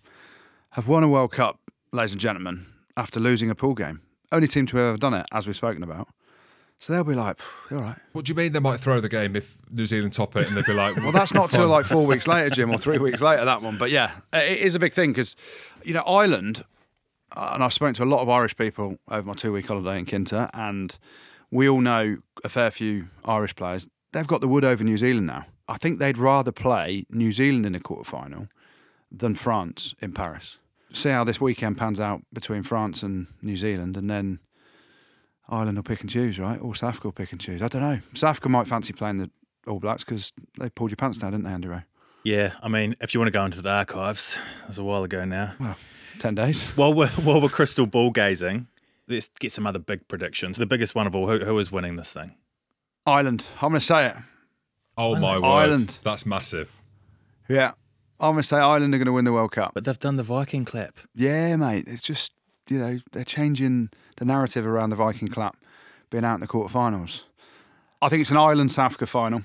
have 0.71 0.87
won 0.87 1.03
a 1.03 1.07
World 1.07 1.31
Cup, 1.31 1.59
ladies 1.91 2.11
and 2.13 2.21
gentlemen, 2.21 2.65
after 2.95 3.19
losing 3.19 3.49
a 3.49 3.55
pool 3.55 3.73
game. 3.73 4.01
Only 4.31 4.47
team 4.47 4.65
to 4.67 4.77
have 4.77 4.85
ever 4.87 4.97
done 4.97 5.13
it, 5.13 5.25
as 5.33 5.45
we've 5.47 5.55
spoken 5.55 5.83
about. 5.83 6.07
So 6.83 6.91
they'll 6.91 7.05
be 7.05 7.15
like, 7.15 7.39
all 7.71 7.77
right. 7.77 7.95
What 8.11 8.25
do 8.25 8.31
you 8.31 8.35
mean 8.35 8.51
they 8.51 8.59
might 8.59 8.77
throw 8.77 8.99
the 8.99 9.07
game 9.07 9.37
if 9.37 9.57
New 9.71 9.85
Zealand 9.85 10.11
top 10.11 10.35
it 10.35 10.45
and 10.45 10.57
they'd 10.57 10.65
be 10.65 10.73
like, 10.73 10.97
Well, 10.97 11.13
that's 11.13 11.33
not 11.33 11.49
till 11.49 11.69
like 11.69 11.85
four 11.85 12.05
weeks 12.05 12.27
later, 12.27 12.49
Jim, 12.49 12.69
or 12.71 12.77
three 12.77 12.97
weeks 12.97 13.21
later, 13.21 13.45
that 13.45 13.61
one. 13.61 13.77
But 13.77 13.89
yeah, 13.89 14.11
it 14.33 14.57
is 14.57 14.75
a 14.75 14.79
big 14.79 14.91
thing 14.91 15.11
because, 15.11 15.37
you 15.85 15.93
know, 15.93 16.01
Ireland, 16.01 16.65
uh, 17.37 17.51
and 17.53 17.63
I've 17.63 17.71
spoken 17.71 17.93
to 17.93 18.03
a 18.03 18.05
lot 18.05 18.19
of 18.19 18.27
Irish 18.27 18.57
people 18.57 18.97
over 19.09 19.25
my 19.25 19.33
two 19.33 19.53
week 19.53 19.65
holiday 19.65 19.97
in 19.97 20.05
Quinta, 20.05 20.49
and 20.53 20.99
we 21.51 21.69
all 21.69 21.79
know 21.79 22.17
a 22.43 22.49
fair 22.49 22.69
few 22.69 23.07
Irish 23.23 23.55
players. 23.55 23.87
They've 24.11 24.27
got 24.27 24.41
the 24.41 24.49
wood 24.49 24.65
over 24.65 24.83
New 24.83 24.97
Zealand 24.97 25.27
now. 25.27 25.45
I 25.69 25.77
think 25.77 25.99
they'd 25.99 26.17
rather 26.17 26.51
play 26.51 27.05
New 27.09 27.31
Zealand 27.31 27.65
in 27.65 27.75
a 27.75 27.79
quarter 27.79 28.03
final 28.03 28.49
than 29.09 29.35
France 29.35 29.95
in 30.01 30.11
Paris. 30.11 30.59
See 30.91 31.11
how 31.11 31.23
this 31.23 31.39
weekend 31.39 31.77
pans 31.77 32.01
out 32.01 32.23
between 32.33 32.61
France 32.61 33.03
and 33.03 33.27
New 33.41 33.55
Zealand, 33.55 33.95
and 33.95 34.09
then 34.09 34.39
Ireland 35.49 35.77
will 35.77 35.83
pick 35.83 36.01
and 36.01 36.09
choose, 36.09 36.39
right? 36.39 36.59
Or 36.61 36.73
South 36.75 36.89
Africa 36.89 37.07
will 37.07 37.13
pick 37.13 37.31
and 37.31 37.41
choose. 37.41 37.61
I 37.61 37.67
don't 37.67 37.81
know. 37.81 37.99
South 38.13 38.31
Africa 38.31 38.49
might 38.49 38.67
fancy 38.67 38.93
playing 38.93 39.17
the 39.17 39.29
All 39.67 39.79
Blacks 39.79 40.03
because 40.03 40.31
they 40.59 40.69
pulled 40.69 40.91
your 40.91 40.97
pants 40.97 41.17
down, 41.17 41.31
didn't 41.31 41.45
they, 41.45 41.51
Andy 41.51 41.67
Rowe? 41.67 41.81
Yeah, 42.23 42.53
I 42.61 42.69
mean, 42.69 42.95
if 43.01 43.13
you 43.13 43.19
want 43.19 43.27
to 43.27 43.37
go 43.37 43.43
into 43.43 43.61
the 43.61 43.69
archives, 43.69 44.37
it 44.63 44.67
was 44.69 44.77
a 44.77 44.83
while 44.83 45.03
ago 45.03 45.25
now. 45.25 45.53
Well, 45.59 45.75
10 46.19 46.35
days. 46.35 46.63
While 46.75 46.93
we're, 46.93 47.07
while 47.07 47.41
we're 47.41 47.49
crystal 47.49 47.85
ball 47.85 48.11
gazing, 48.11 48.67
let's 49.09 49.29
get 49.39 49.51
some 49.51 49.67
other 49.67 49.79
big 49.79 50.07
predictions. 50.07 50.57
The 50.57 50.65
biggest 50.65 50.95
one 50.95 51.07
of 51.07 51.15
all, 51.15 51.27
who, 51.27 51.43
who 51.43 51.57
is 51.59 51.71
winning 51.71 51.97
this 51.97 52.13
thing? 52.13 52.35
Ireland. 53.05 53.45
I'm 53.61 53.69
going 53.71 53.79
to 53.79 53.85
say 53.85 54.07
it. 54.07 54.15
oh 54.97 55.15
my 55.19 55.37
word, 55.37 55.45
Ireland. 55.45 55.97
that's 56.03 56.25
massive. 56.25 56.71
Yeah. 57.49 57.71
I'm 58.19 58.33
going 58.35 58.43
to 58.43 58.47
say 58.47 58.57
Ireland 58.57 58.93
are 58.93 58.97
going 58.99 59.07
to 59.07 59.11
win 59.11 59.25
the 59.25 59.33
World 59.33 59.51
Cup. 59.51 59.73
But 59.73 59.83
they've 59.83 59.99
done 59.99 60.15
the 60.15 60.23
Viking 60.23 60.63
clap. 60.63 60.99
Yeah, 61.13 61.55
mate. 61.57 61.85
It's 61.87 62.03
just, 62.03 62.31
you 62.69 62.77
know, 62.79 62.99
they're 63.11 63.25
changing 63.25 63.89
the 64.17 64.25
narrative 64.25 64.65
around 64.65 64.89
the 64.89 64.95
Viking 64.95 65.27
clap 65.27 65.57
being 66.09 66.25
out 66.25 66.35
in 66.35 66.41
the 66.41 66.47
quarterfinals. 66.47 67.23
I 68.01 68.09
think 68.09 68.21
it's 68.21 68.31
an 68.31 68.37
Ireland 68.37 68.71
South 68.71 68.85
Africa 68.87 69.05
final. 69.05 69.43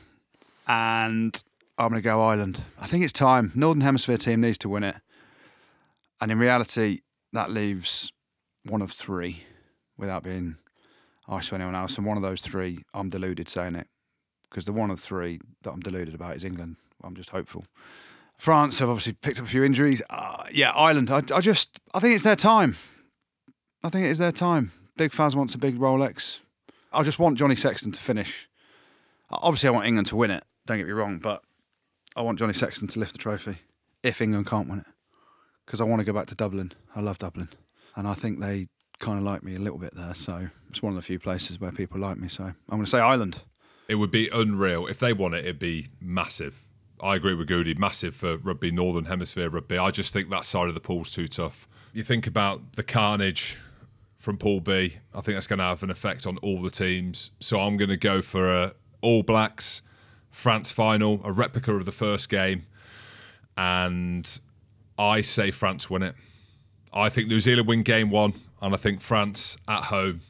And 0.66 1.42
I'm 1.78 1.88
going 1.90 2.02
to 2.02 2.04
go 2.04 2.22
Ireland. 2.22 2.62
I 2.78 2.86
think 2.86 3.04
it's 3.04 3.12
time. 3.12 3.52
Northern 3.54 3.80
Hemisphere 3.80 4.18
team 4.18 4.40
needs 4.40 4.58
to 4.58 4.68
win 4.68 4.84
it. 4.84 4.96
And 6.20 6.32
in 6.32 6.38
reality, 6.38 7.00
that 7.32 7.50
leaves 7.50 8.12
one 8.64 8.82
of 8.82 8.90
three 8.90 9.44
without 9.96 10.24
being 10.24 10.56
harsh 11.26 11.48
to 11.48 11.54
anyone 11.54 11.74
else. 11.74 11.96
And 11.96 12.06
one 12.06 12.16
of 12.16 12.22
those 12.22 12.40
three, 12.40 12.84
I'm 12.92 13.08
deluded 13.08 13.48
saying 13.48 13.76
it. 13.76 13.86
Because 14.50 14.64
the 14.64 14.72
one 14.72 14.90
of 14.90 14.98
three 14.98 15.40
that 15.62 15.70
I'm 15.70 15.80
deluded 15.80 16.14
about 16.14 16.36
is 16.36 16.44
England. 16.44 16.76
I'm 17.04 17.14
just 17.14 17.30
hopeful. 17.30 17.64
France 18.36 18.78
have 18.78 18.88
obviously 18.88 19.12
picked 19.12 19.38
up 19.38 19.46
a 19.46 19.48
few 19.48 19.62
injuries. 19.62 20.02
Uh, 20.10 20.44
yeah, 20.52 20.70
Ireland. 20.70 21.10
I, 21.10 21.22
I 21.34 21.40
just, 21.40 21.80
I 21.94 22.00
think 22.00 22.14
it's 22.14 22.24
their 22.24 22.36
time. 22.36 22.76
I 23.82 23.90
think 23.90 24.06
it 24.06 24.10
is 24.10 24.18
their 24.18 24.32
time. 24.32 24.72
Big 24.96 25.12
Faz 25.12 25.34
wants 25.34 25.54
a 25.54 25.58
big 25.58 25.78
Rolex. 25.78 26.40
I 26.92 27.02
just 27.02 27.18
want 27.18 27.38
Johnny 27.38 27.54
Sexton 27.54 27.92
to 27.92 28.00
finish. 28.00 28.48
Obviously, 29.30 29.68
I 29.68 29.72
want 29.72 29.86
England 29.86 30.08
to 30.08 30.16
win 30.16 30.30
it. 30.30 30.44
Don't 30.66 30.78
get 30.78 30.86
me 30.86 30.92
wrong, 30.92 31.18
but 31.18 31.42
I 32.16 32.22
want 32.22 32.38
Johnny 32.38 32.54
Sexton 32.54 32.88
to 32.88 32.98
lift 32.98 33.12
the 33.12 33.18
trophy 33.18 33.58
if 34.02 34.20
England 34.20 34.46
can't 34.46 34.68
win 34.68 34.80
it, 34.80 34.86
because 35.64 35.80
I 35.80 35.84
want 35.84 36.00
to 36.00 36.04
go 36.04 36.12
back 36.12 36.26
to 36.28 36.34
Dublin. 36.34 36.72
I 36.96 37.00
love 37.00 37.18
Dublin, 37.18 37.50
and 37.94 38.08
I 38.08 38.14
think 38.14 38.40
they 38.40 38.68
kind 38.98 39.18
of 39.18 39.24
like 39.24 39.42
me 39.42 39.54
a 39.54 39.60
little 39.60 39.78
bit 39.78 39.94
there. 39.94 40.14
So 40.14 40.48
it's 40.70 40.82
one 40.82 40.92
of 40.92 40.96
the 40.96 41.02
few 41.02 41.18
places 41.18 41.60
where 41.60 41.70
people 41.70 42.00
like 42.00 42.16
me. 42.16 42.28
So 42.28 42.44
I'm 42.44 42.56
going 42.68 42.84
to 42.84 42.90
say 42.90 42.98
Ireland. 42.98 43.42
It 43.88 43.94
would 43.94 44.10
be 44.10 44.28
unreal 44.32 44.86
if 44.86 44.98
they 44.98 45.12
won 45.12 45.34
it. 45.34 45.44
It'd 45.44 45.58
be 45.58 45.88
massive. 46.00 46.64
I 47.00 47.14
agree 47.14 47.34
with 47.34 47.46
Goody. 47.46 47.74
Massive 47.74 48.16
for 48.16 48.38
rugby, 48.38 48.72
Northern 48.72 49.04
Hemisphere 49.04 49.48
rugby. 49.48 49.78
I 49.78 49.90
just 49.90 50.12
think 50.12 50.30
that 50.30 50.44
side 50.44 50.68
of 50.68 50.74
the 50.74 50.80
pool's 50.80 51.10
too 51.10 51.28
tough. 51.28 51.68
You 51.92 52.02
think 52.02 52.26
about 52.26 52.72
the 52.72 52.82
carnage 52.82 53.56
from 54.28 54.36
Pool 54.36 54.60
B. 54.60 54.98
I 55.14 55.22
think 55.22 55.36
that's 55.36 55.46
going 55.46 55.58
to 55.58 55.64
have 55.64 55.82
an 55.82 55.88
effect 55.88 56.26
on 56.26 56.36
all 56.42 56.60
the 56.60 56.68
teams. 56.68 57.30
So 57.40 57.60
I'm 57.60 57.78
going 57.78 57.88
to 57.88 57.96
go 57.96 58.20
for 58.20 58.52
a 58.52 58.74
All 59.00 59.22
Blacks 59.22 59.80
France 60.30 60.70
final, 60.70 61.22
a 61.24 61.32
replica 61.32 61.72
of 61.72 61.86
the 61.86 61.92
first 61.92 62.28
game, 62.28 62.66
and 63.56 64.38
I 64.98 65.22
say 65.22 65.50
France 65.50 65.88
win 65.88 66.02
it. 66.02 66.14
I 66.92 67.08
think 67.08 67.28
New 67.28 67.40
Zealand 67.40 67.68
win 67.68 67.82
game 67.82 68.10
one, 68.10 68.34
and 68.60 68.74
I 68.74 68.76
think 68.76 69.00
France 69.00 69.56
at 69.66 69.84
home 69.84 70.20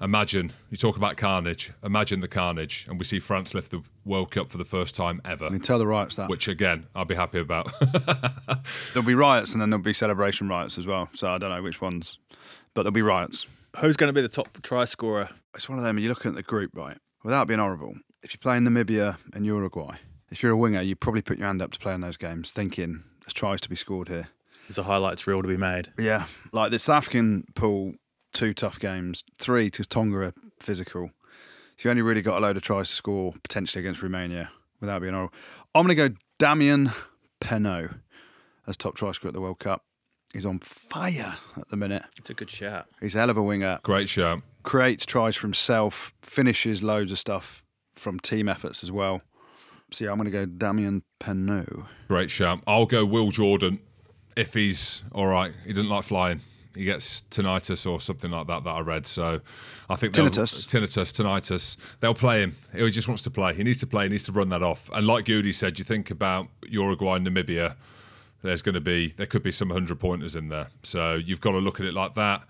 Imagine 0.00 0.52
you 0.70 0.76
talk 0.76 0.98
about 0.98 1.16
carnage. 1.16 1.72
Imagine 1.82 2.20
the 2.20 2.28
carnage, 2.28 2.84
and 2.88 2.98
we 2.98 3.04
see 3.04 3.18
France 3.18 3.54
lift 3.54 3.70
the 3.70 3.82
World 4.04 4.30
Cup 4.30 4.50
for 4.50 4.58
the 4.58 4.64
first 4.64 4.94
time 4.94 5.22
ever. 5.24 5.46
I 5.46 5.50
mean, 5.50 5.60
tell 5.60 5.78
the 5.78 5.86
riots 5.86 6.16
that. 6.16 6.28
Which 6.28 6.48
again, 6.48 6.86
I'll 6.94 7.06
be 7.06 7.14
happy 7.14 7.38
about. 7.38 7.72
There'll 8.92 9.06
be 9.06 9.14
riots 9.14 9.52
and 9.52 9.60
then 9.60 9.70
there'll 9.70 9.82
be 9.82 9.94
celebration 9.94 10.48
riots 10.48 10.76
as 10.76 10.86
well. 10.86 11.08
So 11.14 11.28
I 11.28 11.38
don't 11.38 11.50
know 11.50 11.62
which 11.62 11.80
ones, 11.80 12.18
but 12.76 12.82
there'll 12.82 12.92
be 12.92 13.02
riots. 13.02 13.46
Who's 13.78 13.96
going 13.96 14.08
to 14.08 14.12
be 14.12 14.20
the 14.20 14.28
top 14.28 14.62
try 14.62 14.84
scorer? 14.84 15.30
It's 15.54 15.68
one 15.68 15.78
of 15.78 15.84
them. 15.84 15.96
And 15.96 16.04
you're 16.04 16.12
looking 16.12 16.28
at 16.28 16.36
the 16.36 16.42
group, 16.42 16.70
right? 16.74 16.98
Without 17.24 17.48
being 17.48 17.58
horrible, 17.58 17.94
if 18.22 18.32
you're 18.32 18.38
playing 18.38 18.62
Namibia 18.62 19.16
and 19.32 19.44
Uruguay, 19.44 19.96
if 20.30 20.42
you're 20.42 20.52
a 20.52 20.56
winger, 20.56 20.82
you 20.82 20.94
probably 20.94 21.22
put 21.22 21.38
your 21.38 21.46
hand 21.46 21.62
up 21.62 21.72
to 21.72 21.78
play 21.78 21.94
in 21.94 22.02
those 22.02 22.18
games, 22.18 22.52
thinking 22.52 23.02
there's 23.24 23.32
tries 23.32 23.60
to 23.62 23.70
be 23.70 23.76
scored 23.76 24.08
here. 24.08 24.28
There's 24.68 24.78
a 24.78 24.82
highlights 24.82 25.26
reel 25.26 25.40
to 25.42 25.48
be 25.48 25.56
made. 25.56 25.92
Yeah, 25.98 26.26
like 26.52 26.70
the 26.70 26.78
South 26.78 26.98
African 26.98 27.46
pool, 27.54 27.94
two 28.32 28.52
tough 28.52 28.78
games, 28.78 29.24
three 29.38 29.70
to 29.70 29.84
Tonga 29.84 30.18
are 30.18 30.34
physical. 30.60 31.10
So 31.76 31.88
you 31.88 31.90
only 31.90 32.02
really 32.02 32.22
got 32.22 32.38
a 32.38 32.40
load 32.40 32.56
of 32.56 32.62
tries 32.62 32.88
to 32.88 32.94
score 32.94 33.34
potentially 33.42 33.80
against 33.80 34.02
Romania 34.02 34.50
without 34.80 35.00
being 35.00 35.14
horrible. 35.14 35.34
I'm 35.74 35.86
going 35.86 35.96
to 35.96 36.08
go 36.10 36.16
Damian 36.38 36.92
Penaud. 37.40 38.00
as 38.66 38.76
top 38.76 38.96
try 38.96 39.12
scorer 39.12 39.30
at 39.30 39.34
the 39.34 39.40
World 39.40 39.60
Cup. 39.60 39.82
He's 40.32 40.46
on 40.46 40.58
fire 40.58 41.36
at 41.56 41.68
the 41.68 41.76
minute. 41.76 42.04
It's 42.18 42.30
a 42.30 42.34
good 42.34 42.50
shout. 42.50 42.86
He's 43.00 43.14
a 43.14 43.18
hell 43.20 43.30
of 43.30 43.36
a 43.36 43.42
winger. 43.42 43.80
Great 43.82 44.08
show. 44.08 44.42
Creates 44.62 45.06
tries 45.06 45.36
for 45.36 45.46
himself, 45.46 46.12
finishes 46.20 46.82
loads 46.82 47.12
of 47.12 47.18
stuff 47.18 47.62
from 47.94 48.20
team 48.20 48.48
efforts 48.48 48.82
as 48.82 48.92
well. 48.92 49.22
So 49.92 50.04
yeah, 50.04 50.10
I'm 50.10 50.18
going 50.18 50.30
to 50.30 50.30
go 50.30 50.44
Damian 50.44 51.02
Penaud. 51.20 51.86
Great 52.08 52.30
shout. 52.30 52.60
I'll 52.66 52.86
go 52.86 53.04
Will 53.04 53.30
Jordan 53.30 53.78
if 54.36 54.54
he's 54.54 55.02
all 55.12 55.26
right. 55.28 55.52
He 55.64 55.72
doesn't 55.72 55.88
like 55.88 56.04
flying. 56.04 56.40
He 56.74 56.84
gets 56.84 57.22
tinnitus 57.30 57.90
or 57.90 58.00
something 58.00 58.30
like 58.30 58.48
that 58.48 58.64
that 58.64 58.70
I 58.70 58.80
read. 58.80 59.06
So 59.06 59.40
I 59.88 59.96
think 59.96 60.12
Tinnitus? 60.12 60.66
tinnitus, 60.66 61.10
tinnitus. 61.10 61.78
They'll 62.00 62.12
play 62.12 62.42
him. 62.42 62.56
He 62.74 62.90
just 62.90 63.08
wants 63.08 63.22
to 63.22 63.30
play. 63.30 63.54
He 63.54 63.64
needs 63.64 63.78
to 63.78 63.86
play. 63.86 64.04
He 64.04 64.08
needs 64.10 64.24
to 64.24 64.32
run 64.32 64.50
that 64.50 64.62
off. 64.62 64.90
And 64.92 65.06
like 65.06 65.24
Goody 65.24 65.52
said, 65.52 65.78
you 65.78 65.86
think 65.86 66.10
about 66.10 66.48
Uruguay 66.68 67.16
and 67.16 67.26
Namibia. 67.26 67.76
There's 68.42 68.62
going 68.62 68.74
to 68.74 68.80
be 68.80 69.08
there 69.08 69.26
could 69.26 69.42
be 69.42 69.52
some 69.52 69.70
hundred 69.70 69.98
pointers 69.98 70.36
in 70.36 70.48
there. 70.48 70.68
So 70.82 71.14
you've 71.14 71.40
got 71.40 71.52
to 71.52 71.58
look 71.58 71.80
at 71.80 71.86
it 71.86 71.94
like 71.94 72.14
that. 72.14 72.42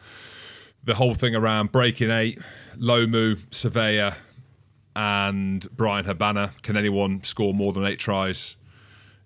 The 0.84 0.94
whole 0.94 1.14
thing 1.14 1.34
around 1.34 1.72
breaking 1.72 2.10
eight, 2.10 2.40
Lomu, 2.78 3.36
Savea, 3.50 4.14
and 4.94 5.68
Bryan 5.76 6.04
Habana. 6.04 6.52
Can 6.62 6.76
anyone 6.76 7.22
score 7.24 7.52
more 7.52 7.72
than 7.72 7.84
eight 7.84 7.98
tries 7.98 8.56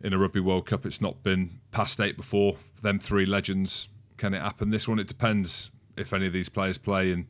in 0.00 0.12
a 0.12 0.18
Rugby 0.18 0.40
World 0.40 0.66
Cup? 0.66 0.86
It's 0.86 1.00
not 1.00 1.22
been 1.22 1.60
past 1.70 2.00
eight 2.00 2.16
before. 2.16 2.56
Them 2.82 2.98
three 2.98 3.26
legends. 3.26 3.88
Can 4.16 4.34
it 4.34 4.40
happen? 4.40 4.70
This 4.70 4.88
one, 4.88 4.98
it 4.98 5.06
depends 5.08 5.70
if 5.96 6.12
any 6.12 6.26
of 6.26 6.32
these 6.32 6.48
players 6.48 6.78
play 6.78 7.12
in 7.12 7.26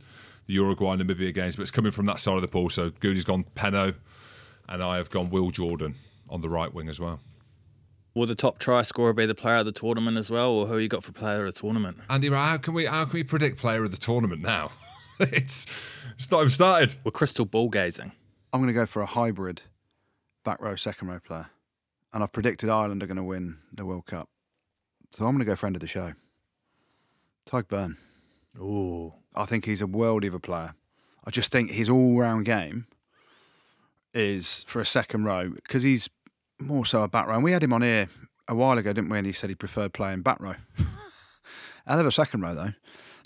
the 0.47 0.55
Uruguay 0.55 0.97
Namibia 0.97 1.35
games, 1.35 1.57
but 1.57 1.63
it's 1.63 1.71
coming 1.71 1.93
from 1.93 2.07
that 2.07 2.21
side 2.21 2.37
of 2.37 2.43
the 2.43 2.49
pool. 2.49 2.71
So 2.71 2.91
Goody's 2.91 3.25
gone 3.25 3.45
Penaud, 3.55 3.95
and 4.69 4.83
I 4.83 4.97
have 4.97 5.11
gone 5.11 5.31
Will 5.31 5.51
Jordan 5.51 5.95
on 6.29 6.41
the 6.41 6.49
right 6.49 6.73
wing 6.73 6.89
as 6.89 6.99
well. 6.99 7.21
Will 8.15 8.27
the 8.27 8.35
top 8.35 8.59
try 8.59 8.83
scorer 8.83 9.13
be 9.13 9.27
the 9.27 9.35
player 9.35 9.59
of 9.59 9.67
the 9.67 9.73
tournament 9.73 10.17
as 10.17 10.31
well, 10.31 10.51
or 10.51 10.67
who 10.67 10.79
you 10.79 10.89
got 10.89 11.05
for 11.05 11.13
player 11.13 11.45
of 11.45 11.55
the 11.55 11.61
tournament? 11.61 11.99
Andy, 12.09 12.29
how 12.31 12.57
can 12.57 12.75
we 12.75 12.87
how 12.87 13.05
can 13.05 13.15
we 13.15 13.25
predict 13.25 13.59
player 13.59 13.85
of 13.85 13.91
the 13.93 13.97
tournament 13.97 14.43
now? 14.43 14.73
it's 15.21 15.67
it's 16.15 16.31
not 16.31 16.41
even 16.41 16.51
started. 16.51 16.97
We're 17.05 17.13
crystal 17.13 17.45
ball 17.45 17.69
gazing. 17.69 18.13
I'm 18.53 18.61
going 18.61 18.73
to 18.73 18.79
go 18.79 18.87
for 18.87 19.01
a 19.01 19.07
hybrid 19.07 19.63
back 20.45 20.61
row, 20.61 20.75
second 20.77 21.09
row 21.09 21.21
player. 21.21 21.51
And 22.13 22.23
I've 22.25 22.33
predicted 22.33 22.69
Ireland 22.69 23.03
are 23.03 23.07
going 23.07 23.17
to 23.17 23.23
win 23.23 23.59
the 23.73 23.87
World 23.87 24.07
Cup. 24.07 24.29
So 25.11 25.25
I'm 25.25 25.33
going 25.33 25.41
to 25.41 25.45
go 25.45 25.55
friend 25.55 25.77
of 25.77 25.81
the 25.81 25.87
show. 25.87 26.15
Tadhg 27.47 27.69
Beirne. 27.69 27.97
Ooh. 28.59 29.15
I 29.35 29.45
think 29.45 29.65
he's 29.65 29.81
a 29.81 29.87
world 29.87 30.25
of 30.25 30.35
a 30.35 30.41
player. 30.41 30.75
I 31.25 31.31
just 31.31 31.53
think 31.53 31.71
his 31.71 31.89
all 31.89 32.19
round 32.19 32.47
game 32.47 32.87
is 34.13 34.65
for 34.67 34.81
a 34.81 34.87
second 34.87 35.25
row 35.25 35.51
because 35.51 35.85
he's 35.85 36.09
more 36.61 36.85
so 36.85 37.03
a 37.03 37.09
back 37.09 37.27
row. 37.27 37.35
And 37.35 37.45
we 37.45 37.53
had 37.53 37.63
him 37.63 37.73
on 37.73 37.83
here 37.83 38.09
a 38.49 38.55
while 38.55 38.79
ago, 38.79 38.93
didn't 38.93 39.11
we? 39.11 39.19
And 39.19 39.27
he 39.27 39.33
said 39.33 39.51
he 39.51 39.55
preferred 39.55 39.93
playing 39.93 40.23
back 40.23 40.41
row. 40.41 40.55
Hell 41.87 42.01
of 42.01 42.07
a 42.07 42.13
second 42.13 42.43
row, 42.43 42.55
though. 42.55 42.73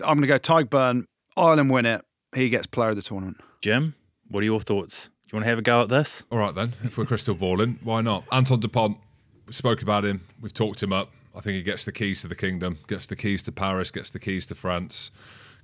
I'm 0.05 0.18
going 0.18 0.23
to 0.23 0.27
go 0.27 0.38
Tadhg 0.38 0.68
Beirne. 0.68 1.05
Ireland 1.37 1.70
win 1.70 1.87
it. 1.87 2.05
He 2.35 2.49
gets 2.49 2.66
player 2.66 2.90
of 2.90 2.97
the 2.97 3.03
tournament. 3.03 3.38
Jim, 3.61 3.94
what 4.29 4.40
are 4.40 4.44
your 4.44 4.61
thoughts? 4.61 5.09
Do 5.09 5.11
you 5.33 5.37
want 5.37 5.44
to 5.44 5.49
have 5.51 5.59
a 5.59 5.62
go 5.62 5.83
at 5.83 5.88
this? 5.88 6.25
All 6.31 6.38
right 6.38 6.55
then, 6.55 6.73
if 6.83 6.99
we're 6.99 7.07
crystal 7.07 7.35
balling, 7.35 7.79
why 7.83 8.01
not? 8.01 8.25
Anton 8.31 8.61
Dupont, 8.61 8.99
we 9.47 9.53
spoke 9.53 9.83
about 9.83 10.05
him. 10.05 10.23
We've 10.40 10.53
talked 10.53 10.83
him 10.83 10.92
up. 10.92 11.11
I 11.35 11.40
think 11.40 11.57
he 11.57 11.62
gets 11.62 11.85
the 11.85 11.92
keys 11.92 12.20
to 12.23 12.29
the 12.29 12.37
kingdom, 12.37 12.79
gets 12.87 13.07
the 13.07 13.16
keys 13.16 13.42
to 13.44 13.53
Paris, 13.53 13.90
gets 13.90 14.11
the 14.11 14.20
keys 14.20 14.47
to 14.47 14.55
France, 14.55 15.11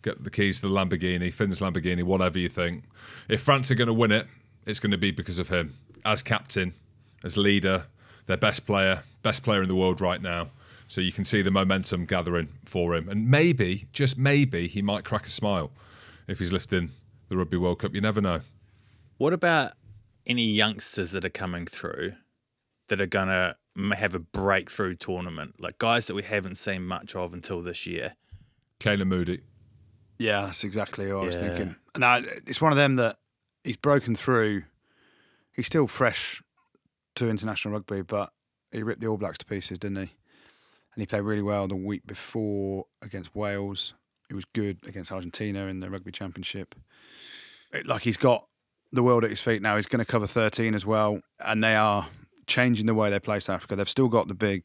get 0.02 0.24
the 0.24 0.30
keys 0.30 0.60
to 0.60 0.68
the 0.68 0.74
Lamborghini, 0.74 1.32
Finn's 1.32 1.60
Lamborghini, 1.60 2.02
whatever 2.02 2.38
you 2.38 2.48
think. 2.48 2.84
If 3.28 3.42
France 3.42 3.70
are 3.70 3.76
going 3.76 3.86
to 3.86 3.94
win 3.94 4.10
it, 4.10 4.26
it's 4.66 4.80
going 4.80 4.90
to 4.90 4.98
be 4.98 5.10
because 5.10 5.38
of 5.38 5.48
him 5.48 5.76
as 6.04 6.22
captain, 6.22 6.74
as 7.24 7.36
leader, 7.36 7.86
their 8.26 8.36
best 8.36 8.66
player, 8.66 9.02
best 9.22 9.42
player 9.42 9.62
in 9.62 9.68
the 9.68 9.74
world 9.74 10.00
right 10.00 10.20
now. 10.22 10.50
So 10.88 11.00
you 11.00 11.12
can 11.12 11.24
see 11.24 11.40
the 11.42 11.50
momentum 11.52 12.04
gathering 12.04 12.48
for 12.64 12.96
him, 12.96 13.08
and 13.08 13.30
maybe, 13.30 13.86
just 13.92 14.18
maybe, 14.18 14.66
he 14.66 14.82
might 14.82 15.04
crack 15.04 15.24
a 15.26 15.30
smile 15.30 15.70
if 16.26 16.40
he's 16.40 16.52
lifting 16.52 16.90
the 17.28 17.36
Rugby 17.36 17.56
World 17.56 17.78
Cup. 17.78 17.94
You 17.94 18.00
never 18.00 18.20
know. 18.20 18.40
What 19.16 19.32
about 19.32 19.72
any 20.26 20.46
youngsters 20.46 21.12
that 21.12 21.24
are 21.24 21.28
coming 21.30 21.66
through 21.66 22.14
that 22.88 23.00
are 23.00 23.06
going 23.06 23.28
to 23.28 23.54
have 23.94 24.16
a 24.16 24.18
breakthrough 24.18 24.96
tournament? 24.96 25.60
Like 25.60 25.78
guys 25.78 26.06
that 26.08 26.14
we 26.14 26.24
haven't 26.24 26.56
seen 26.56 26.82
much 26.84 27.14
of 27.14 27.32
until 27.32 27.62
this 27.62 27.86
year. 27.86 28.16
Canan 28.80 29.06
Moodie. 29.08 29.42
Yeah, 30.18 30.46
that's 30.46 30.64
exactly 30.64 31.12
what 31.12 31.22
I 31.22 31.26
was 31.26 31.36
Yeah. 31.36 31.48
thinking. 31.56 31.76
No, 31.96 32.22
it's 32.46 32.60
one 32.60 32.72
of 32.72 32.76
them 32.76 32.96
that 32.96 33.18
he's 33.62 33.76
broken 33.76 34.16
through. 34.16 34.64
He's 35.52 35.66
still 35.66 35.86
fresh 35.86 36.42
to 37.16 37.28
international 37.28 37.74
rugby, 37.74 38.02
but 38.02 38.30
he 38.72 38.82
ripped 38.82 39.00
the 39.00 39.06
All 39.08 39.16
Blacks 39.16 39.38
to 39.38 39.44
pieces, 39.46 39.78
didn't 39.78 39.96
he? 39.96 40.12
And 40.94 41.02
he 41.02 41.06
played 41.06 41.22
really 41.22 41.42
well 41.42 41.66
the 41.68 41.76
week 41.76 42.06
before 42.06 42.86
against 43.02 43.34
Wales. 43.34 43.94
He 44.28 44.34
was 44.34 44.44
good 44.44 44.78
against 44.86 45.10
Argentina 45.12 45.66
in 45.66 45.80
the 45.80 45.90
Rugby 45.90 46.12
Championship. 46.12 46.74
It- 47.72 47.86
like 47.86 48.02
he's 48.02 48.16
got 48.16 48.46
the 48.92 49.02
world 49.02 49.24
at 49.24 49.30
his 49.30 49.40
feet 49.40 49.62
now. 49.62 49.76
He's 49.76 49.86
going 49.86 50.04
to 50.04 50.10
cover 50.10 50.26
13 50.26 50.74
as 50.74 50.84
well, 50.86 51.20
and 51.38 51.62
they 51.62 51.74
are 51.76 52.08
changing 52.46 52.86
the 52.86 52.94
way 52.94 53.10
they 53.10 53.20
play 53.20 53.38
South 53.40 53.56
Africa. 53.56 53.76
They've 53.76 53.88
still 53.88 54.08
got 54.08 54.26
the 54.28 54.34
big 54.34 54.64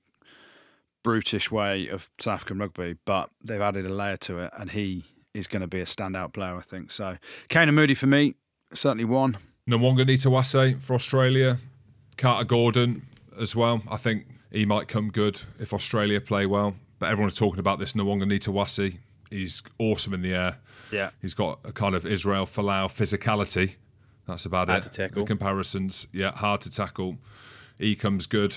brutish 1.04 1.52
way 1.52 1.88
of 1.88 2.10
South 2.20 2.36
African 2.36 2.58
rugby, 2.60 2.96
but 3.06 3.30
they've 3.44 3.62
added 3.62 3.86
a 3.86 3.90
layer 3.94 4.18
to 4.18 4.40
it, 4.40 4.52
and 4.58 4.72
he 4.72 5.04
is 5.34 5.46
going 5.48 5.62
to 5.62 5.68
be 5.68 5.80
a 5.80 5.86
standout 5.86 6.34
player, 6.34 6.56
I 6.56 6.62
think. 6.62 6.92
So, 6.92 7.18
Canan 7.50 7.76
Moodie 7.76 7.94
for 7.94 8.08
me, 8.08 8.36
certainly 8.74 9.06
one. 9.06 9.38
Nawaqanitawase 9.70 10.82
for 10.82 10.94
Australia, 10.96 11.58
Carter 12.18 12.46
Gordon 12.46 13.06
as 13.40 13.56
well. 13.56 13.82
I 13.90 13.98
think 13.98 14.26
he 14.52 14.66
might 14.66 14.88
come 14.88 15.10
good 15.12 15.42
if 15.60 15.74
Australia 15.74 16.22
play 16.22 16.46
well. 16.46 16.76
But 17.00 17.12
everyone's 17.12 17.34
talking 17.34 17.60
about 17.60 17.80
this 17.80 17.94
Nawaqanitawase. 17.94 18.98
He's 19.30 19.62
awesome 19.78 20.14
in 20.14 20.22
the 20.22 20.34
air. 20.34 20.58
Yeah. 20.92 21.10
He's 21.22 21.34
got 21.34 21.60
a 21.66 21.72
kind 21.74 21.94
of 21.96 22.06
Israel 22.06 22.46
Folau 22.46 22.88
physicality. 22.88 23.74
That's 24.28 24.46
about 24.46 24.70
Hard 24.70 24.86
it. 24.86 24.92
to 24.92 24.92
tackle. 24.92 25.24
The 25.24 25.28
comparisons, 25.28 26.08
yeah, 26.14 26.32
hard 26.32 26.62
to 26.62 26.72
tackle. 26.72 27.18
He 27.78 27.96
comes 27.96 28.28
good. 28.28 28.56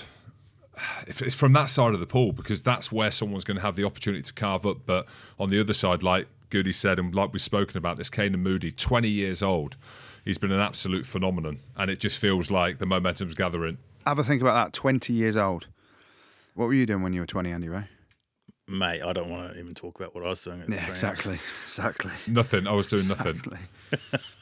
If 1.05 1.21
it's 1.21 1.35
from 1.35 1.51
that 1.53 1.69
side 1.69 1.93
of 1.93 1.99
the 1.99 2.07
pool, 2.07 2.31
because 2.31 2.63
that's 2.63 2.91
where 2.91 3.11
someone's 3.11 3.43
going 3.43 3.57
to 3.57 3.61
have 3.63 3.75
the 3.75 3.83
opportunity 3.83 4.23
to 4.23 4.33
carve 4.33 4.65
up. 4.65 4.77
But 4.85 5.05
on 5.37 5.49
the 5.49 5.59
other 5.59 5.73
side, 5.73 6.01
like 6.01 6.27
Goody 6.49 6.71
said, 6.71 6.97
and 6.97 7.13
like 7.13 7.33
we've 7.33 7.41
spoken 7.41 7.77
about 7.77 7.97
this, 7.97 8.09
Canan 8.09 8.39
Moodie, 8.41 8.71
20 8.71 9.09
years 9.09 9.43
old. 9.43 9.75
He's 10.25 10.37
been 10.37 10.51
an 10.51 10.59
absolute 10.59 11.05
phenomenon. 11.05 11.59
And 11.75 11.89
it 11.89 11.99
just 11.99 12.19
feels 12.19 12.51
like 12.51 12.79
the 12.79 12.85
momentum's 12.85 13.35
gathering. 13.35 13.77
Have 14.05 14.19
a 14.19 14.23
think 14.23 14.41
about 14.41 14.53
that. 14.65 14.73
20 14.73 15.13
years 15.13 15.37
old. 15.37 15.67
What 16.55 16.65
were 16.65 16.73
you 16.73 16.85
doing 16.85 17.01
when 17.03 17.13
you 17.13 17.21
were 17.21 17.27
20, 17.27 17.51
Andy 17.51 17.69
Ray? 17.69 17.85
Mate, 18.67 19.01
I 19.01 19.13
don't 19.13 19.29
want 19.29 19.53
to 19.53 19.59
even 19.59 19.73
talk 19.73 19.99
about 19.99 20.13
what 20.13 20.23
I 20.23 20.29
was 20.29 20.41
doing. 20.41 20.61
At 20.61 20.69
Yeah, 20.69 20.87
exactly. 20.87 21.39
Exactly. 21.65 22.11
Nothing. 22.27 22.67
I 22.67 22.73
was 22.73 22.87
doing 22.87 23.07
nothing. 23.07 23.41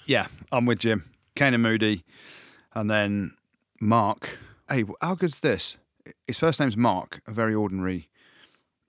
Yeah, 0.05 0.27
I'm 0.51 0.65
with 0.65 0.79
Jim. 0.79 1.09
Canan 1.35 1.61
Moodie. 1.61 2.03
And 2.73 2.89
then 2.89 3.35
Mark. 3.79 4.37
Hey, 4.69 4.83
how 5.01 5.15
good's 5.15 5.39
this? 5.39 5.77
His 6.27 6.37
first 6.37 6.59
name's 6.59 6.77
Mark, 6.77 7.21
a 7.25 7.31
very 7.31 7.55
ordinary, 7.55 8.09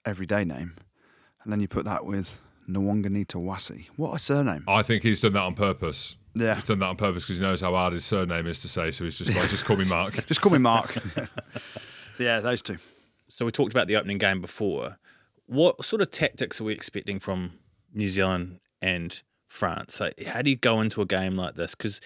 everyday 0.05 0.44
name. 0.44 0.74
And 1.42 1.53
then 1.53 1.61
you 1.61 1.68
put 1.68 1.85
that 1.85 2.05
with 2.05 2.40
Nawaqanitawase. 2.68 3.87
What 3.96 4.14
a 4.14 4.18
surname. 4.18 4.64
I 4.68 4.83
think 4.83 5.03
he's 5.03 5.20
done 5.20 5.33
that 5.33 5.42
on 5.42 5.55
purpose. 5.55 6.16
Yeah. 6.35 6.55
He's 6.55 6.64
done 6.64 6.79
that 6.81 6.87
on 6.87 6.97
purpose 6.97 7.25
because 7.25 7.37
he 7.37 7.43
knows 7.43 7.61
how 7.61 7.73
hard 7.73 7.93
his 7.93 8.05
surname 8.05 8.47
is 8.47 8.61
to 8.61 8.69
say. 8.69 8.91
So 8.91 9.05
he's 9.05 9.19
just 9.19 9.35
like, 9.35 9.49
just 9.49 9.64
call 9.64 9.77
me 9.77 9.85
Mark. 9.88 10.27
Just 10.27 10.41
call 10.41 10.53
me 10.53 10.59
Mark. 10.59 10.93
so, 12.14 12.23
yeah, 12.23 12.41
those 12.41 12.62
two. 12.62 12.79
So 13.29 13.45
we 13.45 13.51
talked 13.51 13.73
about 13.73 13.87
the 13.87 13.97
opening 13.97 14.19
game 14.19 14.41
before. 14.41 14.99
What 15.47 15.85
sort 15.85 16.03
of 16.03 16.11
tactics 16.11 16.61
are 16.61 16.64
we 16.64 16.73
expecting 16.73 17.19
from 17.19 17.53
New 17.93 18.09
Zealand 18.09 18.61
and 18.83 19.21
France? 19.47 19.95
So 19.95 20.11
how 20.27 20.43
do 20.43 20.51
you 20.51 20.57
go 20.57 20.81
into 20.81 21.01
a 21.01 21.07
game 21.07 21.37
like 21.37 21.55
this? 21.55 21.75
Because 21.75 22.01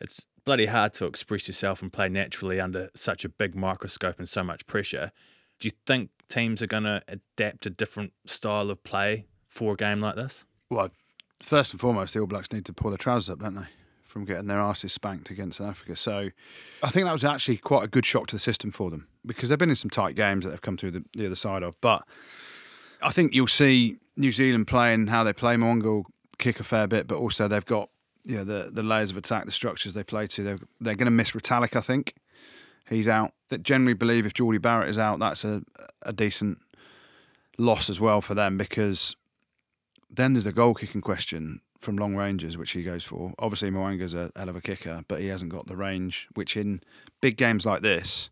it's 0.00 0.26
bloody 0.44 0.66
hard 0.66 0.94
to 0.94 1.06
express 1.06 1.46
yourself 1.46 1.82
and 1.82 1.92
play 1.92 2.08
naturally 2.08 2.60
under 2.60 2.90
such 2.94 3.24
a 3.24 3.28
big 3.28 3.54
microscope 3.54 4.18
and 4.18 4.28
so 4.28 4.42
much 4.42 4.66
pressure. 4.66 5.12
Do 5.60 5.68
you 5.68 5.72
think 5.86 6.10
teams 6.28 6.62
are 6.62 6.66
going 6.66 6.84
to 6.84 7.02
adapt 7.08 7.66
a 7.66 7.70
different 7.70 8.12
style 8.26 8.70
of 8.70 8.82
play 8.82 9.26
for 9.46 9.74
a 9.74 9.76
game 9.76 10.00
like 10.00 10.14
this? 10.14 10.44
Well, 10.70 10.90
first 11.42 11.72
and 11.72 11.80
foremost, 11.80 12.14
the 12.14 12.20
All 12.20 12.26
Blacks 12.26 12.52
need 12.52 12.64
to 12.66 12.72
pull 12.72 12.90
their 12.90 12.98
trousers 12.98 13.30
up, 13.30 13.40
don't 13.40 13.54
they? 13.54 13.66
From 14.04 14.24
getting 14.24 14.46
their 14.46 14.60
asses 14.60 14.92
spanked 14.92 15.30
against 15.30 15.58
South 15.58 15.70
Africa. 15.70 15.96
So 15.96 16.30
I 16.82 16.90
think 16.90 17.06
that 17.06 17.12
was 17.12 17.24
actually 17.24 17.58
quite 17.58 17.84
a 17.84 17.88
good 17.88 18.06
shock 18.06 18.26
to 18.28 18.36
the 18.36 18.40
system 18.40 18.70
for 18.70 18.90
them 18.90 19.06
because 19.24 19.48
they've 19.48 19.58
been 19.58 19.70
in 19.70 19.76
some 19.76 19.90
tight 19.90 20.14
games 20.14 20.44
that 20.44 20.50
they've 20.50 20.62
come 20.62 20.76
through 20.76 20.92
the, 20.92 21.04
the 21.14 21.26
other 21.26 21.34
side 21.34 21.62
of. 21.62 21.78
But 21.80 22.04
I 23.02 23.10
think 23.10 23.34
you'll 23.34 23.46
see 23.46 23.96
New 24.16 24.32
Zealand 24.32 24.66
playing 24.66 25.08
how 25.08 25.24
they 25.24 25.32
play. 25.32 25.56
Will 25.56 26.06
kick 26.38 26.60
a 26.60 26.64
fair 26.64 26.86
bit, 26.86 27.06
but 27.06 27.16
also 27.16 27.48
they've 27.48 27.64
got 27.64 27.90
you 28.24 28.36
know, 28.36 28.44
the, 28.44 28.70
the 28.70 28.82
layers 28.82 29.10
of 29.10 29.16
attack, 29.16 29.44
the 29.44 29.50
structures 29.52 29.94
they 29.94 30.04
play 30.04 30.26
to. 30.26 30.42
They're, 30.42 30.58
they're 30.80 30.94
going 30.94 31.06
to 31.06 31.10
miss 31.10 31.32
Retallick, 31.32 31.76
I 31.76 31.80
think. 31.80 32.14
He's 32.88 33.08
out. 33.08 33.32
That 33.50 33.62
generally 33.62 33.94
believe 33.94 34.26
if 34.26 34.34
Jordie 34.34 34.58
Barrett 34.58 34.88
is 34.88 34.98
out, 34.98 35.18
that's 35.18 35.44
a, 35.44 35.62
a 36.02 36.12
decent 36.12 36.58
loss 37.58 37.90
as 37.90 38.00
well 38.00 38.20
for 38.20 38.34
them 38.34 38.56
because 38.56 39.16
then 40.10 40.32
there's 40.34 40.44
the 40.44 40.52
goal 40.52 40.74
kicking 40.74 41.00
question 41.00 41.60
from 41.78 41.96
long 41.96 42.16
ranges, 42.16 42.56
which 42.58 42.72
he 42.72 42.82
goes 42.82 43.04
for. 43.04 43.32
Obviously, 43.38 43.70
Mo'unga's 43.70 44.14
a 44.14 44.30
hell 44.34 44.48
of 44.48 44.56
a 44.56 44.60
kicker, 44.60 45.02
but 45.06 45.20
he 45.20 45.28
hasn't 45.28 45.52
got 45.52 45.66
the 45.66 45.76
range, 45.76 46.28
which 46.34 46.56
in 46.56 46.80
big 47.20 47.36
games 47.36 47.64
like 47.64 47.82
this, 47.82 48.30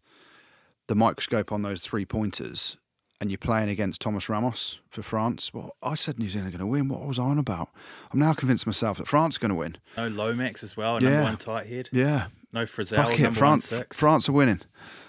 the 0.89 0.95
microscope 0.95 1.53
on 1.53 1.63
those 1.63 1.81
three 1.83 2.05
pointers 2.05 2.77
and 3.21 3.31
you're 3.31 3.39
playing 3.39 3.71
against 3.71 4.01
Thomas 4.03 4.29
Ramos 4.29 4.79
for 4.91 5.03
France, 5.03 5.55
well, 5.55 5.75
I 5.83 5.95
said 5.95 6.19
New 6.19 6.29
Zealand 6.29 6.49
are 6.49 6.59
going 6.59 6.61
to 6.61 6.67
win. 6.67 6.89
What 6.89 7.07
was 7.07 7.19
I 7.19 7.23
on 7.23 7.39
about? 7.39 7.71
I'm 8.13 8.19
now 8.19 8.35
convinced 8.35 8.67
myself 8.67 8.99
that 8.99 9.09
France 9.09 9.37
are 9.37 9.41
going 9.41 9.49
to 9.51 9.55
win. 9.55 9.79
No 9.97 10.09
Lomax 10.09 10.63
as 10.63 10.77
well, 10.77 11.03
Yeah. 11.03 11.09
number 11.11 11.23
one 11.25 11.37
tight 11.39 11.67
head. 11.67 11.89
Yeah, 11.93 12.27
No 12.53 12.65
Frizell, 12.65 12.97
fuck 12.97 13.15
it, 13.19 13.23
number 13.23 13.39
France. 13.39 13.73
France 13.93 14.29
are 14.29 14.33
winning. 14.33 14.61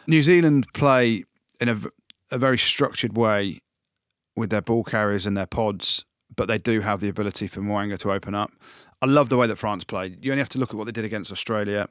New 0.07 0.21
Zealand 0.21 0.67
play 0.73 1.25
in 1.59 1.67
a, 1.67 1.77
a 2.31 2.37
very 2.37 2.57
structured 2.57 3.17
way 3.17 3.59
with 4.37 4.51
their 4.51 4.61
ball 4.61 4.85
carriers 4.85 5.25
and 5.25 5.35
their 5.35 5.45
pods, 5.45 6.05
but 6.37 6.47
they 6.47 6.57
do 6.57 6.79
have 6.79 7.01
the 7.01 7.09
ability 7.09 7.47
for 7.47 7.59
Mo'unga 7.59 7.97
to 7.99 8.13
open 8.13 8.33
up. 8.33 8.53
I 9.01 9.05
love 9.05 9.27
the 9.27 9.35
way 9.35 9.47
that 9.47 9.57
France 9.57 9.83
played. 9.83 10.23
You 10.23 10.31
only 10.31 10.41
have 10.41 10.49
to 10.49 10.59
look 10.59 10.69
at 10.69 10.75
what 10.75 10.85
they 10.85 10.93
did 10.93 11.03
against 11.03 11.31
Australia, 11.31 11.89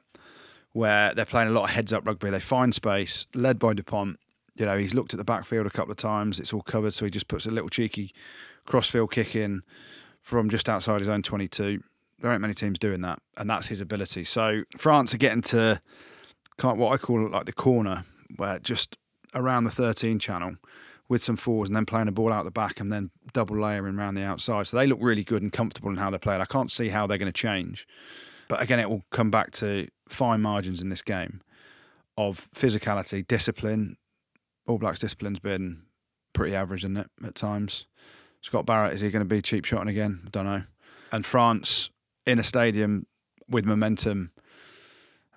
where 0.71 1.13
they're 1.13 1.25
playing 1.25 1.49
a 1.49 1.51
lot 1.51 1.65
of 1.65 1.69
heads 1.69 1.93
up 1.93 2.07
rugby. 2.07 2.29
They 2.31 2.39
find 2.39 2.73
space, 2.73 3.27
led 3.35 3.59
by 3.59 3.73
Dupont. 3.73 4.19
You 4.55 4.65
know, 4.65 4.77
he's 4.77 4.95
looked 4.95 5.13
at 5.13 5.17
the 5.17 5.23
backfield 5.23 5.67
a 5.67 5.69
couple 5.69 5.91
of 5.91 5.97
times. 5.97 6.39
It's 6.39 6.51
all 6.51 6.63
covered, 6.63 6.95
so 6.95 7.05
he 7.05 7.11
just 7.11 7.27
puts 7.27 7.45
a 7.45 7.51
little 7.51 7.69
cheeky 7.69 8.13
crossfield 8.65 9.11
kick 9.11 9.35
in 9.35 9.61
from 10.21 10.49
just 10.49 10.67
outside 10.67 10.99
his 10.99 11.07
own 11.07 11.21
22. 11.21 11.79
There 12.19 12.31
aren't 12.31 12.41
many 12.41 12.55
teams 12.55 12.79
doing 12.79 13.01
that, 13.01 13.19
and 13.37 13.49
that's 13.49 13.67
his 13.67 13.79
ability. 13.79 14.23
So 14.23 14.63
France 14.77 15.13
are 15.13 15.17
getting 15.17 15.43
to 15.43 15.81
what 16.59 16.91
I 16.91 16.97
call 16.97 17.29
like 17.29 17.45
the 17.45 17.53
corner, 17.53 18.05
where 18.35 18.57
just 18.59 18.97
around 19.35 19.65
the 19.65 19.71
13 19.71 20.17
channel 20.19 20.55
with 21.09 21.23
some 21.23 21.37
fours 21.37 21.69
and 21.69 21.75
then 21.75 21.85
playing 21.85 22.07
a 22.07 22.11
ball 22.11 22.33
out 22.33 22.43
the 22.43 22.51
back 22.51 22.79
and 22.79 22.91
then 22.91 23.09
double 23.33 23.59
layering 23.59 23.97
around 23.97 24.15
the 24.15 24.23
outside. 24.23 24.67
So 24.67 24.77
they 24.77 24.87
look 24.87 24.99
really 25.01 25.23
good 25.23 25.41
and 25.41 25.51
comfortable 25.51 25.89
in 25.89 25.97
how 25.97 26.09
they're 26.09 26.19
played. 26.19 26.41
I 26.41 26.45
can't 26.45 26.71
see 26.71 26.89
how 26.89 27.07
they're 27.07 27.17
going 27.17 27.31
to 27.31 27.41
change. 27.41 27.87
But 28.47 28.61
again, 28.61 28.79
it 28.79 28.89
will 28.89 29.05
come 29.11 29.31
back 29.31 29.51
to 29.51 29.87
fine 30.09 30.41
margins 30.41 30.81
in 30.81 30.89
this 30.89 31.01
game 31.01 31.41
of 32.17 32.49
physicality, 32.55 33.25
discipline. 33.25 33.97
All 34.67 34.77
Blacks 34.77 34.99
discipline's 34.99 35.39
been 35.39 35.83
pretty 36.33 36.55
average, 36.55 36.81
isn't 36.81 36.97
it, 36.97 37.09
at 37.23 37.35
times? 37.35 37.87
Scott 38.41 38.65
Barrett, 38.65 38.93
is 38.93 39.01
he 39.01 39.09
going 39.09 39.21
to 39.21 39.25
be 39.25 39.41
cheap 39.41 39.65
shotting 39.65 39.89
again? 39.89 40.21
I 40.25 40.29
don't 40.29 40.45
know. 40.45 40.63
And 41.11 41.25
France 41.25 41.89
in 42.25 42.39
a 42.39 42.43
stadium 42.43 43.07
with 43.49 43.65
momentum 43.65 44.31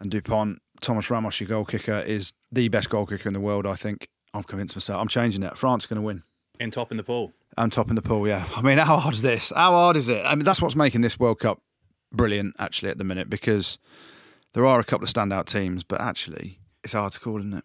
and 0.01 0.11
Dupont, 0.11 0.61
Thomas 0.81 1.11
Ramos, 1.11 1.41
your 1.41 1.49
goal 1.49 1.65
kicker, 1.65 2.01
is 2.01 2.33
the 2.51 2.69
best 2.69 2.91
goal 2.91 3.07
kicker 3.07 3.29
in 3.29 3.35
the 3.35 3.41
world, 3.41 3.67
I 3.67 3.75
think. 3.75 4.09
I'm 4.33 4.43
convinced 4.43 4.77
myself. 4.77 5.01
I'm 5.01 5.09
changing 5.09 5.43
it. 5.43 5.57
France 5.57 5.87
going 5.87 5.97
to 5.97 6.03
win. 6.03 6.23
In 6.59 6.71
top 6.71 6.91
in 6.91 6.97
the 6.97 7.03
pool. 7.03 7.33
I'm 7.57 7.71
top 7.71 7.89
in 7.89 7.97
the 7.97 8.03
pool, 8.03 8.29
yeah. 8.29 8.47
I 8.55 8.63
mean, 8.63 8.79
how 8.79 8.99
hard 8.99 9.15
is 9.15 9.23
this? 9.23 9.53
How 9.55 9.73
hard 9.73 9.97
is 9.97 10.09
it? 10.09 10.25
I 10.25 10.35
mean, 10.35 10.45
that's 10.45 10.63
what's 10.63 10.77
making 10.77 11.01
this 11.01 11.19
World 11.19 11.41
Cup 11.41 11.61
brilliant, 12.13 12.55
actually, 12.59 12.91
at 12.91 12.99
the 12.99 13.05
minute, 13.05 13.29
because 13.29 13.79
there 14.53 14.67
are 14.67 14.79
a 14.79 14.85
couple 14.85 15.05
of 15.05 15.13
standout 15.13 15.47
teams, 15.47 15.83
but 15.83 16.01
actually, 16.01 16.61
it's 16.85 16.93
hard 16.93 17.13
to 17.13 17.21
call, 17.21 17.39
isn't 17.39 17.55
it? 17.55 17.65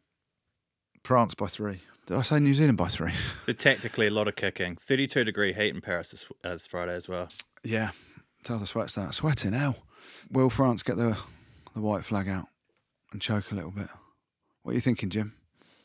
France 1.04 1.36
by 1.36 1.48
three. 1.48 1.82
Did 2.08 2.18
I 2.18 2.22
say 2.22 2.40
New 2.40 2.54
Zealand 2.54 2.78
by 2.78 2.88
three? 2.88 3.14
But 3.46 3.60
tactically, 3.60 4.08
a 4.08 4.12
lot 4.12 4.28
of 4.28 4.36
kicking. 4.36 4.76
32 4.76 5.24
degree 5.24 5.54
heat 5.54 5.74
in 5.74 5.82
Paris 5.82 6.10
this, 6.10 6.26
uh, 6.44 6.54
this 6.54 6.68
Friday 6.68 6.94
as 6.94 7.08
well. 7.08 7.28
Yeah. 7.64 7.92
Tell 8.44 8.58
the 8.58 8.68
sweats 8.68 8.96
that. 8.96 9.14
Sweating, 9.14 9.54
hell. 9.54 9.78
Will 10.32 10.50
France 10.50 10.84
get 10.84 10.98
the, 10.98 11.18
the 11.74 11.82
white 11.82 12.06
flag 12.06 12.28
out 12.28 12.46
and 13.12 13.22
choke 13.22 13.52
a 13.52 13.56
little 13.56 13.72
bit? 13.72 13.88
What 14.64 14.72
are 14.72 14.76
you 14.76 14.82
thinking, 14.82 15.10
Jim? 15.10 15.34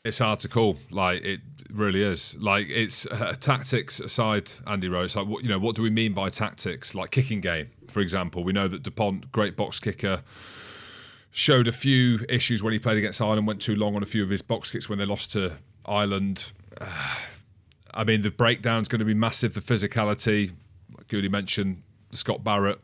It's 0.03 0.17
hard 0.17 0.39
to 0.39 0.47
call. 0.47 0.77
Like 0.89 1.23
it 1.23 1.41
really 1.71 2.01
is. 2.01 2.35
Like 2.39 2.67
it's 2.69 3.05
uh, 3.05 3.35
tactics 3.39 3.99
aside, 3.99 4.51
Andy. 4.65 4.87
It's 4.87 5.15
like 5.15 5.27
what 5.27 5.43
you 5.43 5.49
know. 5.49 5.59
What 5.59 5.75
do 5.75 5.83
we 5.83 5.91
mean 5.91 6.13
by 6.13 6.29
tactics? 6.29 6.95
Like 6.95 7.11
kicking 7.11 7.39
game, 7.39 7.69
for 7.87 7.99
example. 7.99 8.43
We 8.43 8.51
know 8.51 8.67
that 8.67 8.81
Dupont, 8.81 9.31
great 9.31 9.55
box 9.55 9.79
kicker, 9.79 10.23
showed 11.29 11.67
a 11.67 11.71
few 11.71 12.25
issues 12.29 12.63
when 12.63 12.73
he 12.73 12.79
played 12.79 12.97
against 12.97 13.21
Ireland. 13.21 13.45
Went 13.45 13.61
too 13.61 13.75
long 13.75 13.95
on 13.95 14.01
a 14.01 14.07
few 14.07 14.23
of 14.23 14.29
his 14.29 14.41
box 14.41 14.71
kicks 14.71 14.89
when 14.89 14.97
they 14.97 15.05
lost 15.05 15.31
to 15.33 15.57
Ireland. 15.85 16.51
Uh, 16.79 16.87
I 17.93 18.05
mean, 18.05 18.21
the 18.21 18.31
breakdown's 18.31 18.87
going 18.87 18.99
to 18.99 19.05
be 19.05 19.13
massive. 19.13 19.53
The 19.53 19.59
physicality, 19.59 20.53
like 20.97 21.09
Goody 21.09 21.27
mentioned, 21.27 21.83
Scott 22.11 22.41
Barrett 22.41 22.79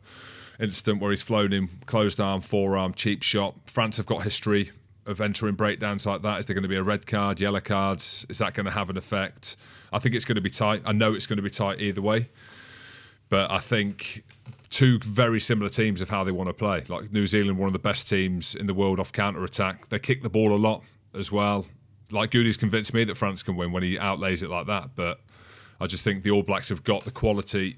incident 0.60 1.00
where 1.00 1.10
he's 1.10 1.22
flown 1.22 1.52
in 1.52 1.68
closed 1.86 2.20
arm, 2.20 2.42
forearm, 2.42 2.92
cheap 2.92 3.22
shot. 3.22 3.54
France 3.66 3.96
have 3.96 4.06
got 4.06 4.22
history 4.22 4.72
of 5.08 5.20
entering 5.20 5.54
breakdowns 5.54 6.06
like 6.06 6.22
that. 6.22 6.40
Is 6.40 6.46
there 6.46 6.54
going 6.54 6.62
to 6.62 6.68
be 6.68 6.76
a 6.76 6.82
red 6.82 7.06
card, 7.06 7.40
yellow 7.40 7.60
cards? 7.60 8.26
Is 8.28 8.38
that 8.38 8.54
going 8.54 8.66
to 8.66 8.72
have 8.72 8.90
an 8.90 8.96
effect? 8.96 9.56
I 9.92 9.98
think 9.98 10.14
it's 10.14 10.24
going 10.24 10.36
to 10.36 10.42
be 10.42 10.50
tight. 10.50 10.82
I 10.84 10.92
know 10.92 11.14
it's 11.14 11.26
going 11.26 11.38
to 11.38 11.42
be 11.42 11.50
tight 11.50 11.80
either 11.80 12.02
way. 12.02 12.28
But 13.28 13.50
I 13.50 13.58
think 13.58 14.24
two 14.70 14.98
very 15.00 15.40
similar 15.40 15.70
teams 15.70 16.00
of 16.00 16.10
how 16.10 16.24
they 16.24 16.32
want 16.32 16.48
to 16.48 16.54
play. 16.54 16.84
Like 16.88 17.12
New 17.12 17.26
Zealand, 17.26 17.58
one 17.58 17.66
of 17.66 17.72
the 17.72 17.78
best 17.78 18.08
teams 18.08 18.54
in 18.54 18.66
the 18.66 18.74
world 18.74 19.00
off 19.00 19.12
counter 19.12 19.42
attack. 19.44 19.88
They 19.88 19.98
kick 19.98 20.22
the 20.22 20.30
ball 20.30 20.54
a 20.54 20.56
lot 20.56 20.82
as 21.14 21.32
well. 21.32 21.66
Like 22.10 22.30
Goody's 22.30 22.56
convinced 22.56 22.94
me 22.94 23.04
that 23.04 23.16
France 23.16 23.42
can 23.42 23.56
win 23.56 23.72
when 23.72 23.82
he 23.82 23.98
outlays 23.98 24.42
it 24.42 24.50
like 24.50 24.66
that. 24.66 24.90
But 24.94 25.20
I 25.80 25.86
just 25.86 26.02
think 26.02 26.22
the 26.22 26.30
All 26.30 26.42
Blacks 26.42 26.68
have 26.68 26.84
got 26.84 27.04
the 27.04 27.10
quality 27.10 27.76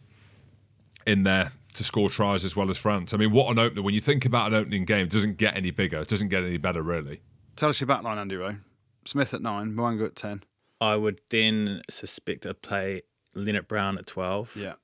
in 1.07 1.23
there 1.23 1.53
to 1.75 1.85
score 1.85 2.11
tries 2.11 2.45
as 2.45 2.57
well 2.57 2.71
as 2.71 2.77
France. 2.79 3.15
I 3.15 3.17
mean, 3.17 3.31
what 3.33 3.51
an 3.51 3.59
opener. 3.59 3.83
When 3.83 3.95
you 3.95 4.01
think 4.01 4.25
about 4.25 4.49
an 4.49 4.55
opening 4.55 4.85
game, 4.85 5.07
it 5.07 5.11
doesn't 5.13 5.37
get 5.37 5.57
any 5.57 5.71
bigger. 5.71 5.99
It 6.01 6.09
doesn't 6.09 6.29
get 6.29 6.43
any 6.45 6.57
better, 6.59 6.83
really. 6.83 7.21
Tell 7.57 7.69
us 7.69 7.81
your 7.81 7.87
back 7.87 8.03
line, 8.03 8.19
Andy 8.19 8.37
Rowe. 8.37 8.57
Smith 9.05 9.33
at 9.35 9.43
nine, 9.43 9.73
Mo'unga 9.75 10.07
at 10.07 10.17
10. 10.17 10.43
I 10.81 10.97
would 10.97 11.21
then 11.31 11.83
suspect 11.91 12.47
I'd 12.47 12.63
play 12.63 13.03
Lienert-Brown 13.37 13.99
at 13.99 14.07
12, 14.07 14.57
Yeah. 14.57 14.75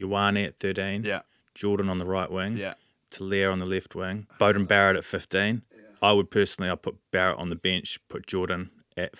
Ioane 0.00 0.46
at 0.46 0.58
13, 0.60 1.04
Yeah. 1.04 1.22
Jordan 1.54 1.88
on 1.88 1.98
the 1.98 2.06
right 2.06 2.30
wing, 2.30 2.56
Yeah. 2.56 2.74
Telea 3.10 3.52
on 3.52 3.58
the 3.58 3.66
left 3.66 3.94
wing, 3.94 4.26
Beauden 4.38 4.66
Barrett 4.68 4.96
at 4.96 5.04
15. 5.04 5.62
I 6.00 6.12
would 6.12 6.30
personally, 6.30 6.70
I'd 6.70 6.82
put 6.82 6.96
Barrett 7.10 7.38
on 7.38 7.48
the 7.48 7.56
bench, 7.56 7.98
put 8.08 8.26
Jordan 8.26 8.70
at 8.96 9.14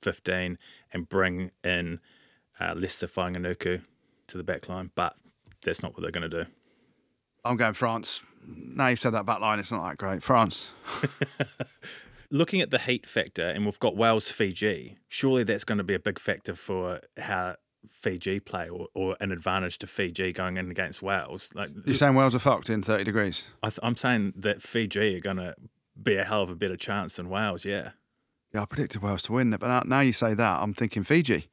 15, 0.00 0.58
and 0.92 1.08
bring 1.08 1.50
in 1.62 2.00
uh, 2.58 2.72
Leicester 2.74 3.06
Fainga'anuku 3.06 3.82
to 4.28 4.36
the 4.36 4.42
back 4.44 4.68
line. 4.68 4.90
But 4.94 5.16
that's 5.62 5.82
not 5.82 5.92
what 5.92 6.02
they're 6.02 6.10
going 6.10 6.28
to 6.30 6.44
do. 6.44 6.50
I'm 7.44 7.56
going 7.56 7.74
France. 7.74 8.22
Now 8.46 8.88
you've 8.88 8.98
said 8.98 9.10
that 9.10 9.26
back 9.26 9.40
line, 9.40 9.58
it's 9.58 9.72
not 9.72 9.86
that 9.88 9.98
great. 9.98 10.22
France. 10.22 10.70
Looking 12.30 12.60
at 12.60 12.70
the 12.70 12.78
heat 12.78 13.06
factor, 13.06 13.48
and 13.48 13.64
we've 13.64 13.78
got 13.78 13.96
Wales 13.96 14.30
Fiji, 14.30 14.96
surely 15.08 15.44
that's 15.44 15.64
going 15.64 15.78
to 15.78 15.84
be 15.84 15.94
a 15.94 15.98
big 15.98 16.18
factor 16.18 16.54
for 16.54 17.00
how 17.16 17.56
Fiji 17.90 18.40
play 18.40 18.68
or, 18.68 18.88
or 18.94 19.16
an 19.20 19.30
advantage 19.30 19.78
to 19.78 19.86
Fiji 19.86 20.32
going 20.32 20.56
in 20.56 20.70
against 20.70 21.02
Wales. 21.02 21.50
Like 21.54 21.70
You're 21.84 21.94
saying 21.94 22.14
Wales 22.14 22.34
are 22.34 22.40
fucked 22.40 22.70
in 22.70 22.82
30 22.82 23.04
degrees? 23.04 23.44
I 23.62 23.68
th- 23.68 23.78
I'm 23.82 23.96
saying 23.96 24.34
that 24.36 24.62
Fiji 24.62 25.16
are 25.16 25.20
going 25.20 25.36
to 25.36 25.54
be 26.02 26.16
a 26.16 26.24
hell 26.24 26.42
of 26.42 26.50
a 26.50 26.56
better 26.56 26.76
chance 26.76 27.16
than 27.16 27.28
Wales, 27.28 27.64
yeah. 27.64 27.90
Yeah, 28.52 28.62
I 28.62 28.66
predicted 28.66 29.02
Wales 29.02 29.22
to 29.22 29.32
win, 29.32 29.50
but 29.50 29.86
now 29.86 30.00
you 30.00 30.12
say 30.12 30.34
that, 30.34 30.62
I'm 30.62 30.74
thinking 30.74 31.02
Fiji. 31.02 31.48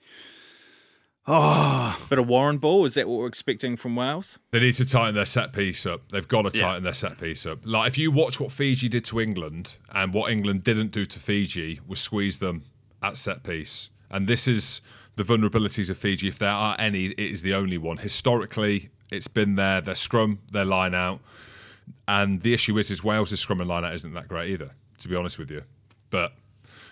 Oh, 1.28 2.00
But 2.10 2.18
a 2.18 2.24
Warren 2.24 2.58
ball, 2.58 2.86
is 2.86 2.96
that 2.96 3.08
what 3.08 3.20
we're 3.20 3.28
expecting 3.28 3.78
from 3.78 3.96
Wales? 3.96 4.40
They 4.50 4.60
need 4.60 4.74
to 4.76 4.86
tighten 4.86 5.14
their 5.16 5.26
set 5.26 5.54
piece 5.54 5.86
up. 5.86 6.10
They've 6.10 6.28
got 6.28 6.52
to 6.52 6.58
Yeah. 6.58 6.66
tighten 6.66 6.84
their 6.84 6.94
set 6.96 7.20
piece 7.20 7.46
up. 7.46 7.60
Like 7.64 7.88
if 7.90 7.98
you 7.98 8.10
watch 8.12 8.40
what 8.40 8.52
Fiji 8.52 8.90
did 8.90 9.06
to 9.06 9.22
England 9.22 9.78
and 9.94 10.14
what 10.14 10.32
England 10.32 10.64
didn't 10.64 10.92
do 10.92 11.06
to 11.06 11.20
Fiji 11.20 11.80
was 11.88 12.00
squeeze 12.00 12.40
them 12.40 12.64
at 13.04 13.18
set 13.18 13.44
piece. 13.44 13.90
And 14.10 14.28
this 14.28 14.48
is 14.48 14.82
the 15.16 15.24
vulnerabilities 15.24 15.90
of 15.92 15.98
Fiji. 15.98 16.28
If 16.28 16.40
there 16.40 16.50
are 16.50 16.76
any, 16.80 17.06
it 17.08 17.20
is 17.20 17.44
the 17.44 17.54
only 17.54 17.78
one. 17.78 17.98
Historically, 17.98 18.90
it's 19.12 19.28
been 19.28 19.56
there. 19.56 19.80
Their 19.80 19.96
scrum, 19.96 20.40
their 20.52 20.66
line 20.66 20.96
out. 20.96 21.22
And 22.08 22.42
the 22.42 22.54
issue 22.54 22.78
is, 22.78 22.90
is 22.90 23.04
Wales' 23.04 23.40
scrum 23.40 23.60
and 23.62 23.70
line 23.70 23.86
out 23.86 23.94
isn't 23.94 24.14
that 24.14 24.28
great 24.28 24.50
either, 24.52 24.72
to 25.00 25.08
be 25.08 25.16
honest 25.16 25.38
with 25.38 25.52
you. 25.52 25.64
But 26.10 26.34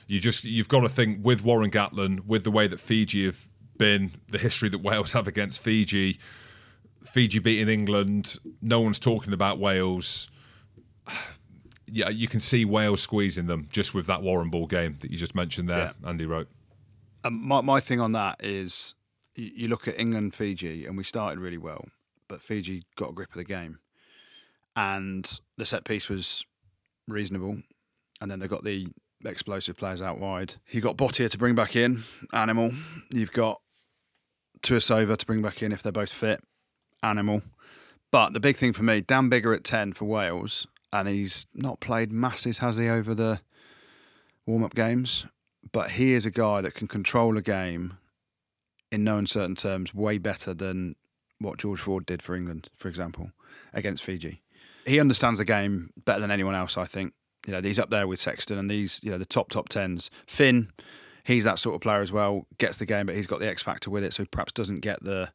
you 0.08 0.20
just 0.20 0.44
you've 0.44 0.68
got 0.70 0.82
to 0.82 0.89
think 0.89 1.20
with 1.26 1.44
Warren 1.44 1.72
Gatland, 1.72 2.26
with 2.26 2.44
the 2.44 2.52
way 2.52 2.68
that 2.68 2.80
Fiji 2.80 3.26
have 3.26 3.48
been, 3.80 4.12
the 4.30 4.38
history 4.38 4.70
that 4.70 4.80
Wales 4.80 5.13
have 5.13 5.28
against 5.28 5.60
Fiji, 5.60 6.20
Fiji 7.04 7.39
beating 7.39 7.68
England, 7.68 8.38
no 8.62 8.80
one's 8.80 9.00
talking 9.00 9.34
about 9.34 9.58
Wales. 9.58 10.28
Yeah, 11.88 12.10
you 12.10 12.28
can 12.28 12.39
see 12.39 12.65
Wales 12.65 13.02
squeezing 13.02 13.48
them 13.48 13.68
just 13.72 13.96
with 13.96 14.06
that 14.06 14.22
Warren 14.22 14.52
Ball 14.52 14.68
game 14.68 14.98
that 15.00 15.10
you 15.12 15.18
just 15.18 15.34
mentioned 15.34 15.68
there, 15.68 15.94
Andy 16.06 16.28
wrote. 16.28 16.48
Um, 17.24 17.42
my, 17.48 17.62
my 17.62 17.80
thing 17.80 18.00
on 18.00 18.12
that 18.12 18.38
is 18.44 18.94
you, 19.34 19.52
you 19.56 19.68
look 19.68 19.88
at 19.88 20.00
England, 20.00 20.36
Fiji, 20.36 20.86
and 20.86 20.96
we 20.96 21.04
started 21.04 21.39
really 21.39 21.58
well, 21.58 21.86
but 22.28 22.44
Fiji 22.44 22.84
got 22.96 23.10
a 23.10 23.13
grip 23.13 23.30
of 23.30 23.38
the 23.38 23.44
game. 23.44 23.80
And 24.76 25.39
the 25.58 25.65
set 25.65 25.84
piece 25.84 26.08
was 26.08 26.46
reasonable. 27.08 27.63
And 28.22 28.30
then 28.30 28.39
they 28.39 28.48
got 28.48 28.63
the 28.63 28.88
explosive 29.26 29.78
players 29.78 30.02
out 30.02 30.20
wide. 30.20 30.56
You've 30.70 30.84
got 30.84 30.98
Botia 30.98 31.30
to 31.30 31.38
bring 31.38 31.56
back 31.56 31.76
in, 31.76 32.04
Animal. 32.34 32.72
You've 33.12 33.32
got 33.32 33.62
Tuisova 34.62 35.17
to 35.17 35.26
bring 35.26 35.41
back 35.41 35.62
in 35.62 35.72
if 35.72 35.84
they're 35.84 35.91
both 35.91 36.12
fit, 36.12 36.41
Animal. 37.04 37.41
But 38.12 38.34
the 38.34 38.39
big 38.39 38.58
thing 38.58 38.74
for 38.74 38.84
me, 38.84 39.02
Dan 39.02 39.30
Biggar 39.30 39.56
at 39.56 39.63
10 39.63 39.93
for 39.93 40.06
Wales, 40.06 40.67
and 40.91 41.08
he's 41.08 41.45
not 41.54 41.80
played 41.80 42.12
masses, 42.12 42.58
has 42.60 42.78
he, 42.78 42.89
over 42.89 43.13
the 43.13 43.41
warm 44.45 44.63
up 44.63 44.74
games? 44.74 45.26
But 45.72 45.91
he 45.91 46.13
is 46.13 46.26
a 46.26 46.32
guy 46.32 46.62
that 46.62 46.74
can 46.74 46.88
control 46.88 47.38
a 47.38 47.41
game 47.41 47.98
in 48.91 49.04
no 49.04 49.17
uncertain 49.17 49.56
terms 49.56 49.93
way 49.93 50.17
better 50.17 50.54
than 50.54 50.95
what 51.38 51.60
George 51.60 51.80
Ford 51.80 52.06
did 52.06 52.22
for 52.22 52.36
England, 52.36 52.69
for 52.76 52.88
example, 52.88 53.32
against 53.74 54.04
Fiji. 54.04 54.41
He 54.86 55.00
understands 55.00 55.38
the 55.38 55.45
game 55.45 55.91
better 56.05 56.20
than 56.20 56.32
anyone 56.32 56.55
else, 56.55 56.78
I 56.78 56.86
think. 56.86 57.14
You 57.45 57.53
know, 57.53 57.62
he's 57.62 57.80
up 57.80 57.89
there 57.89 58.07
with 58.07 58.20
Sexton 58.20 58.57
and 58.57 58.70
these, 58.70 58.99
you 59.03 59.12
know, 59.12 59.18
the 59.18 59.26
top 59.26 59.49
top 59.49 59.70
tens. 59.70 60.10
Finn 60.28 60.70
he's 61.24 61.43
that 61.43 61.59
sort 61.59 61.76
of 61.76 61.82
player 61.82 62.01
as 62.01 62.11
well. 62.11 62.47
Gets 62.57 62.78
the 62.78 62.86
game, 62.86 63.05
but 63.05 63.15
he's 63.15 63.28
got 63.28 63.39
the 63.39 63.47
X 63.47 63.63
factor 63.63 63.89
with 63.89 64.03
it, 64.03 64.13
so 64.13 64.26
perhaps 64.26 64.51
doesn't 64.51 64.80
get 64.80 65.03
the 65.03 65.32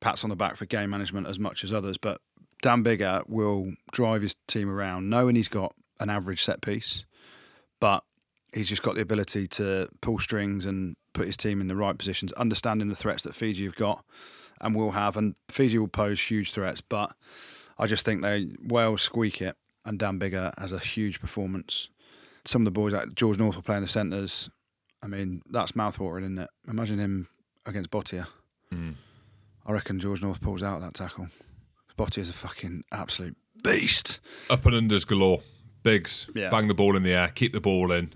pats 0.00 0.24
on 0.24 0.30
the 0.30 0.36
back 0.36 0.56
for 0.56 0.66
game 0.66 0.90
management 0.90 1.26
as 1.26 1.38
much 1.38 1.64
as 1.64 1.72
others. 1.72 1.98
But 1.98 2.20
Dan 2.62 2.82
Biggar 2.84 3.28
will 3.28 3.72
drive 3.92 4.22
his 4.22 4.34
team 4.46 4.68
around, 4.68 5.08
knowing 5.08 5.36
he's 5.36 5.48
got 5.48 5.74
an 6.00 6.10
average 6.10 6.42
set 6.42 6.60
piece, 6.60 7.04
but 7.80 8.04
he's 8.52 8.68
just 8.68 8.82
got 8.82 8.94
the 8.94 9.00
ability 9.00 9.46
to 9.46 9.88
pull 10.00 10.18
strings 10.18 10.66
and 10.66 10.96
put 11.12 11.26
his 11.26 11.36
team 11.36 11.60
in 11.60 11.68
the 11.68 11.76
right 11.76 11.96
positions, 11.96 12.32
understanding 12.32 12.88
the 12.88 12.94
threats 12.94 13.24
that 13.24 13.34
Fiji 13.34 13.64
have 13.64 13.74
got 13.74 14.04
and 14.60 14.74
will 14.74 14.92
have. 14.92 15.16
And 15.16 15.34
Fiji 15.48 15.78
will 15.78 15.88
pose 15.88 16.20
huge 16.20 16.52
threats, 16.52 16.80
but 16.80 17.12
I 17.78 17.86
just 17.86 18.04
think 18.04 18.22
they 18.22 18.48
Wales 18.62 19.02
squeak 19.02 19.40
it, 19.42 19.56
and 19.84 19.98
Dan 19.98 20.18
Biggar 20.18 20.58
has 20.58 20.72
a 20.72 20.78
huge 20.78 21.20
performance. 21.20 21.90
Some 22.44 22.62
of 22.62 22.64
the 22.64 22.70
boys 22.70 22.92
like 22.92 23.14
George 23.14 23.38
North 23.38 23.56
will 23.56 23.62
play 23.62 23.76
in 23.76 23.82
the 23.82 23.88
centres. 23.88 24.50
I 25.02 25.06
mean, 25.06 25.42
that's 25.50 25.72
mouthwatering, 25.72 26.22
isn't 26.22 26.38
it? 26.38 26.50
Imagine 26.68 26.98
him 26.98 27.28
against 27.66 27.90
Botia. 27.90 28.26
Hmm. 28.70 28.92
I 29.64 29.72
reckon 29.72 30.00
George 30.00 30.22
North 30.22 30.40
pulls 30.40 30.62
out 30.62 30.80
that 30.80 30.94
tackle. 30.94 31.28
Botia's 31.96 32.30
a 32.30 32.32
fucking 32.32 32.84
absolute 32.92 33.36
beast. 33.62 34.20
Up 34.48 34.64
and 34.66 34.90
unders 34.90 35.06
galore. 35.06 35.42
Bigs. 35.82 36.28
Yeah. 36.34 36.50
Bang 36.50 36.68
the 36.68 36.74
ball 36.74 36.96
in 36.96 37.02
the 37.02 37.14
air. 37.14 37.28
Keep 37.34 37.52
the 37.52 37.60
ball 37.60 37.92
in. 37.92 38.12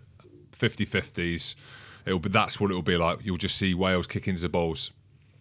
50-50s. 0.57 1.55
It'll 2.07 2.19
be 2.19 2.29
that's 2.29 2.59
what 2.59 2.71
it'll 2.71 2.83
be 2.83 2.97
like. 2.97 3.21
You'll 3.23 3.37
just 3.37 3.57
see 3.57 3.75
Wales 3.75 4.07
kicking 4.07 4.37
the 4.37 4.49
balls. 4.49 4.93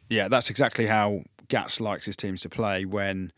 Yeah, 0.09 0.27
that's 0.27 0.49
exactly 0.49 0.87
how 0.87 1.23
Gats 1.47 1.79
likes 1.79 2.05
his 2.05 2.15
teams 2.15 2.41
to 2.41 2.49
play. 2.49 2.85
When 2.85 3.31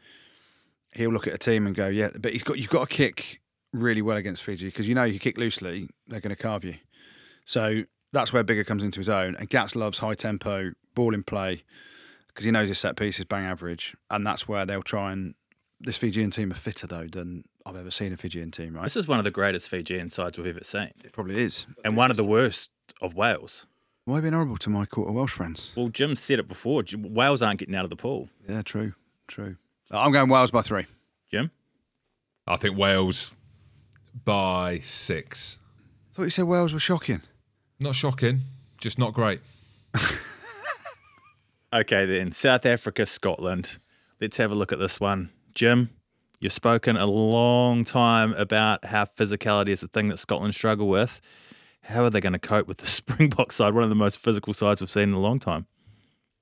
he'll 0.94 1.12
look 1.12 1.28
at 1.28 1.34
a 1.34 1.38
team 1.38 1.66
and 1.66 1.76
go, 1.76 1.88
"Yeah, 1.88 2.10
but 2.20 2.34
he's 2.34 2.44
got 2.44 2.58
you've 2.58 2.70
got 2.70 2.90
to 2.90 2.96
kick 2.96 3.42
really 3.72 4.02
well 4.02 4.18
against 4.18 4.44
Fiji 4.44 4.68
because 4.68 4.88
you 4.88 4.96
know 4.96 5.04
you 5.04 5.20
kick 5.20 5.38
loosely, 5.38 5.90
they're 6.08 6.20
going 6.20 6.36
to 6.36 6.42
carve 6.42 6.66
you." 6.66 6.76
So 7.46 7.84
that's 8.14 8.32
where 8.32 8.44
Biggar 8.44 8.66
comes 8.66 8.84
into 8.84 9.00
his 9.00 9.10
own. 9.10 9.36
And 9.36 9.50
Gats 9.50 9.76
loves 9.76 10.00
high 10.00 10.14
tempo 10.16 10.72
ball 10.96 11.14
in 11.14 11.24
play 11.24 11.64
because 12.28 12.46
he 12.46 12.52
knows 12.52 12.70
his 12.70 12.80
set 12.80 12.96
piece 12.96 13.20
is 13.20 13.26
bang 13.26 13.44
average, 13.46 13.96
and 14.10 14.26
that's 14.26 14.48
where 14.48 14.66
they'll 14.66 14.82
try 14.84 15.12
and. 15.12 15.34
This 15.86 15.98
Fijian 15.98 16.32
team 16.32 16.50
are 16.50 16.56
fitter 16.56 16.88
though 16.88 17.08
than 17.12 17.44
I've 17.66 17.76
ever 17.76 17.92
seen 17.92 18.14
a 18.14 18.18
Fijian 18.18 18.52
team. 18.52 18.76
Right? 18.76 18.84
This 18.84 18.96
is 18.96 19.06
one 19.06 19.18
of 19.20 19.26
the 19.26 19.32
greatest 19.32 19.68
Fijian 19.68 20.10
sides 20.12 20.38
we've 20.38 20.48
ever 20.48 20.64
seen, 20.64 20.92
It 21.04 21.12
probably 21.12 21.42
is. 21.44 21.66
and 21.84 21.98
one 21.98 22.10
of 22.10 22.16
the 22.16 22.24
worst 22.24 22.72
of 23.02 23.16
Wales. 23.16 23.66
Why 24.06 24.22
being 24.22 24.32
horrible 24.34 24.56
to 24.58 24.70
my 24.70 24.86
quarter 24.86 25.12
Welsh 25.12 25.34
friends? 25.34 25.72
Well, 25.76 25.90
Jim 25.90 26.16
said 26.16 26.40
it 26.40 26.48
before. 26.48 26.84
Wales 26.98 27.42
aren't 27.42 27.60
getting 27.60 27.76
out 27.76 27.84
of 27.84 27.90
the 27.90 27.98
pool. 27.98 28.30
Yeah, 28.48 28.62
true, 28.62 28.94
true. 29.28 29.58
I'm 29.92 30.14
going 30.14 30.30
Wales 30.30 30.52
by 30.52 30.62
three. 30.62 30.86
Jim, 31.30 31.52
I 32.48 32.56
think 32.56 32.78
Wales 32.78 33.34
by 34.24 34.80
six. 34.80 35.58
I 36.12 36.16
thought 36.16 36.24
you 36.24 36.30
said 36.30 36.46
Wales 36.46 36.72
were 36.72 36.80
shocking. 36.80 37.22
Not 37.80 37.96
shocking, 37.96 38.42
just 38.78 38.98
not 39.00 39.14
great. 39.14 39.40
Okay, 41.74 42.06
then 42.06 42.32
South 42.32 42.68
Africa, 42.68 43.04
Scotland. 43.04 43.80
Let's 44.22 44.38
have 44.38 44.52
a 44.52 44.56
look 44.56 44.72
at 44.72 44.78
this 44.78 45.00
one. 45.00 45.32
Jim, 45.56 45.90
you've 46.40 46.54
spoken 46.54 46.98
a 46.98 47.08
long 47.08 47.84
time 47.84 48.32
about 48.34 48.86
how 48.86 49.06
physicality 49.06 49.70
is 49.70 49.82
the 49.82 49.88
thing 49.88 50.08
that 50.10 50.18
Scotland 50.18 50.54
struggle 50.54 50.88
with. 50.88 51.20
How 51.82 52.04
are 52.04 52.12
they 52.12 52.22
going 52.22 52.34
to 52.34 52.40
cope 52.40 52.68
with 52.68 52.78
the 52.78 52.86
Springbok 53.02 53.52
side, 53.52 53.74
one 53.74 53.84
of 53.84 53.90
the 53.90 53.96
most 53.96 54.20
physical 54.20 54.54
sides 54.54 54.82
we've 54.82 54.90
seen 54.90 55.10
in 55.10 55.14
a 55.14 55.20
long 55.20 55.40
time? 55.40 55.66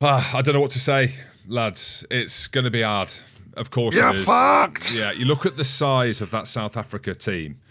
Ah, 0.01 0.35
I 0.35 0.41
don't 0.41 0.53
know 0.53 0.59
what 0.59 0.71
to 0.71 0.79
say, 0.79 1.13
lads. 1.47 2.05
It's 2.11 2.47
going 2.47 2.65
to 2.65 2.71
be 2.71 2.81
hard. 2.81 3.13
Of 3.53 3.69
course 3.71 3.95
You're 3.95 4.09
it 4.09 4.15
is. 4.17 4.25
fucked. 4.25 4.93
Yeah, 4.93 5.13
you 5.13 5.23
look 5.23 5.45
at 5.45 5.55
the 5.55 5.63
size 5.63 6.19
of 6.19 6.29
that 6.31 6.47
South 6.47 6.75
Africa 6.75 7.15
team, 7.15 7.61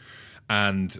and 0.48 0.98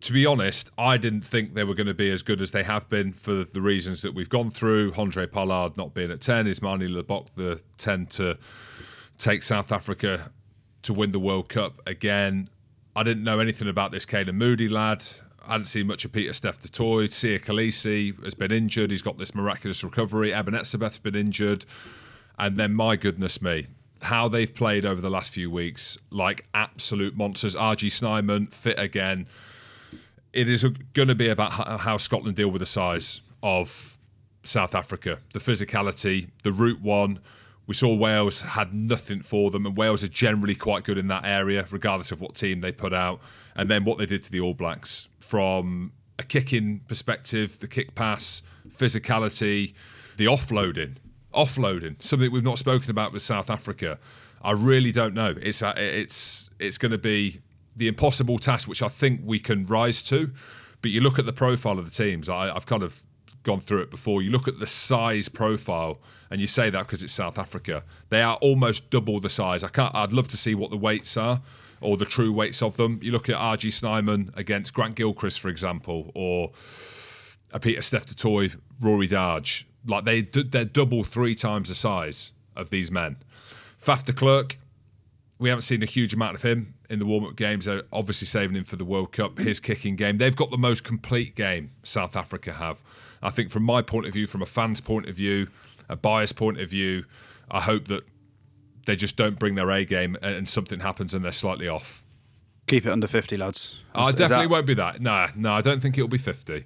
to 0.00 0.12
be 0.12 0.26
honest, 0.26 0.70
I 0.76 0.98
didn't 0.98 1.22
think 1.22 1.54
they 1.54 1.64
were 1.64 1.74
going 1.74 1.86
to 1.86 1.94
be 1.94 2.10
as 2.10 2.22
good 2.22 2.40
as 2.40 2.50
they 2.50 2.62
have 2.62 2.88
been 2.88 3.12
for 3.12 3.44
the 3.44 3.60
reasons 3.60 4.02
that 4.02 4.14
we've 4.14 4.28
gone 4.28 4.50
through. 4.50 4.92
Handré 4.92 5.30
Pollard 5.30 5.76
not 5.76 5.94
being 5.94 6.10
at 6.10 6.20
10, 6.20 6.46
Ismani 6.46 6.88
Libbok 6.88 7.30
the 7.30 7.60
10 7.78 8.06
to 8.06 8.38
take 9.18 9.42
South 9.42 9.72
Africa 9.72 10.30
to 10.82 10.92
win 10.92 11.12
the 11.12 11.18
World 11.18 11.48
Cup 11.48 11.80
again. 11.86 12.50
I 12.94 13.02
didn't 13.02 13.24
know 13.24 13.40
anything 13.40 13.68
about 13.68 13.90
this 13.90 14.06
Canan 14.06 14.36
Moodie 14.36 14.68
lad. 14.68 15.04
I 15.46 15.52
hadn't 15.52 15.66
seen 15.66 15.86
much 15.86 16.04
of 16.04 16.12
Pieter-Steph 16.12 16.58
du 16.60 16.68
Toit. 16.68 17.10
Siya 17.10 17.40
Kolisi 17.40 18.22
has 18.24 18.34
been 18.34 18.52
injured. 18.52 18.90
He's 18.90 19.02
got 19.02 19.16
this 19.18 19.34
miraculous 19.34 19.82
recovery. 19.84 20.32
Eben 20.32 20.54
Etzebeth's 20.54 20.98
been 20.98 21.14
injured. 21.14 21.64
And 22.38 22.56
then, 22.56 22.74
my 22.74 22.96
goodness 22.96 23.40
me, 23.40 23.68
how 24.02 24.28
they've 24.28 24.52
played 24.52 24.84
over 24.84 25.00
the 25.00 25.10
last 25.10 25.32
few 25.32 25.50
weeks, 25.50 25.98
like 26.10 26.46
absolute 26.52 27.16
monsters. 27.16 27.54
RG 27.54 27.90
Snyman, 27.90 28.48
fit 28.48 28.78
again. 28.78 29.26
It 30.36 30.50
is 30.50 30.64
going 30.92 31.08
to 31.08 31.14
be 31.14 31.30
about 31.30 31.52
how, 31.80 31.96
Scotland 31.96 32.36
deal 32.36 32.50
with 32.50 32.60
the 32.60 32.66
size 32.66 33.22
of 33.42 33.96
South 34.44 34.74
Africa, 34.74 35.20
the 35.32 35.38
physicality, 35.38 36.28
the 36.42 36.52
route 36.52 36.82
one. 36.82 37.20
We 37.66 37.72
saw 37.72 37.94
Wales 37.94 38.42
had 38.42 38.74
nothing 38.74 39.22
for 39.22 39.50
them, 39.50 39.64
and 39.64 39.74
Wales 39.74 40.04
are 40.04 40.08
generally 40.08 40.54
quite 40.54 40.84
good 40.84 40.98
in 40.98 41.08
that 41.08 41.24
area, 41.24 41.64
regardless 41.70 42.12
of 42.12 42.20
what 42.20 42.34
team 42.34 42.60
they 42.60 42.70
put 42.70 42.92
out. 42.92 43.18
And 43.54 43.70
then 43.70 43.86
what 43.86 43.96
they 43.96 44.04
did 44.04 44.22
to 44.24 44.30
the 44.30 44.40
All 44.40 44.52
Blacks 44.52 45.08
from 45.18 45.92
a 46.18 46.22
kicking 46.22 46.80
perspective, 46.86 47.58
the 47.60 47.66
kick 47.66 47.94
pass, 47.94 48.42
physicality, 48.68 49.72
the 50.18 50.26
offloading, 50.26 50.96
offloading, 51.34 52.02
something 52.02 52.30
we've 52.30 52.44
not 52.44 52.58
spoken 52.58 52.90
about 52.90 53.14
with 53.14 53.22
South 53.22 53.48
Africa. 53.48 53.98
I 54.42 54.52
really 54.52 54.92
don't 54.92 55.14
know. 55.14 55.34
It's 55.40 55.62
uh, 55.62 55.72
it's 55.78 56.50
it's 56.58 56.76
going 56.76 56.92
to 56.92 56.98
be 56.98 57.40
the 57.76 57.88
impossible 57.88 58.38
task, 58.38 58.68
which 58.68 58.82
I 58.82 58.88
think 58.88 59.20
we 59.24 59.38
can 59.38 59.66
rise 59.66 60.02
to. 60.04 60.30
But 60.82 60.90
you 60.90 61.00
look 61.00 61.18
at 61.18 61.26
the 61.26 61.32
profile 61.32 61.78
of 61.78 61.84
the 61.84 61.90
teams. 61.90 62.28
I, 62.28 62.54
I've 62.54 62.66
kind 62.66 62.82
of 62.82 63.02
gone 63.42 63.60
through 63.60 63.82
it 63.82 63.90
before. 63.90 64.22
You 64.22 64.30
look 64.30 64.48
at 64.48 64.58
the 64.58 64.66
size 64.66 65.28
profile, 65.28 65.98
and 66.30 66.40
you 66.40 66.46
say 66.46 66.70
that 66.70 66.86
because 66.86 67.02
it's 67.02 67.12
South 67.12 67.38
Africa. 67.38 67.84
They 68.08 68.22
are 68.22 68.36
almost 68.36 68.90
double 68.90 69.20
the 69.20 69.30
size. 69.30 69.62
I 69.62 69.68
can't. 69.68 69.94
I'd 69.94 70.12
love 70.12 70.28
to 70.28 70.36
see 70.36 70.54
what 70.54 70.70
the 70.70 70.76
weights 70.76 71.16
are 71.16 71.40
or 71.80 71.96
the 71.96 72.04
true 72.04 72.32
weights 72.32 72.62
of 72.62 72.76
them. 72.76 72.98
You 73.02 73.12
look 73.12 73.28
at 73.28 73.36
RG 73.36 73.72
Snyman 73.72 74.32
against 74.34 74.74
Grant 74.74 74.96
Gilchrist, 74.96 75.40
for 75.40 75.48
example, 75.48 76.10
or 76.14 76.52
a 77.52 77.60
Pieter-Steph 77.60 78.06
du 78.06 78.14
Toit, 78.14 78.52
Rory 78.80 79.06
Darge. 79.06 79.64
Like 79.86 80.04
they, 80.04 80.22
they're 80.22 80.64
double, 80.64 81.04
three 81.04 81.34
times 81.34 81.68
the 81.68 81.74
size 81.74 82.32
of 82.56 82.70
these 82.70 82.90
men. 82.90 83.16
Faf 83.80 84.04
de 84.04 84.12
Klerk, 84.12 84.58
we 85.38 85.48
haven't 85.48 85.62
seen 85.62 85.82
a 85.82 85.86
huge 85.86 86.14
amount 86.14 86.34
of 86.34 86.42
him 86.42 86.74
in 86.90 86.98
the 86.98 87.06
warm-up 87.06 87.36
games. 87.36 87.64
They're 87.66 87.82
obviously 87.92 88.26
saving 88.26 88.56
him 88.56 88.64
for 88.64 88.76
the 88.76 88.84
World 88.84 89.12
Cup. 89.12 89.38
His 89.38 89.60
kicking 89.60 89.96
game, 89.96 90.18
they've 90.18 90.36
got 90.36 90.50
the 90.50 90.58
most 90.58 90.84
complete 90.84 91.34
game. 91.34 91.70
South 91.82 92.16
Africa 92.16 92.52
have. 92.54 92.82
I 93.22 93.30
think, 93.30 93.50
from 93.50 93.62
my 93.64 93.82
point 93.82 94.06
of 94.06 94.12
view, 94.12 94.26
from 94.26 94.42
a 94.42 94.46
fan's 94.46 94.80
point 94.80 95.08
of 95.08 95.16
view, 95.16 95.48
a 95.88 95.96
bias 95.96 96.32
point 96.32 96.60
of 96.60 96.70
view, 96.70 97.04
I 97.50 97.60
hope 97.60 97.86
that 97.88 98.04
they 98.86 98.94
just 98.96 99.16
don't 99.16 99.38
bring 99.38 99.54
their 99.56 99.70
A 99.70 99.84
game 99.84 100.16
and, 100.22 100.48
something 100.48 100.80
happens 100.80 101.12
and 101.14 101.24
they're 101.24 101.32
slightly 101.32 101.66
off. 101.68 102.04
Keep 102.66 102.86
it 102.86 102.90
under 102.90 103.06
50, 103.06 103.36
lads. 103.36 103.80
I 103.94 104.04
Is- 104.04 104.08
is 104.10 104.14
definitely 104.16 104.46
that- 104.46 104.50
won't 104.50 104.66
be 104.66 104.74
that. 104.74 105.00
No, 105.00 105.26
no, 105.34 105.52
I 105.54 105.60
don't 105.60 105.80
think 105.80 105.96
it'll 105.98 106.08
be 106.08 106.18
fifty. 106.18 106.64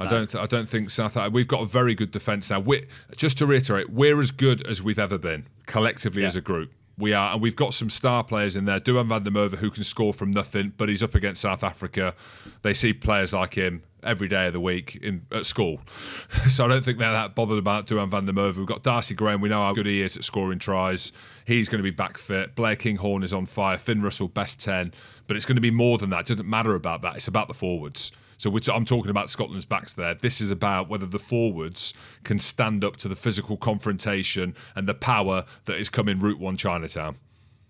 I 0.00 0.06
don't. 0.08 0.28
Th- 0.28 0.42
I 0.42 0.46
don't 0.46 0.68
think 0.68 0.90
South. 0.90 1.16
Africa. 1.16 1.30
We've 1.30 1.46
got 1.46 1.60
a 1.62 1.66
very 1.66 1.94
good 1.94 2.10
defence 2.10 2.50
now. 2.50 2.58
we 2.58 2.86
just 3.16 3.38
to 3.38 3.46
reiterate, 3.46 3.90
we're 3.90 4.20
as 4.20 4.30
good 4.32 4.66
as 4.66 4.82
we've 4.82 4.98
ever 4.98 5.18
been 5.18 5.46
collectively 5.66 6.24
as 6.24 6.34
a 6.34 6.40
group. 6.40 6.72
We 7.02 7.14
are, 7.14 7.32
and 7.32 7.42
we've 7.42 7.56
got 7.56 7.74
some 7.74 7.90
star 7.90 8.22
players 8.22 8.54
in 8.54 8.64
there. 8.64 8.78
Duhan 8.78 9.08
van 9.08 9.24
der 9.24 9.32
Merwe, 9.32 9.56
who 9.56 9.70
can 9.70 9.82
score 9.82 10.14
from 10.14 10.30
nothing, 10.30 10.72
but 10.76 10.88
he's 10.88 11.02
up 11.02 11.16
against 11.16 11.40
South 11.40 11.64
Africa. 11.64 12.14
They 12.62 12.74
see 12.74 12.92
players 12.92 13.32
like 13.32 13.54
him 13.54 13.82
every 14.04 14.28
day 14.28 14.46
of 14.46 14.52
the 14.52 14.60
week 14.60 14.94
in 15.02 15.26
at 15.32 15.44
school, 15.44 15.80
so 16.48 16.64
I 16.64 16.68
don't 16.68 16.84
think 16.84 16.98
they're 16.98 17.10
that 17.10 17.34
bothered 17.34 17.58
about 17.58 17.88
Duhan 17.88 18.08
van 18.08 18.26
der 18.26 18.32
Merwe. 18.32 18.56
We've 18.56 18.66
got 18.66 18.84
Darcy 18.84 19.16
Graham. 19.16 19.40
We 19.40 19.48
know 19.48 19.64
how 19.64 19.72
good 19.72 19.86
he 19.86 20.00
is 20.00 20.16
at 20.16 20.22
scoring 20.22 20.60
tries. 20.60 21.10
He's 21.44 21.68
going 21.68 21.80
to 21.80 21.82
be 21.82 21.90
back 21.90 22.18
fit. 22.18 22.54
Blair 22.54 22.76
Kinghorn 22.76 23.24
is 23.24 23.32
on 23.32 23.46
fire. 23.46 23.78
Finn 23.78 24.00
Russell, 24.00 24.28
best 24.28 24.60
ten, 24.60 24.94
but 25.26 25.36
it's 25.36 25.44
going 25.44 25.56
to 25.56 25.60
be 25.60 25.72
more 25.72 25.98
than 25.98 26.10
that. 26.10 26.20
It 26.20 26.28
doesn't 26.28 26.48
matter 26.48 26.76
about 26.76 27.02
that. 27.02 27.16
It's 27.16 27.26
about 27.26 27.48
the 27.48 27.54
forwards. 27.54 28.12
So 28.42 28.50
we're 28.50 28.58
t- 28.58 28.72
I'm 28.72 28.84
talking 28.84 29.08
about 29.08 29.30
Scotland's 29.30 29.64
backs 29.64 29.94
there. 29.94 30.14
This 30.14 30.40
is 30.40 30.50
about 30.50 30.88
whether 30.88 31.06
the 31.06 31.20
forwards 31.20 31.94
can 32.24 32.40
stand 32.40 32.82
up 32.82 32.96
to 32.96 33.06
the 33.06 33.14
physical 33.14 33.56
confrontation 33.56 34.56
and 34.74 34.88
the 34.88 34.94
power 34.94 35.44
that 35.66 35.78
is 35.78 35.88
coming 35.88 36.18
Route 36.18 36.40
One 36.40 36.56
Chinatown. 36.56 37.18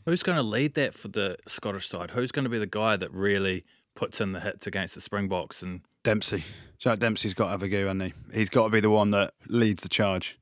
Who's 0.06 0.22
going 0.22 0.36
to 0.36 0.42
lead 0.42 0.72
that 0.76 0.94
for 0.94 1.08
the 1.08 1.36
Scottish 1.46 1.86
side? 1.88 2.12
Who's 2.12 2.32
going 2.32 2.44
to 2.44 2.48
be 2.48 2.58
the 2.58 2.66
guy 2.66 2.96
that 2.96 3.12
really 3.12 3.64
puts 3.94 4.18
in 4.18 4.32
the 4.32 4.40
hits 4.40 4.66
against 4.66 4.94
the 4.94 5.02
Springboks? 5.02 5.62
And 5.62 5.82
Dempsey. 6.04 6.42
Jack 6.78 7.00
Dempsey's 7.00 7.34
got 7.34 7.44
to 7.44 7.50
have 7.50 7.62
a 7.62 7.68
go, 7.68 7.88
hasn't 7.88 8.04
he? 8.04 8.14
He's 8.32 8.48
got 8.48 8.64
to 8.64 8.70
be 8.70 8.80
the 8.80 8.88
one 8.88 9.10
that 9.10 9.34
leads 9.48 9.82
the 9.82 9.90
charge. 9.90 10.38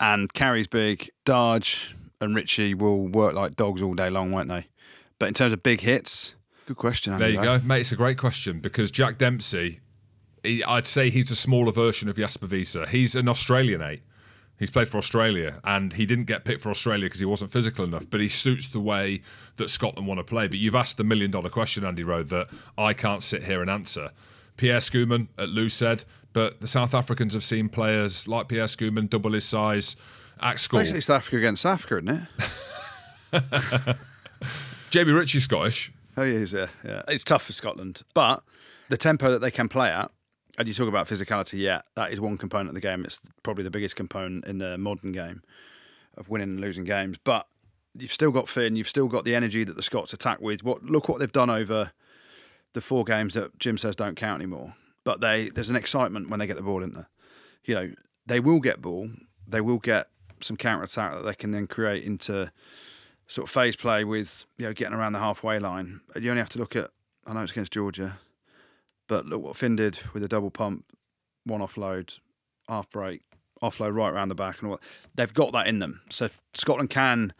And 0.00 0.32
carries 0.34 0.66
big. 0.66 1.08
Darge 1.24 1.94
and 2.20 2.34
Richie 2.34 2.74
will 2.74 3.06
work 3.06 3.34
like 3.34 3.54
dogs 3.54 3.80
all 3.80 3.94
day 3.94 4.10
long, 4.10 4.32
won't 4.32 4.48
they? 4.48 4.66
But 5.20 5.26
in 5.26 5.34
terms 5.34 5.52
of 5.52 5.62
big 5.62 5.82
hits, 5.82 6.34
good 6.66 6.76
question. 6.76 7.18
There 7.18 7.30
you 7.30 7.42
go, 7.42 7.60
mate. 7.60 7.80
It's 7.80 7.92
a 7.92 7.96
great 7.96 8.18
question 8.18 8.60
because 8.60 8.90
Jack 8.90 9.18
Dempsey, 9.18 9.80
he, 10.42 10.62
I'd 10.64 10.86
say 10.86 11.10
he's 11.10 11.30
a 11.30 11.36
smaller 11.36 11.72
version 11.72 12.08
of 12.08 12.16
Jasper 12.16 12.46
Wiese. 12.46 12.76
He's 12.90 13.14
an 13.14 13.28
Australian 13.28 13.82
eight. 13.82 14.02
He's 14.58 14.70
played 14.70 14.88
for 14.88 14.96
Australia, 14.96 15.60
and 15.64 15.92
he 15.92 16.06
didn't 16.06 16.24
get 16.24 16.44
picked 16.44 16.62
for 16.62 16.70
Australia 16.70 17.04
because 17.06 17.20
he 17.20 17.26
wasn't 17.26 17.50
physical 17.50 17.84
enough. 17.84 18.08
But 18.08 18.20
he 18.20 18.28
suits 18.28 18.68
the 18.68 18.80
way 18.80 19.20
that 19.56 19.68
Scotland 19.68 20.08
want 20.08 20.18
to 20.18 20.24
play. 20.24 20.48
But 20.48 20.58
you've 20.58 20.74
asked 20.74 20.96
the 20.96 21.04
million 21.04 21.30
dollar 21.30 21.50
question, 21.50 21.84
Andy 21.84 22.02
Rowe, 22.02 22.22
that 22.22 22.48
I 22.78 22.94
can't 22.94 23.22
sit 23.22 23.44
here 23.44 23.60
and 23.60 23.70
answer. 23.70 24.12
Pierre 24.56 24.78
Schoeman 24.78 25.28
at 25.36 25.50
Luced, 25.50 26.06
but 26.32 26.62
the 26.62 26.66
South 26.66 26.94
Africans 26.94 27.34
have 27.34 27.44
seen 27.44 27.68
players 27.68 28.26
like 28.26 28.48
Pierre 28.48 28.64
Schoeman 28.64 29.10
double 29.10 29.32
his 29.32 29.44
size 29.44 29.94
at 30.40 30.58
school. 30.58 30.80
Basically, 30.80 31.02
South 31.02 31.16
Africa 31.16 31.36
against 31.36 31.62
South 31.62 31.74
Africa, 31.74 31.98
isn't 31.98 32.28
it? 33.92 33.96
Jamie 34.90 35.12
Ritchie's 35.12 35.44
Scottish. 35.44 35.92
Oh, 36.16 36.24
he 36.24 36.32
is, 36.32 36.52
yeah, 36.52 36.62
uh, 36.62 36.68
yeah. 36.84 37.02
It's 37.08 37.24
tough 37.24 37.44
for 37.44 37.52
Scotland, 37.52 38.02
but 38.14 38.42
the 38.88 38.96
tempo 38.96 39.30
that 39.30 39.40
they 39.40 39.50
can 39.50 39.68
play 39.68 39.90
at, 39.90 40.10
and 40.58 40.66
you 40.66 40.72
talk 40.72 40.88
about 40.88 41.06
physicality, 41.06 41.60
yeah, 41.60 41.82
that 41.94 42.12
is 42.12 42.20
one 42.20 42.38
component 42.38 42.70
of 42.70 42.74
the 42.74 42.80
game. 42.80 43.04
It's 43.04 43.20
probably 43.42 43.64
the 43.64 43.70
biggest 43.70 43.96
component 43.96 44.46
in 44.46 44.58
the 44.58 44.78
modern 44.78 45.12
game 45.12 45.42
of 46.16 46.30
winning 46.30 46.48
and 46.50 46.60
losing 46.60 46.84
games. 46.84 47.18
But 47.22 47.46
you've 47.94 48.12
still 48.12 48.30
got 48.30 48.48
Finn, 48.48 48.76
you've 48.76 48.88
still 48.88 49.08
got 49.08 49.24
the 49.24 49.34
energy 49.34 49.64
that 49.64 49.76
the 49.76 49.82
Scots 49.82 50.14
attack 50.14 50.40
with. 50.40 50.62
What 50.62 50.84
look 50.84 51.08
what 51.08 51.18
they've 51.18 51.30
done 51.30 51.50
over 51.50 51.92
the 52.72 52.80
four 52.80 53.04
games 53.04 53.34
that 53.34 53.58
Jim 53.58 53.76
says 53.76 53.96
don't 53.96 54.16
count 54.16 54.40
anymore. 54.40 54.74
But 55.04 55.20
they 55.20 55.50
there's 55.50 55.70
an 55.70 55.76
excitement 55.76 56.30
when 56.30 56.40
they 56.40 56.46
get 56.46 56.56
the 56.56 56.62
ball 56.62 56.82
in 56.82 56.92
there. 56.92 57.08
You 57.64 57.74
know, 57.74 57.92
they 58.24 58.40
will 58.40 58.60
get 58.60 58.80
ball, 58.80 59.10
they 59.46 59.60
will 59.60 59.78
get 59.78 60.08
some 60.40 60.56
counter 60.56 60.84
attack 60.84 61.12
that 61.12 61.22
they 61.22 61.34
can 61.34 61.52
then 61.52 61.66
create 61.66 62.04
into 62.04 62.50
sort 63.26 63.48
of 63.48 63.52
phase 63.52 63.76
play 63.76 64.04
with 64.04 64.44
you 64.58 64.66
know 64.66 64.72
getting 64.72 64.94
around 64.94 65.12
the 65.12 65.18
halfway 65.18 65.58
line. 65.58 66.00
You 66.20 66.30
only 66.30 66.40
have 66.40 66.50
to 66.50 66.58
look 66.58 66.76
at 66.76 66.90
I 67.26 67.32
know 67.32 67.40
it's 67.40 67.52
against 67.52 67.72
Georgia, 67.72 68.18
but 69.08 69.26
look 69.26 69.42
what 69.42 69.56
Finn 69.56 69.76
did 69.76 69.98
with 70.14 70.22
a 70.22 70.28
double 70.28 70.50
pump, 70.50 70.84
one 71.44 71.60
offload, 71.60 72.18
half 72.68 72.88
break, 72.90 73.22
offload 73.62 73.94
right 73.94 74.12
around 74.12 74.28
the 74.28 74.34
back, 74.34 74.62
and 74.62 74.70
all. 74.70 74.80
They've 75.14 75.32
got 75.32 75.52
that 75.52 75.66
in 75.66 75.80
them. 75.80 76.02
So 76.10 76.28
Scotland 76.54 76.90
can 76.90 77.32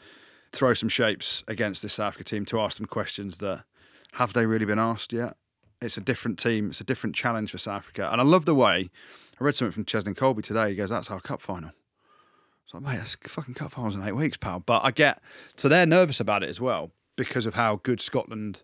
throw 0.52 0.74
some 0.74 0.88
shapes 0.88 1.44
against 1.46 1.82
this 1.82 1.94
South 1.94 2.08
Africa 2.08 2.24
team 2.24 2.44
to 2.46 2.60
ask 2.60 2.78
them 2.78 2.86
questions 2.86 3.38
that 3.38 3.64
have 4.12 4.32
they 4.32 4.46
really 4.46 4.64
been 4.64 4.78
asked 4.78 5.12
yet? 5.12 5.36
It's 5.80 5.98
a 5.98 6.00
different 6.00 6.38
team. 6.38 6.70
It's 6.70 6.80
a 6.80 6.84
different 6.84 7.14
challenge 7.14 7.50
for 7.50 7.58
South 7.58 7.78
Africa, 7.78 8.08
and 8.10 8.20
I 8.20 8.24
love 8.24 8.44
the 8.44 8.54
way 8.54 8.90
I 9.38 9.44
read 9.44 9.54
something 9.54 9.72
from 9.72 9.84
Cheslin 9.84 10.14
Kolbe 10.14 10.42
today. 10.42 10.70
He 10.70 10.76
goes, 10.76 10.90
"That's 10.90 11.10
our 11.10 11.20
cup 11.20 11.42
final." 11.42 11.72
So, 12.66 12.80
mate, 12.80 12.96
that's 12.96 13.16
fucking 13.28 13.54
cup 13.54 13.72
finals 13.72 13.94
in 13.94 14.02
eight 14.02 14.12
weeks, 14.12 14.36
pal. 14.36 14.60
But 14.60 14.84
I 14.84 14.90
get 14.90 15.22
so 15.56 15.68
they're 15.68 15.86
nervous 15.86 16.18
about 16.20 16.42
it 16.42 16.48
as 16.48 16.60
well 16.60 16.90
because 17.16 17.46
of 17.46 17.54
how 17.54 17.80
good 17.82 18.00
Scotland 18.00 18.60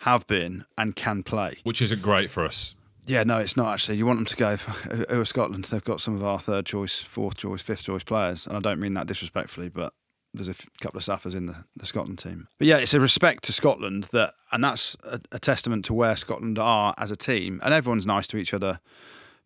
have 0.00 0.26
been 0.26 0.64
and 0.76 0.94
can 0.94 1.22
play. 1.22 1.56
Which 1.64 1.82
isn't 1.82 2.02
great 2.02 2.30
for 2.30 2.44
us. 2.44 2.74
Yeah, 3.06 3.24
no, 3.24 3.38
it's 3.38 3.56
not 3.56 3.72
actually. 3.72 3.96
You 3.96 4.04
want 4.04 4.18
them 4.18 4.26
to 4.26 4.36
go. 4.36 4.56
Who 4.56 5.20
are 5.20 5.24
Scotland? 5.24 5.64
They've 5.64 5.82
got 5.82 6.02
some 6.02 6.14
of 6.14 6.22
our 6.22 6.38
third 6.38 6.66
choice, 6.66 7.00
fourth 7.00 7.38
choice, 7.38 7.62
fifth 7.62 7.84
choice 7.84 8.04
players, 8.04 8.46
and 8.46 8.54
I 8.54 8.60
don't 8.60 8.78
mean 8.78 8.92
that 8.94 9.06
disrespectfully, 9.06 9.70
but 9.70 9.94
there's 10.34 10.48
a 10.48 10.50
f- 10.50 10.68
couple 10.82 10.98
of 10.98 11.04
Saffers 11.04 11.34
in 11.34 11.46
the, 11.46 11.64
the 11.74 11.86
Scotland 11.86 12.18
team. 12.18 12.48
But 12.58 12.66
yeah, 12.66 12.76
it's 12.76 12.92
a 12.92 13.00
respect 13.00 13.44
to 13.44 13.52
Scotland 13.54 14.04
that, 14.12 14.34
and 14.52 14.62
that's 14.62 14.94
a, 15.04 15.20
a 15.32 15.38
testament 15.38 15.86
to 15.86 15.94
where 15.94 16.16
Scotland 16.16 16.58
are 16.58 16.94
as 16.98 17.10
a 17.10 17.16
team. 17.16 17.60
And 17.64 17.72
everyone's 17.72 18.06
nice 18.06 18.26
to 18.28 18.36
each 18.36 18.52
other 18.52 18.80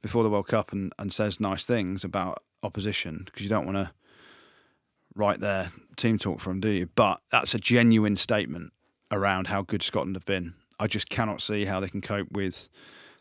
before 0.03 0.25
the 0.25 0.29
World 0.31 0.49
Cup 0.49 0.73
and, 0.73 0.93
and 0.99 1.13
says 1.13 1.39
nice 1.39 1.65
things 1.65 2.03
about 2.03 2.43
opposition 2.63 3.23
because 3.25 3.43
you 3.43 3.49
don't 3.49 3.67
want 3.67 3.77
to 3.77 3.93
write 5.15 5.41
their 5.41 5.71
team 5.97 6.19
talk 6.19 6.41
for 6.41 6.51
them, 6.51 6.61
do 6.61 6.71
you? 6.71 6.89
But 6.95 7.21
that's 7.31 7.55
a 7.55 7.59
genuine 7.59 8.17
statement 8.17 8.73
around 9.11 9.49
how 9.49 9.63
good 9.63 9.83
Scotland 9.83 10.17
have 10.17 10.25
been. 10.25 10.55
I 10.79 10.87
just 10.87 11.09
cannot 11.09 11.41
see 11.41 11.67
how 11.67 11.81
they 11.81 11.89
can 11.89 12.01
cope 12.01 12.33
with 12.33 12.69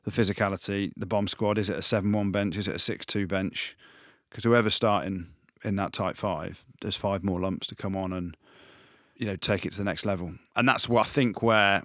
the 0.04 0.12
physicality. 0.12 0.92
The 0.96 1.06
bomb 1.06 1.28
squad 1.28 1.58
is 1.58 1.70
it 1.70 1.78
a 1.78 1.82
seven-one 1.82 2.32
bench? 2.32 2.58
Is 2.58 2.68
it 2.68 2.76
a 2.76 2.80
six-two 2.80 3.28
bench? 3.28 3.78
Because 4.30 4.46
whoever's 4.46 4.74
starting 4.74 5.28
in 5.64 5.76
that 5.76 5.94
tight 5.94 6.18
five, 6.18 6.66
there's 6.82 6.96
five 6.96 7.24
more 7.24 7.40
lumps 7.40 7.68
to 7.68 7.76
come 7.76 7.96
on 7.96 8.14
and 8.14 8.36
you 9.16 9.28
know 9.28 9.36
take 9.36 9.66
it 9.66 9.74
to 9.74 9.78
the 9.78 9.84
next 9.84 10.06
level. 10.06 10.34
And 10.56 10.68
that's 10.68 10.90
what 10.90 11.06
I 11.06 11.10
think 11.10 11.44
where 11.44 11.84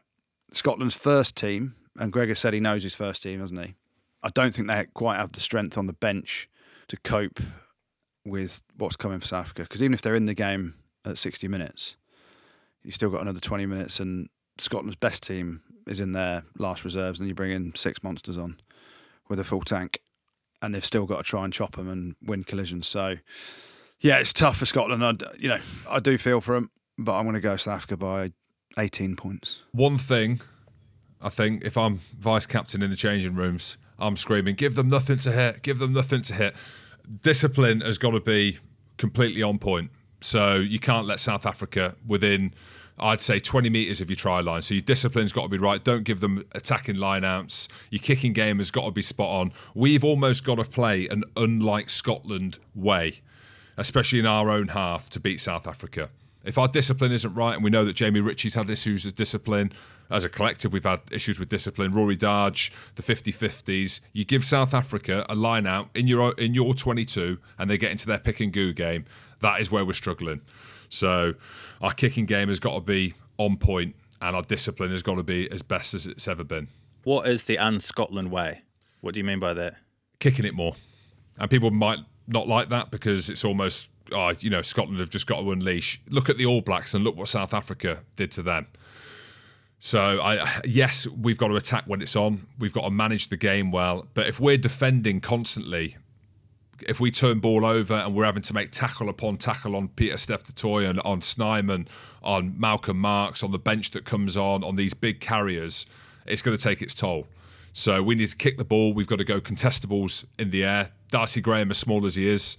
Scotland's 0.52 0.94
first 0.94 1.36
team, 1.36 1.74
and 1.96 2.12
Gregor 2.12 2.34
said 2.34 2.54
he 2.54 2.60
knows 2.60 2.82
his 2.82 2.94
first 2.94 3.22
team, 3.22 3.40
hasn't 3.40 3.62
he? 3.64 3.74
I 4.22 4.28
don't 4.30 4.54
think 4.54 4.68
they 4.68 4.86
quite 4.94 5.16
have 5.16 5.32
the 5.32 5.40
strength 5.40 5.76
on 5.76 5.86
the 5.86 5.92
bench 5.92 6.48
to 6.88 6.96
cope 6.98 7.40
with 8.24 8.60
what's 8.76 8.96
coming 8.96 9.20
for 9.20 9.26
South 9.26 9.46
Africa. 9.46 9.62
Because 9.62 9.82
even 9.82 9.94
if 9.94 10.02
they're 10.02 10.14
in 10.14 10.26
the 10.26 10.34
game 10.34 10.74
at 11.04 11.18
60 11.18 11.48
minutes, 11.48 11.96
you've 12.82 12.94
still 12.94 13.10
got 13.10 13.22
another 13.22 13.40
20 13.40 13.66
minutes, 13.66 14.00
and 14.00 14.28
Scotland's 14.58 14.96
best 14.96 15.22
team 15.22 15.62
is 15.86 16.00
in 16.00 16.12
their 16.12 16.44
last 16.58 16.84
reserves, 16.84 17.20
and 17.20 17.28
you 17.28 17.34
bring 17.34 17.52
in 17.52 17.74
six 17.74 18.02
monsters 18.02 18.36
on 18.38 18.58
with 19.28 19.38
a 19.40 19.44
full 19.44 19.62
tank, 19.62 20.00
and 20.62 20.74
they've 20.74 20.84
still 20.84 21.06
got 21.06 21.18
to 21.18 21.22
try 21.22 21.44
and 21.44 21.52
chop 21.52 21.76
them 21.76 21.88
and 21.88 22.16
win 22.22 22.44
collisions. 22.44 22.86
So, 22.86 23.16
yeah, 24.00 24.18
it's 24.18 24.32
tough 24.32 24.58
for 24.58 24.66
Scotland. 24.66 25.04
I, 25.04 25.14
you 25.38 25.48
know, 25.48 25.60
I 25.88 26.00
do 26.00 26.18
feel 26.18 26.40
for 26.40 26.54
them, 26.54 26.70
but 26.98 27.14
I'm 27.14 27.24
going 27.24 27.34
to 27.34 27.40
go 27.40 27.56
South 27.56 27.76
Africa 27.76 27.96
by 27.96 28.32
18 28.78 29.16
points. 29.16 29.60
One 29.72 29.98
thing, 29.98 30.40
I 31.20 31.28
think, 31.28 31.64
if 31.64 31.76
I'm 31.76 32.00
vice 32.18 32.46
captain 32.46 32.82
in 32.82 32.90
the 32.90 32.96
changing 32.96 33.34
rooms, 33.34 33.76
I'm 33.98 34.16
screaming, 34.16 34.54
give 34.54 34.74
them 34.74 34.88
nothing 34.88 35.18
to 35.20 35.32
hit, 35.32 35.62
give 35.62 35.78
them 35.78 35.92
nothing 35.92 36.22
to 36.22 36.34
hit 36.34 36.54
discipline 37.22 37.80
has 37.80 37.98
got 37.98 38.10
to 38.12 38.20
be 38.20 38.58
completely 38.96 39.42
on 39.42 39.58
point. 39.58 39.90
So 40.20 40.56
you 40.56 40.78
can't 40.78 41.06
let 41.06 41.20
South 41.20 41.46
Africa 41.46 41.94
within, 42.06 42.54
I'd 42.98 43.20
say, 43.20 43.38
20 43.38 43.70
metres 43.70 44.00
of 44.00 44.08
your 44.08 44.16
try 44.16 44.40
line. 44.40 44.62
So 44.62 44.74
your 44.74 44.82
discipline's 44.82 45.32
got 45.32 45.42
to 45.42 45.48
be 45.48 45.58
right. 45.58 45.82
Don't 45.82 46.04
give 46.04 46.20
them 46.20 46.44
attacking 46.52 46.96
lineouts. 46.96 47.68
Your 47.90 48.00
kicking 48.00 48.32
game 48.32 48.58
has 48.58 48.70
got 48.70 48.86
to 48.86 48.90
be 48.90 49.02
spot 49.02 49.28
on. 49.28 49.52
We've 49.74 50.04
almost 50.04 50.44
got 50.44 50.56
to 50.56 50.64
play 50.64 51.06
an 51.08 51.24
unlike 51.36 51.90
Scotland 51.90 52.58
way, 52.74 53.20
especially 53.76 54.18
in 54.18 54.26
our 54.26 54.50
own 54.50 54.68
half, 54.68 55.10
to 55.10 55.20
beat 55.20 55.40
South 55.40 55.66
Africa. 55.66 56.10
If 56.44 56.58
our 56.58 56.68
discipline 56.68 57.12
isn't 57.12 57.34
right, 57.34 57.54
and 57.54 57.64
we 57.64 57.70
know 57.70 57.84
that 57.84 57.94
Jamie 57.94 58.20
Ritchie's 58.20 58.54
had 58.54 58.70
issues 58.70 59.04
with 59.04 59.16
discipline, 59.16 59.72
as 60.10 60.24
a 60.24 60.28
collective, 60.28 60.72
we've 60.72 60.84
had 60.84 61.00
issues 61.10 61.38
with 61.38 61.48
discipline. 61.48 61.92
Rory 61.92 62.16
Darge, 62.16 62.70
the 62.94 63.02
50-50s. 63.02 64.00
You 64.12 64.24
give 64.24 64.44
South 64.44 64.74
Africa 64.74 65.26
a 65.28 65.34
line 65.34 65.66
out 65.66 65.88
in 65.94 66.06
your 66.06 66.32
in 66.34 66.54
your 66.54 66.74
22, 66.74 67.38
and 67.58 67.70
they 67.70 67.78
get 67.78 67.90
into 67.90 68.06
their 68.06 68.18
pick 68.18 68.40
and 68.40 68.52
goo 68.52 68.72
game. 68.72 69.04
That 69.40 69.60
is 69.60 69.70
where 69.70 69.84
we're 69.84 69.92
struggling. 69.92 70.40
So 70.88 71.34
our 71.80 71.92
kicking 71.92 72.26
game 72.26 72.48
has 72.48 72.60
got 72.60 72.74
to 72.74 72.80
be 72.80 73.14
on 73.38 73.56
point, 73.56 73.96
and 74.20 74.36
our 74.36 74.42
discipline 74.42 74.90
has 74.90 75.02
got 75.02 75.16
to 75.16 75.22
be 75.22 75.50
as 75.50 75.62
best 75.62 75.94
as 75.94 76.06
it's 76.06 76.28
ever 76.28 76.44
been. 76.44 76.68
What 77.04 77.28
is 77.28 77.44
the 77.44 77.58
un-Scotland 77.58 78.30
way? 78.30 78.62
What 79.00 79.14
do 79.14 79.20
you 79.20 79.24
mean 79.24 79.38
by 79.38 79.54
that? 79.54 79.76
Kicking 80.18 80.44
it 80.44 80.54
more, 80.54 80.76
and 81.38 81.50
people 81.50 81.70
might 81.70 81.98
not 82.26 82.48
like 82.48 82.70
that 82.70 82.90
because 82.90 83.30
it's 83.30 83.44
almost, 83.44 83.88
oh, 84.12 84.32
you 84.40 84.50
know, 84.50 84.62
Scotland 84.62 84.98
have 84.98 85.10
just 85.10 85.26
got 85.26 85.40
to 85.40 85.52
unleash. 85.52 86.00
Look 86.08 86.28
at 86.28 86.38
the 86.38 86.46
All 86.46 86.60
Blacks 86.60 86.94
and 86.94 87.04
look 87.04 87.16
what 87.16 87.28
South 87.28 87.54
Africa 87.54 88.00
did 88.16 88.32
to 88.32 88.42
them. 88.42 88.66
So 89.78 90.20
I 90.20 90.60
yes, 90.64 91.06
we've 91.06 91.38
got 91.38 91.48
to 91.48 91.56
attack 91.56 91.84
when 91.86 92.02
it's 92.02 92.16
on. 92.16 92.46
We've 92.58 92.72
got 92.72 92.82
to 92.82 92.90
manage 92.90 93.28
the 93.28 93.36
game 93.36 93.70
well. 93.70 94.06
But 94.14 94.26
if 94.26 94.40
we're 94.40 94.56
defending 94.56 95.20
constantly, 95.20 95.96
if 96.80 97.00
we 97.00 97.10
turn 97.10 97.40
ball 97.40 97.64
over 97.64 97.94
and 97.94 98.14
we're 98.14 98.24
having 98.24 98.42
to 98.42 98.54
make 98.54 98.70
tackle 98.70 99.08
upon 99.08 99.36
tackle 99.36 99.76
on 99.76 99.88
Pieter-Steph 99.88 100.42
du 100.54 100.76
and 100.78 101.00
on 101.00 101.22
Snyman, 101.22 101.88
on 102.22 102.58
Malcolm 102.58 102.98
Marx, 102.98 103.42
on 103.42 103.52
the 103.52 103.58
bench 103.58 103.90
that 103.92 104.04
comes 104.04 104.36
on, 104.36 104.62
on 104.62 104.76
these 104.76 104.94
big 104.94 105.20
carriers, 105.20 105.86
it's 106.26 106.42
going 106.42 106.56
to 106.56 106.62
take 106.62 106.82
its 106.82 106.94
toll. 106.94 107.26
So 107.72 108.02
we 108.02 108.14
need 108.14 108.28
to 108.28 108.36
kick 108.36 108.58
the 108.58 108.64
ball. 108.64 108.94
We've 108.94 109.06
got 109.06 109.18
to 109.18 109.24
go 109.24 109.40
contestables 109.40 110.24
in 110.38 110.50
the 110.50 110.64
air. 110.64 110.90
Darcy 111.10 111.40
Graham, 111.40 111.70
as 111.70 111.78
small 111.78 112.04
as 112.06 112.14
he 112.14 112.26
is, 112.28 112.56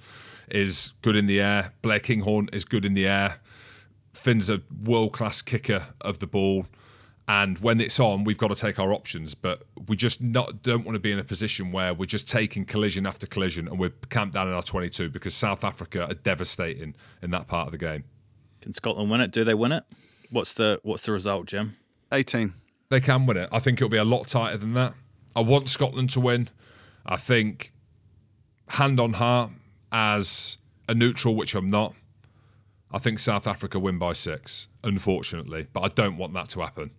is 0.49 0.93
good 1.01 1.15
in 1.15 1.26
the 1.26 1.41
air. 1.41 1.74
Blair 1.82 1.99
Kinghorn 1.99 2.49
is 2.53 2.63
good 2.63 2.86
in 2.86 2.93
the 2.93 3.07
air. 3.07 3.39
Finn's 4.13 4.49
a 4.49 4.61
world 4.84 5.13
class 5.13 5.41
kicker 5.41 5.88
of 6.01 6.20
the 6.20 6.28
ball 6.28 6.65
and 7.28 7.59
when 7.59 7.82
it's 7.82 7.99
on, 7.99 8.23
we've 8.23 8.38
got 8.38 8.49
to 8.49 8.55
take 8.55 8.80
our 8.80 8.93
options. 8.93 9.36
But 9.36 9.63
we 9.88 9.97
just 9.97 10.21
not 10.21 10.63
don't 10.63 10.86
want 10.86 10.95
to 10.95 10.99
be 10.99 11.11
in 11.11 11.19
a 11.19 11.23
position 11.23 11.71
where 11.71 11.93
we're 11.93 12.05
just 12.05 12.28
taking 12.28 12.63
collision 12.65 13.05
after 13.05 13.28
collision 13.28 13.67
and 13.67 13.78
we're 13.78 13.91
camped 14.09 14.34
down 14.34 14.47
in 14.47 14.53
our 14.53 14.63
22 14.63 15.09
because 15.09 15.34
South 15.34 15.63
Africa 15.63 16.07
are 16.09 16.13
devastating 16.13 16.95
in 17.21 17.32
that 17.32 17.47
part 17.47 17.67
of 17.67 17.73
the 17.73 17.78
game. 17.78 18.05
Can 18.61 18.73
Scotland 18.73 19.11
win 19.11 19.21
it? 19.21 19.32
Do 19.32 19.43
they 19.43 19.53
win 19.53 19.73
it? 19.73 19.84
What's 20.30 20.53
the 20.53 20.80
what's 20.84 21.03
the 21.03 21.11
result, 21.11 21.47
Jim? 21.47 21.75
18. 22.11 22.53
They 22.89 23.01
can 23.01 23.25
win 23.25 23.38
it. 23.38 23.49
I 23.51 23.59
think 23.59 23.80
it'll 23.80 23.89
be 23.89 23.97
a 23.97 24.05
lot 24.05 24.28
tighter 24.28 24.57
than 24.57 24.73
that. 24.73 24.93
I 25.36 25.41
want 25.41 25.69
Scotland 25.69 26.09
to 26.11 26.21
win. 26.21 26.49
I 27.05 27.17
think 27.17 27.73
hand 28.69 28.99
on 28.99 29.13
heart 29.13 29.51
as 29.91 30.57
a 30.88 30.93
neutral, 30.93 31.36
which 31.36 31.55
I'm 31.55 31.69
not. 31.69 31.93
I 32.89 32.99
think 32.99 33.19
South 33.19 33.47
Africa 33.47 33.80
win 33.80 33.97
by 33.97 34.13
six, 34.13 34.67
unfortunately, 34.84 35.67
but 35.73 35.82
I 35.82 35.89
don't 35.89 36.17
want 36.17 36.34
that 36.34 36.47
to 36.49 36.61
happen. 36.61 36.91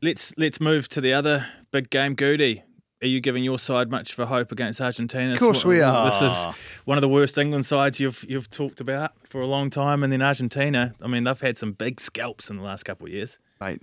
Let's 0.00 0.32
let's 0.38 0.60
move 0.60 0.88
to 0.90 1.00
the 1.00 1.12
other 1.12 1.46
big 1.72 1.90
game, 1.90 2.14
Goody. 2.14 2.62
Are 3.02 3.06
you 3.06 3.20
giving 3.20 3.44
your 3.44 3.58
side 3.58 3.90
much 3.90 4.12
for 4.12 4.26
hope 4.26 4.50
against 4.52 4.80
Argentina? 4.80 5.32
Of 5.32 5.38
course 5.38 5.64
we 5.64 5.80
are. 5.80 6.10
This 6.10 6.22
is 6.22 6.54
one 6.84 6.98
of 6.98 7.02
the 7.02 7.08
worst 7.08 7.36
England 7.38 7.66
sides 7.66 7.98
you've 7.98 8.24
you've 8.28 8.48
talked 8.50 8.80
about 8.80 9.12
for 9.28 9.40
a 9.40 9.46
long 9.46 9.70
time, 9.70 10.04
and 10.04 10.12
then 10.12 10.22
Argentina. 10.22 10.94
I 11.02 11.08
mean, 11.08 11.24
they've 11.24 11.40
had 11.40 11.56
some 11.56 11.72
big 11.72 12.00
scalps 12.00 12.48
in 12.48 12.56
the 12.56 12.62
last 12.62 12.84
couple 12.84 13.06
of 13.06 13.12
years. 13.12 13.40
Mate, 13.60 13.82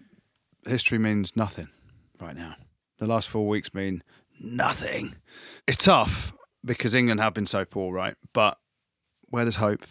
history 0.66 0.97
means 0.97 1.36
nothing 1.36 1.68
right 2.22 2.36
now. 2.36 2.55
The 2.97 3.07
last 3.07 3.28
four 3.28 3.47
weeks 3.47 3.74
mean 3.74 4.01
nothing. 4.39 5.16
It's 5.68 5.78
tough 5.78 6.32
because 6.63 6.95
England 6.95 7.20
have 7.20 7.34
been 7.34 7.45
so 7.45 7.66
poor, 7.66 7.93
right? 7.93 8.16
But 8.32 8.57
where 9.30 9.43
there's 9.43 9.57
hope, 9.57 9.86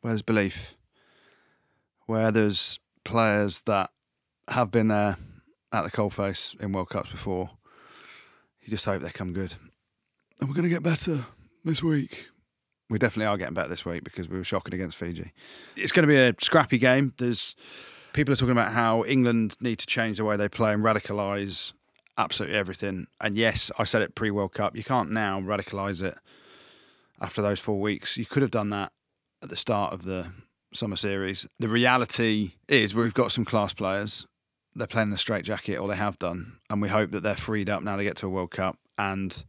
where 0.00 0.12
there's 0.12 0.22
belief, 0.22 0.76
where 2.06 2.30
there's 2.30 2.78
players 3.04 3.60
that 3.62 3.90
have 4.50 4.70
been 4.70 4.88
there 4.88 5.16
at 5.72 5.84
the 5.84 5.90
coalface 5.90 6.58
in 6.60 6.72
World 6.72 6.90
Cups 6.90 7.10
before. 7.10 7.50
you 8.62 8.70
just 8.70 8.84
hope 8.84 9.02
they 9.02 9.10
come 9.10 9.32
good. 9.32 9.54
And 10.40 10.48
we're 10.48 10.54
going 10.54 10.68
to 10.68 10.70
get 10.70 10.82
better 10.82 11.26
this 11.64 11.82
week. 11.82 12.28
We 12.88 12.98
definitely 12.98 13.26
are 13.26 13.36
getting 13.36 13.54
better 13.54 13.68
this 13.68 13.84
week 13.84 14.02
because 14.02 14.28
we 14.28 14.36
were 14.36 14.44
shocking 14.44 14.74
against 14.74 14.96
Fiji. 14.96 15.32
It's 15.76 15.92
going 15.92 16.02
to 16.02 16.08
be 16.08 16.18
a 16.18 16.34
scrappy 16.40 16.78
game. 16.78 17.14
There's 17.18 17.54
people 18.12 18.32
are 18.32 18.36
talking 18.36 18.52
about 18.52 18.72
how 18.72 19.04
England 19.04 19.56
need 19.60 19.78
to 19.78 19.86
change 19.86 20.16
the 20.16 20.24
way 20.24 20.36
they 20.36 20.48
play 20.48 20.72
and 20.72 20.82
radicalise 20.82 21.72
absolutely 22.20 22.56
everything. 22.56 23.06
And 23.20 23.36
yes, 23.36 23.70
I 23.78 23.84
said 23.84 24.02
it 24.02 24.14
pre 24.14 24.30
World 24.30 24.52
Cup. 24.52 24.76
You 24.76 24.84
can't 24.84 25.10
now 25.10 25.40
radicalise 25.40 26.02
it 26.02 26.16
after 27.20 27.42
those 27.42 27.58
four 27.58 27.80
weeks. 27.80 28.16
You 28.16 28.26
could 28.26 28.42
have 28.42 28.50
done 28.50 28.70
that 28.70 28.92
at 29.42 29.48
the 29.48 29.56
start 29.56 29.92
of 29.92 30.02
the 30.02 30.30
summer 30.72 30.96
series. 30.96 31.48
The 31.58 31.68
reality 31.68 32.52
is 32.68 32.94
we've 32.94 33.14
got 33.14 33.32
some 33.32 33.44
class 33.44 33.72
players. 33.72 34.26
They're 34.74 34.86
playing 34.86 35.10
the 35.10 35.16
straight 35.16 35.44
jacket, 35.44 35.76
or 35.76 35.88
they 35.88 35.96
have 35.96 36.18
done, 36.18 36.58
and 36.68 36.80
we 36.80 36.88
hope 36.88 37.10
that 37.10 37.22
they're 37.22 37.34
freed 37.34 37.68
up 37.68 37.82
now 37.82 37.96
they 37.96 38.04
get 38.04 38.16
to 38.18 38.26
a 38.26 38.30
World 38.30 38.52
Cup. 38.52 38.78
And 38.96 39.44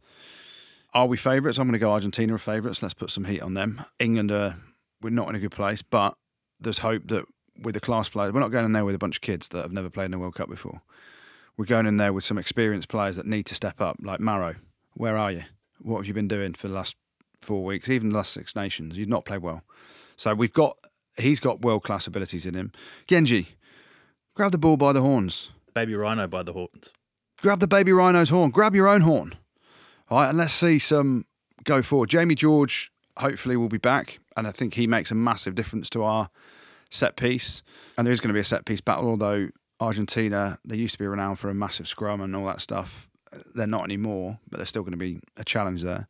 are 0.94 1.06
we 1.06 1.16
favourites? 1.16 1.58
I'm 1.58 1.66
going 1.66 1.74
to 1.74 1.78
go 1.78 1.92
Argentina 1.92 2.34
are 2.34 2.38
favourites. 2.38 2.82
Let's 2.82 2.94
put 2.94 3.10
some 3.10 3.24
heat 3.24 3.40
on 3.40 3.54
them. 3.54 3.84
England 3.98 4.32
are 4.32 4.56
we're 5.00 5.10
not 5.10 5.28
in 5.28 5.34
a 5.34 5.40
good 5.40 5.52
place, 5.52 5.82
but 5.82 6.16
there's 6.60 6.78
hope 6.78 7.08
that 7.08 7.24
with 7.60 7.74
the 7.74 7.80
class 7.80 8.08
players, 8.08 8.32
we're 8.32 8.40
not 8.40 8.50
going 8.50 8.64
in 8.64 8.72
there 8.72 8.84
with 8.84 8.94
a 8.94 8.98
bunch 8.98 9.16
of 9.16 9.20
kids 9.20 9.48
that 9.48 9.62
have 9.62 9.72
never 9.72 9.90
played 9.90 10.06
in 10.06 10.14
a 10.14 10.18
World 10.18 10.34
Cup 10.34 10.48
before. 10.48 10.80
We're 11.56 11.66
going 11.66 11.86
in 11.86 11.98
there 11.98 12.12
with 12.12 12.24
some 12.24 12.38
experienced 12.38 12.88
players 12.88 13.16
that 13.16 13.26
need 13.26 13.44
to 13.46 13.54
step 13.54 13.80
up, 13.80 13.96
like 14.02 14.20
Maro. 14.20 14.56
Where 14.94 15.16
are 15.16 15.30
you? 15.30 15.42
What 15.80 15.98
have 15.98 16.06
you 16.06 16.14
been 16.14 16.28
doing 16.28 16.54
for 16.54 16.68
the 16.68 16.74
last 16.74 16.96
four 17.40 17.64
weeks? 17.64 17.90
Even 17.90 18.10
the 18.10 18.16
last 18.16 18.32
Six 18.32 18.56
Nations, 18.56 18.96
you've 18.96 19.08
not 19.08 19.24
played 19.24 19.42
well. 19.42 19.62
So 20.16 20.34
we've 20.34 20.52
got 20.52 20.78
he's 21.18 21.40
got 21.40 21.62
world 21.62 21.82
class 21.82 22.06
abilities 22.06 22.46
in 22.46 22.54
him. 22.54 22.72
Genge, 23.06 23.48
grab 24.34 24.52
the 24.52 24.58
ball 24.58 24.76
by 24.76 24.92
the 24.92 25.02
horns. 25.02 25.50
Baby 25.74 25.94
Rhino 25.94 26.26
by 26.26 26.42
the 26.42 26.52
horns. 26.52 26.92
Grab 27.42 27.58
the 27.58 27.66
baby 27.66 27.92
rhino's 27.92 28.28
horn. 28.28 28.50
Grab 28.50 28.74
your 28.74 28.86
own 28.86 29.00
horn. 29.00 29.34
All 30.08 30.18
right, 30.18 30.28
and 30.28 30.38
let's 30.38 30.54
see 30.54 30.78
some 30.78 31.24
go 31.64 31.82
forward. 31.82 32.08
Jamie 32.08 32.36
George 32.36 32.92
hopefully 33.16 33.56
will 33.56 33.68
be 33.68 33.78
back, 33.78 34.20
and 34.36 34.46
I 34.46 34.52
think 34.52 34.74
he 34.74 34.86
makes 34.86 35.10
a 35.10 35.16
massive 35.16 35.56
difference 35.56 35.90
to 35.90 36.04
our 36.04 36.30
set 36.88 37.16
piece. 37.16 37.62
And 37.98 38.06
there 38.06 38.12
is 38.12 38.20
going 38.20 38.28
to 38.28 38.34
be 38.34 38.40
a 38.40 38.44
set 38.44 38.64
piece 38.64 38.80
battle, 38.80 39.08
although 39.08 39.48
Argentina, 39.80 40.58
they 40.64 40.76
used 40.76 40.92
to 40.92 40.98
be 41.00 41.06
renowned 41.06 41.40
for 41.40 41.50
a 41.50 41.54
massive 41.54 41.88
scrum 41.88 42.20
and 42.20 42.36
all 42.36 42.46
that 42.46 42.60
stuff. 42.60 43.08
They're 43.54 43.66
not 43.66 43.84
anymore, 43.84 44.38
but 44.48 44.58
there's 44.58 44.68
still 44.68 44.82
going 44.82 44.92
to 44.92 44.96
be 44.96 45.18
a 45.36 45.44
challenge 45.44 45.82
there. 45.82 46.06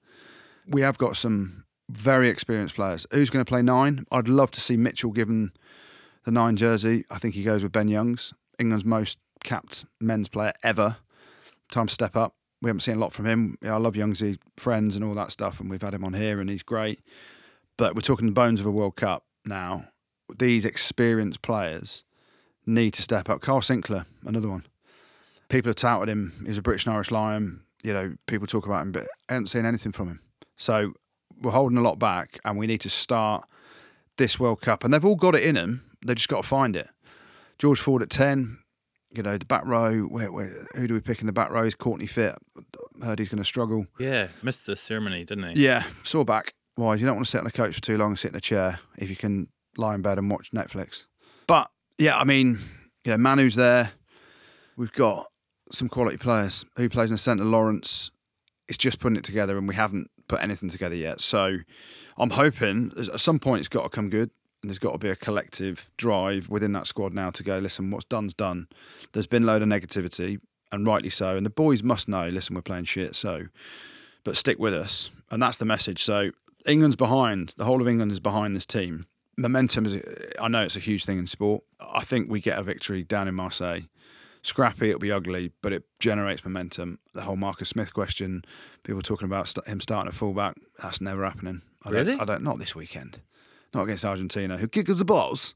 We 0.66 0.82
have 0.82 0.98
got 0.98 1.16
some 1.16 1.64
very 1.88 2.28
experienced 2.28 2.74
players. 2.74 3.06
Who's 3.10 3.30
going 3.30 3.44
to 3.44 3.48
play 3.48 3.62
nine? 3.62 4.04
I'd 4.12 4.28
love 4.28 4.50
to 4.52 4.60
see 4.60 4.76
Mitchell 4.76 5.12
given 5.12 5.52
the 6.24 6.30
nine 6.30 6.56
jersey. 6.56 7.04
I 7.10 7.18
think 7.18 7.34
he 7.34 7.42
goes 7.42 7.62
with 7.62 7.72
Ben 7.72 7.88
Youngs, 7.88 8.32
England's 8.58 8.84
most 8.84 9.18
capped 9.42 9.84
men's 10.00 10.28
player 10.28 10.52
ever. 10.62 10.96
Time 11.70 11.86
to 11.86 11.94
step 11.94 12.16
up. 12.16 12.34
We 12.60 12.68
haven't 12.68 12.80
seen 12.80 12.96
a 12.96 13.00
lot 13.00 13.12
from 13.12 13.26
him. 13.26 13.56
Yeah, 13.60 13.74
I 13.74 13.78
love 13.78 13.94
Youngsy, 13.94 14.38
friends 14.56 14.94
and 14.94 15.04
all 15.04 15.14
that 15.14 15.32
stuff, 15.32 15.58
and 15.58 15.68
we've 15.68 15.82
had 15.82 15.94
him 15.94 16.04
on 16.04 16.12
here, 16.12 16.40
and 16.40 16.48
he's 16.48 16.62
great. 16.62 17.00
But 17.76 17.94
we're 17.94 18.02
talking 18.02 18.26
the 18.26 18.32
bones 18.32 18.60
of 18.60 18.66
a 18.66 18.70
World 18.70 18.94
Cup 18.96 19.24
now. 19.44 19.86
These 20.38 20.64
experienced 20.64 21.42
players 21.42 22.04
need 22.64 22.92
to 22.92 23.02
step 23.02 23.28
up. 23.28 23.40
Kyle 23.40 23.60
Sinckler, 23.60 24.06
another 24.24 24.48
one. 24.48 24.64
People 25.48 25.70
have 25.70 25.76
touted 25.76 26.08
him. 26.08 26.44
He's 26.46 26.58
a 26.58 26.62
British 26.62 26.86
and 26.86 26.94
Irish 26.94 27.10
Lion. 27.10 27.62
You 27.82 27.92
know, 27.92 28.14
people 28.26 28.46
talk 28.46 28.64
about 28.64 28.82
him, 28.82 28.92
but 28.92 29.08
I 29.28 29.34
haven't 29.34 29.48
seen 29.48 29.66
anything 29.66 29.90
from 29.90 30.08
him. 30.08 30.20
So 30.56 30.92
we're 31.40 31.50
holding 31.50 31.78
a 31.78 31.82
lot 31.82 31.98
back, 31.98 32.38
and 32.44 32.56
we 32.56 32.68
need 32.68 32.80
to 32.82 32.90
start 32.90 33.44
this 34.18 34.38
World 34.38 34.60
Cup. 34.60 34.84
And 34.84 34.94
they've 34.94 35.04
all 35.04 35.16
got 35.16 35.34
it 35.34 35.42
in 35.42 35.56
them. 35.56 35.82
They 36.04 36.14
just 36.14 36.28
got 36.28 36.42
to 36.42 36.48
find 36.48 36.76
it. 36.76 36.88
George 37.58 37.80
Ford 37.80 38.02
at 38.02 38.10
ten. 38.10 38.58
You 39.14 39.22
know, 39.22 39.36
the 39.36 39.44
back 39.44 39.64
row. 39.66 40.02
Where, 40.02 40.32
where, 40.32 40.66
who 40.74 40.86
do 40.86 40.94
we 40.94 41.00
pick 41.00 41.20
in 41.20 41.26
the 41.26 41.32
back 41.32 41.50
row? 41.50 41.64
Is 41.64 41.74
Courtney 41.74 42.06
fit? 42.06 42.34
Heard 43.02 43.18
he's 43.18 43.28
going 43.28 43.42
to 43.42 43.44
struggle. 43.44 43.86
Yeah, 43.98 44.28
missed 44.42 44.64
the 44.64 44.74
ceremony, 44.74 45.24
didn't 45.24 45.54
he? 45.54 45.64
Yeah, 45.64 45.84
sore 46.02 46.24
back. 46.24 46.54
Wise. 46.76 47.00
You 47.02 47.06
don't 47.06 47.16
want 47.16 47.26
to 47.26 47.30
sit 47.30 47.40
on 47.40 47.46
a 47.46 47.50
coach 47.50 47.74
for 47.74 47.82
too 47.82 47.98
long 47.98 48.10
and 48.10 48.18
sit 48.18 48.30
in 48.30 48.36
a 48.36 48.40
chair 48.40 48.80
if 48.96 49.10
you 49.10 49.16
can 49.16 49.48
lie 49.76 49.94
in 49.94 50.00
bed 50.02 50.18
and 50.18 50.30
watch 50.30 50.50
Netflix. 50.52 51.04
But 51.46 51.70
yeah, 51.98 52.16
I 52.16 52.24
mean, 52.24 52.58
yeah, 53.04 53.16
Manu's 53.16 53.54
there. 53.54 53.92
We've 54.76 54.92
got 54.92 55.26
some 55.70 55.90
quality 55.90 56.16
players. 56.16 56.64
Who 56.76 56.88
plays 56.88 57.10
in 57.10 57.14
the 57.14 57.18
centre? 57.18 57.44
Lawrence. 57.44 58.10
It's 58.68 58.78
just 58.78 58.98
putting 58.98 59.16
it 59.16 59.24
together, 59.24 59.58
and 59.58 59.68
we 59.68 59.74
haven't 59.74 60.10
put 60.28 60.40
anything 60.40 60.70
together 60.70 60.94
yet. 60.94 61.20
So 61.20 61.58
I'm 62.16 62.30
hoping 62.30 62.92
at 62.96 63.20
some 63.20 63.38
point 63.38 63.60
it's 63.60 63.68
got 63.68 63.82
to 63.82 63.88
come 63.90 64.08
good. 64.08 64.30
And 64.62 64.70
there's 64.70 64.78
got 64.78 64.92
to 64.92 64.98
be 64.98 65.08
a 65.08 65.16
collective 65.16 65.90
drive 65.96 66.48
within 66.48 66.72
that 66.72 66.86
squad 66.86 67.12
now 67.12 67.30
to 67.30 67.42
go, 67.42 67.58
listen, 67.58 67.90
what's 67.90 68.04
done's 68.04 68.34
done. 68.34 68.68
There's 69.12 69.26
been 69.26 69.42
a 69.42 69.46
load 69.46 69.62
of 69.62 69.68
negativity, 69.68 70.38
and 70.70 70.86
rightly 70.86 71.10
so. 71.10 71.36
And 71.36 71.44
the 71.44 71.50
boys 71.50 71.82
must 71.82 72.08
know, 72.08 72.28
listen, 72.28 72.54
we're 72.54 72.62
playing 72.62 72.84
shit, 72.84 73.16
so, 73.16 73.46
but 74.24 74.36
stick 74.36 74.58
with 74.58 74.72
us. 74.72 75.10
And 75.30 75.42
that's 75.42 75.58
the 75.58 75.64
message. 75.64 76.04
So 76.04 76.30
England's 76.64 76.96
behind, 76.96 77.54
the 77.56 77.64
whole 77.64 77.80
of 77.80 77.88
England 77.88 78.12
is 78.12 78.20
behind 78.20 78.54
this 78.54 78.66
team. 78.66 79.06
Momentum 79.36 79.86
is, 79.86 80.00
I 80.40 80.48
know 80.48 80.62
it's 80.62 80.76
a 80.76 80.80
huge 80.80 81.04
thing 81.04 81.18
in 81.18 81.26
sport. 81.26 81.64
I 81.80 82.04
think 82.04 82.30
we 82.30 82.40
get 82.40 82.58
a 82.58 82.62
victory 82.62 83.02
down 83.02 83.26
in 83.28 83.34
Marseille. 83.34 83.80
Scrappy, 84.42 84.88
it'll 84.88 85.00
be 85.00 85.12
ugly, 85.12 85.52
but 85.62 85.72
it 85.72 85.84
generates 86.00 86.44
momentum. 86.44 86.98
The 87.14 87.22
whole 87.22 87.36
Marcus 87.36 87.68
Smith 87.70 87.94
question, 87.94 88.44
people 88.82 89.00
talking 89.00 89.26
about 89.26 89.48
st- 89.48 89.66
him 89.66 89.80
starting 89.80 90.08
at 90.08 90.14
fullback, 90.14 90.56
that's 90.82 91.00
never 91.00 91.24
happening. 91.24 91.62
I 91.84 91.90
Really? 91.90 92.12
Don't, 92.12 92.20
I 92.20 92.24
don't, 92.24 92.42
not 92.42 92.58
this 92.58 92.74
weekend. 92.74 93.20
Not 93.74 93.84
against 93.84 94.04
Argentina, 94.04 94.58
who 94.58 94.68
kick 94.68 94.90
us 94.90 94.98
the 94.98 95.04
balls. 95.04 95.54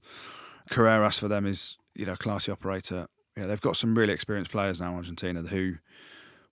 Carreras 0.71 1.21
for 1.21 1.29
them 1.29 1.47
is, 1.47 1.77
you 1.95 2.07
know, 2.07 2.17
classy 2.17 2.51
operator. 2.51 3.07
Yeah, 3.37 3.47
they've 3.47 3.61
got 3.61 3.77
some 3.77 3.95
really 3.95 4.12
experienced 4.12 4.51
players 4.51 4.81
now, 4.81 4.95
Argentina, 4.95 5.43
who 5.43 5.75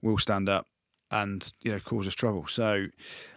will 0.03 0.19
stand 0.19 0.49
up 0.49 0.67
and, 1.11 1.51
you 1.63 1.73
know, 1.73 1.81
cause 1.81 2.07
us 2.07 2.15
trouble. 2.15 2.47
So 2.47 2.87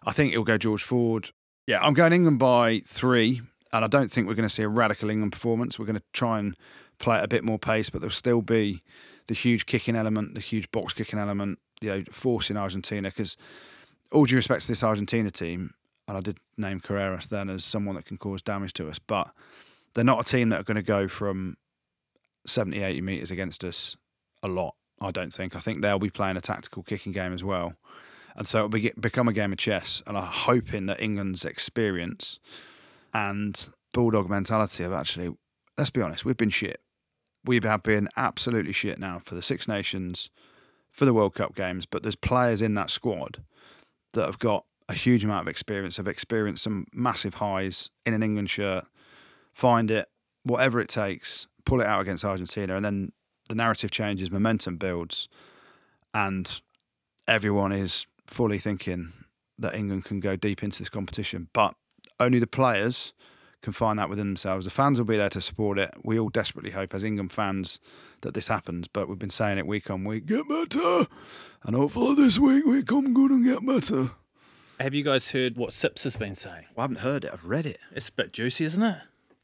I 0.05 0.11
think 0.11 0.33
it'll 0.33 0.43
go 0.43 0.57
George 0.57 0.83
Ford. 0.83 1.31
Yeah, 1.67 1.79
I'm 1.81 1.93
going 1.93 2.13
England 2.13 2.39
by 2.39 2.81
three, 2.85 3.41
and 3.71 3.85
I 3.85 3.87
don't 3.87 4.11
think 4.11 4.27
we're 4.27 4.35
going 4.35 4.47
to 4.47 4.53
see 4.53 4.63
a 4.63 4.69
radical 4.69 5.09
England 5.09 5.31
performance. 5.31 5.79
We're 5.79 5.85
going 5.85 5.99
to 5.99 6.05
try 6.13 6.39
and 6.39 6.55
play 6.99 7.17
at 7.17 7.23
a 7.23 7.27
bit 7.27 7.43
more 7.43 7.59
pace, 7.59 7.89
but 7.89 8.01
there'll 8.01 8.11
still 8.11 8.41
be 8.41 8.83
the 9.27 9.33
huge 9.33 9.65
kicking 9.65 9.95
element, 9.95 10.33
the 10.33 10.41
huge 10.41 10.71
box 10.71 10.93
kicking 10.93 11.19
element, 11.19 11.59
you 11.81 11.89
know, 11.89 12.03
forcing 12.11 12.57
Argentina. 12.57 13.09
Because 13.09 13.37
all 14.11 14.25
due 14.25 14.37
respect 14.37 14.61
to 14.63 14.67
this 14.67 14.83
Argentina 14.83 15.29
team, 15.29 15.73
and 16.07 16.17
I 16.17 16.21
did 16.21 16.37
name 16.57 16.79
Carreras 16.79 17.27
then 17.27 17.49
as 17.49 17.63
someone 17.63 17.95
that 17.95 18.05
can 18.05 18.17
cause 18.17 18.41
damage 18.41 18.73
to 18.73 18.89
us, 18.89 18.99
but 18.99 19.31
they're 19.93 20.03
not 20.03 20.21
a 20.21 20.23
team 20.23 20.49
that 20.49 20.59
are 20.59 20.63
going 20.63 20.75
to 20.75 20.83
go 20.83 21.07
from 21.07 21.57
70, 22.45 22.81
80 22.81 23.01
metres 23.01 23.31
against 23.31 23.63
us 23.63 23.97
a 24.41 24.47
lot, 24.47 24.75
I 25.01 25.11
don't 25.11 25.33
think. 25.33 25.55
I 25.55 25.59
think 25.59 25.81
they'll 25.81 25.99
be 25.99 26.09
playing 26.09 26.37
a 26.37 26.41
tactical 26.41 26.83
kicking 26.83 27.11
game 27.11 27.33
as 27.33 27.43
well. 27.43 27.73
And 28.35 28.47
so 28.47 28.59
it'll 28.59 28.69
be, 28.69 28.91
become 28.99 29.27
a 29.27 29.33
game 29.33 29.51
of 29.51 29.57
chess. 29.57 30.03
And 30.05 30.15
I'm 30.15 30.23
hoping 30.23 30.85
that 30.85 31.01
England's 31.01 31.43
experience 31.43 32.39
and 33.13 33.69
bulldog 33.93 34.29
mentality 34.29 34.83
of 34.83 34.93
actually, 34.93 35.35
let's 35.77 35.89
be 35.89 36.01
honest, 36.01 36.23
we've 36.23 36.37
been 36.37 36.51
shit. 36.51 36.79
We 37.43 37.59
have 37.63 37.83
been 37.83 38.09
absolutely 38.15 38.73
shit 38.73 38.99
now 38.99 39.19
for 39.23 39.35
the 39.35 39.41
Six 39.41 39.67
Nations, 39.67 40.29
for 40.91 41.05
the 41.05 41.13
World 41.13 41.33
Cup 41.33 41.55
games, 41.55 41.85
but 41.85 42.03
there's 42.03 42.15
players 42.15 42.61
in 42.61 42.75
that 42.75 42.91
squad 42.91 43.43
that 44.13 44.25
have 44.25 44.39
got 44.39 44.65
a 44.89 44.93
huge 44.93 45.23
amount 45.23 45.41
of 45.41 45.47
experience, 45.47 45.99
I've 45.99 46.07
experienced 46.07 46.63
some 46.63 46.85
massive 46.93 47.35
highs 47.35 47.89
in 48.05 48.13
an 48.13 48.23
England 48.23 48.49
shirt, 48.49 48.85
find 49.53 49.91
it, 49.91 50.07
whatever 50.43 50.79
it 50.79 50.89
takes, 50.89 51.47
pull 51.65 51.81
it 51.81 51.87
out 51.87 52.01
against 52.01 52.23
Argentina, 52.23 52.75
and 52.75 52.85
then 52.85 53.11
the 53.49 53.55
narrative 53.55 53.91
changes, 53.91 54.31
momentum 54.31 54.77
builds, 54.77 55.27
and 56.13 56.61
everyone 57.27 57.71
is 57.71 58.07
fully 58.27 58.59
thinking 58.59 59.13
that 59.57 59.73
England 59.73 60.05
can 60.05 60.19
go 60.19 60.35
deep 60.35 60.63
into 60.63 60.79
this 60.79 60.89
competition. 60.89 61.49
But 61.53 61.75
only 62.19 62.39
the 62.39 62.47
players 62.47 63.13
can 63.61 63.73
find 63.73 63.97
that 63.99 64.09
within 64.09 64.27
themselves. 64.27 64.65
The 64.65 64.71
fans 64.71 64.99
will 64.99 65.05
be 65.05 65.17
there 65.17 65.29
to 65.29 65.41
support 65.41 65.79
it. 65.79 65.93
We 66.03 66.19
all 66.19 66.29
desperately 66.29 66.71
hope, 66.71 66.93
as 66.93 67.03
England 67.03 67.31
fans, 67.31 67.79
that 68.21 68.33
this 68.33 68.47
happens. 68.47 68.87
But 68.87 69.09
we've 69.09 69.19
been 69.19 69.29
saying 69.29 69.57
it 69.57 69.67
week 69.67 69.89
on 69.89 70.03
week 70.03 70.25
get 70.25 70.47
better. 70.47 71.07
And 71.63 71.75
hopefully 71.75 72.15
this 72.15 72.37
week 72.37 72.65
we 72.65 72.83
come 72.83 73.13
good 73.13 73.31
and 73.31 73.45
get 73.45 73.65
better. 73.65 74.11
Have 74.79 74.93
you 74.93 75.03
guys 75.03 75.31
heard 75.31 75.57
what 75.57 75.73
Sips 75.73 76.03
has 76.03 76.17
been 76.17 76.35
saying? 76.35 76.65
I 76.77 76.81
haven't 76.81 76.99
heard 76.99 77.25
it, 77.25 77.31
I've 77.33 77.45
read 77.45 77.65
it. 77.65 77.79
It's 77.91 78.09
a 78.09 78.11
bit 78.11 78.31
juicy, 78.31 78.63
isn't 78.65 78.83
it? 78.83 78.97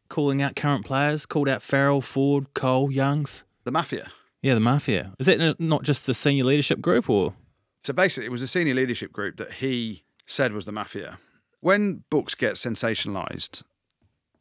Calling 0.07 0.43
out 0.43 0.55
current 0.55 0.85
players, 0.85 1.25
called 1.25 1.49
out 1.49 1.63
Farrell, 1.63 2.01
Ford, 2.01 2.53
Cole, 2.53 2.91
Youngs. 2.91 3.43
The 3.63 3.71
Mafia. 3.71 4.11
Yeah, 4.43 4.53
the 4.53 4.59
Mafia. 4.59 5.13
Is 5.17 5.25
that 5.25 5.59
not 5.59 5.81
just 5.81 6.05
the 6.05 6.13
senior 6.13 6.43
leadership 6.43 6.81
group 6.81 7.09
or? 7.09 7.33
So 7.79 7.93
basically, 7.93 8.27
it 8.27 8.31
was 8.31 8.41
the 8.41 8.47
senior 8.47 8.75
leadership 8.75 9.11
group 9.11 9.37
that 9.37 9.53
he 9.53 10.03
said 10.27 10.53
was 10.53 10.65
the 10.65 10.71
mafia. 10.71 11.17
When 11.61 12.03
books 12.11 12.35
get 12.35 12.53
sensationalized 12.53 13.63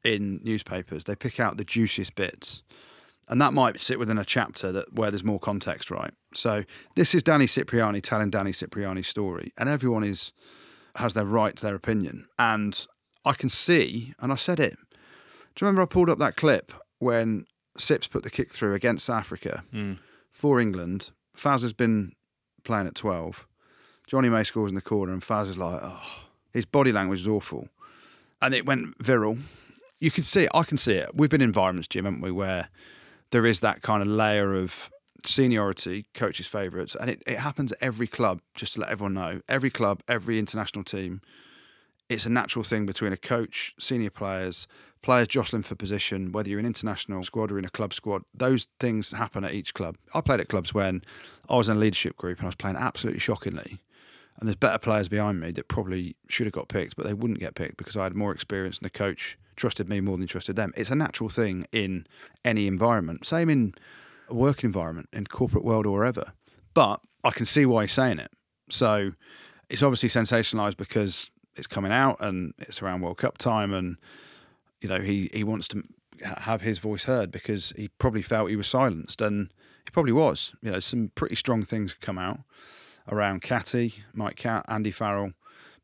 in 0.05 0.40
newspapers, 0.45 1.05
they 1.05 1.16
pick 1.16 1.40
out 1.40 1.57
the 1.57 1.64
juiciest 1.64 2.14
bits. 2.14 2.62
And 3.28 3.40
that 3.40 3.55
might 3.55 3.80
sit 3.80 3.99
within 3.99 4.18
a 4.18 4.26
chapter 4.26 4.72
that 4.72 4.93
where 4.93 5.11
there's 5.11 5.24
more 5.24 5.40
context, 5.40 5.90
right? 5.90 6.12
So 6.34 6.64
this 6.97 7.14
is 7.14 7.22
Danny 7.22 7.47
Cipriani 7.47 8.03
telling 8.03 8.28
Danny 8.28 8.53
Cipriani's 8.53 9.09
story, 9.09 9.55
and 9.57 9.70
everyone 9.70 10.05
is 10.05 10.34
has 10.97 11.14
their 11.14 11.24
right 11.24 11.57
to 11.57 11.62
their 11.62 11.74
opinion. 11.74 12.26
And 12.38 12.86
I 13.24 13.32
can 13.32 13.49
see, 13.49 14.14
and 14.20 14.32
I 14.32 14.36
said 14.36 14.61
it. 14.61 14.76
Do 15.55 15.64
you 15.64 15.66
remember 15.66 15.82
I 15.82 15.86
pulled 15.86 16.11
up 16.11 16.18
that 16.18 16.36
clip 16.36 16.72
when 16.99 17.47
Sips 17.76 18.07
put 18.07 18.22
the 18.22 18.30
kick 18.30 18.53
through 18.53 18.74
against 18.74 19.09
Africa 19.09 19.64
mm. 19.72 19.99
for 20.30 20.61
England? 20.61 21.11
Faz 21.36 21.62
has 21.62 21.72
been 21.72 22.12
playing 22.64 22.86
at 22.86 22.95
12. 22.95 23.47
Jonny 24.07 24.28
May 24.28 24.45
scores 24.45 24.70
in 24.70 24.74
the 24.74 24.82
corner, 24.82 25.12
and 25.12 25.22
Faz 25.22 25.49
is 25.49 25.59
like, 25.59 25.80
oh, 25.82 26.26
his 26.53 26.66
body 26.66 26.93
language 26.93 27.20
is 27.20 27.28
awful, 27.28 27.68
and 28.40 28.55
it 28.55 28.66
went 28.66 28.99
viral. 28.99 29.40
You 30.01 30.11
can 30.11 30.24
see 30.24 30.45
it. 30.45 30.51
I 30.53 30.64
can 30.64 30.76
see 30.76 30.95
it. 30.95 31.14
We've 31.14 31.30
been 31.30 31.40
in 31.40 31.49
environments, 31.49 31.88
Jim, 31.88 32.05
haven't 32.05 32.20
we, 32.20 32.30
where 32.30 32.68
there 33.30 33.47
is 33.47 33.61
that 33.61 33.82
kind 33.82 34.03
of 34.03 34.09
layer 34.09 34.55
of 34.55 34.90
seniority, 35.25 36.07
coaches' 36.14 36.47
favourites, 36.47 36.97
and 36.99 37.11
it, 37.11 37.23
it 37.27 37.39
happens 37.39 37.73
at 37.73 37.79
every 37.81 38.07
club. 38.07 38.41
Just 38.55 38.75
to 38.75 38.81
let 38.81 38.91
everyone 38.91 39.14
know, 39.14 39.41
every 39.49 39.70
club, 39.70 40.03
every 40.09 40.39
international 40.39 40.85
team, 40.85 41.20
it's 42.09 42.27
a 42.27 42.31
natural 42.31 42.64
thing 42.64 42.87
between 42.87 43.12
a 43.12 43.16
coach, 43.16 43.75
senior 43.79 44.11
players, 44.11 44.66
players 45.03 45.29
jostling 45.29 45.62
for 45.62 45.75
position, 45.75 46.33
whether 46.33 46.49
you're 46.49 46.61
an 46.61 46.66
international 46.66 47.23
squad 47.23 47.51
or 47.51 47.59
in 47.59 47.64
a 47.64 47.70
club 47.70 47.95
squad. 47.95 48.23
Those 48.35 48.68
things 48.81 49.12
happen 49.12 49.45
at 49.45 49.55
each 49.55 49.75
club. 49.75 49.97
I 50.14 50.20
played 50.20 50.41
at 50.41 50.49
clubs 50.49 50.73
when 50.73 51.03
I 51.49 51.57
was 51.57 51.68
in 51.68 51.77
a 51.77 51.81
leadership 51.81 52.16
group 52.16 52.39
and 52.39 52.47
I 52.47 52.49
was 52.49 52.55
playing 52.55 52.77
absolutely 52.77 53.20
shockingly. 53.20 53.81
And 54.39 54.49
there's 54.49 54.57
better 54.57 54.79
players 54.79 55.09
behind 55.09 55.41
me 55.41 55.53
that 55.53 55.68
probably 55.68 56.16
should 56.29 56.47
have 56.47 56.55
got 56.55 56.68
picked, 56.68 56.97
but 56.97 57.07
they 57.07 57.14
wouldn't 57.14 57.41
get 57.41 57.55
picked 57.55 57.77
because 57.77 57.97
I 57.97 58.05
had 58.05 58.14
more 58.14 58.33
experience 58.33 58.79
and 58.79 58.87
the 58.87 58.91
coach 58.91 59.39
trusted 59.57 59.89
me 59.89 60.01
more 60.01 60.16
than 60.16 60.27
trusted 60.27 60.57
them. 60.57 60.73
It's 60.77 60.91
a 60.91 60.95
natural 60.95 61.29
thing 61.29 61.66
in 61.73 62.07
any 62.45 62.66
environment. 62.66 63.27
Same 63.27 63.51
in 63.51 63.75
work 64.31 64.64
environment, 64.64 65.09
in 65.12 65.27
corporate 65.27 65.64
world 65.64 65.87
or 65.87 65.93
wherever. 65.93 66.33
But 66.75 67.01
I 67.25 67.31
can 67.31 67.47
see 67.47 67.66
why 67.66 67.83
he's 67.83 67.93
saying 67.93 68.18
it. 68.18 68.31
So 68.70 69.12
it's 69.68 69.83
obviously 69.83 70.09
sensationalized 70.09 70.77
because 70.77 71.31
it's 71.55 71.66
coming 71.66 71.93
out 71.93 72.18
and 72.20 72.55
it's 72.59 72.83
around 72.83 73.03
World 73.03 73.18
Cup 73.18 73.39
time 73.39 73.73
and 73.73 73.97
you 74.81 74.89
know 74.89 75.01
he 75.01 75.31
he 75.33 75.45
wants 75.45 75.68
to 75.68 75.83
have 76.23 76.62
his 76.62 76.79
voice 76.79 77.05
heard 77.05 77.31
because 77.31 77.73
he 77.77 77.89
probably 77.99 78.23
felt 78.23 78.51
he 78.51 78.57
was 78.57 78.68
silenced 78.68 79.20
and 79.20 79.53
he 79.85 79.91
probably 79.91 80.12
was. 80.12 80.55
You 80.62 80.73
know, 80.73 80.79
some 80.79 81.11
pretty 81.14 81.35
strong 81.35 81.64
things 81.64 81.95
come 81.95 82.18
out 82.18 82.41
around 83.09 83.43
Catty, 83.43 83.95
Mike 84.14 84.37
Catt, 84.37 84.64
Andy 84.68 84.91
Farrell, 84.91 85.33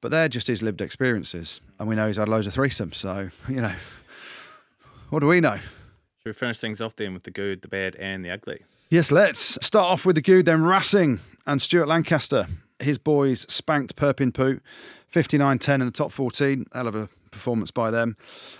but 0.00 0.10
they're 0.10 0.28
just 0.28 0.46
his 0.46 0.62
lived 0.62 0.80
experiences. 0.80 1.60
And 1.78 1.88
we 1.88 1.96
know 1.96 2.06
he's 2.06 2.16
had 2.16 2.28
loads 2.28 2.46
of 2.46 2.54
threesomes, 2.54 2.94
so 2.94 3.30
you 3.48 3.60
know, 3.60 3.74
what 5.10 5.20
do 5.20 5.26
we 5.26 5.40
know? 5.40 5.58
We 6.28 6.34
finish 6.34 6.58
things 6.58 6.82
off 6.82 6.94
then 6.94 7.14
with 7.14 7.22
the 7.22 7.30
good, 7.30 7.62
the 7.62 7.68
bad, 7.68 7.96
and 7.96 8.22
the 8.22 8.30
ugly? 8.30 8.60
Yes, 8.90 9.10
let's 9.10 9.58
start 9.64 9.90
off 9.90 10.04
with 10.04 10.14
the 10.14 10.20
good, 10.20 10.44
then 10.44 10.62
Racing 10.62 11.20
and 11.46 11.62
Stuart 11.62 11.88
Lancaster. 11.88 12.46
His 12.78 12.98
boys 12.98 13.46
spanked 13.48 13.96
Perpin 13.96 14.34
Poo 14.34 14.60
59 15.06 15.58
10 15.58 15.80
in 15.80 15.86
the 15.86 15.90
top 15.90 16.12
14. 16.12 16.66
Hell 16.74 16.86
of 16.86 16.94
a 16.94 17.08
performance 17.30 17.70
by 17.70 17.90
them. 17.90 18.18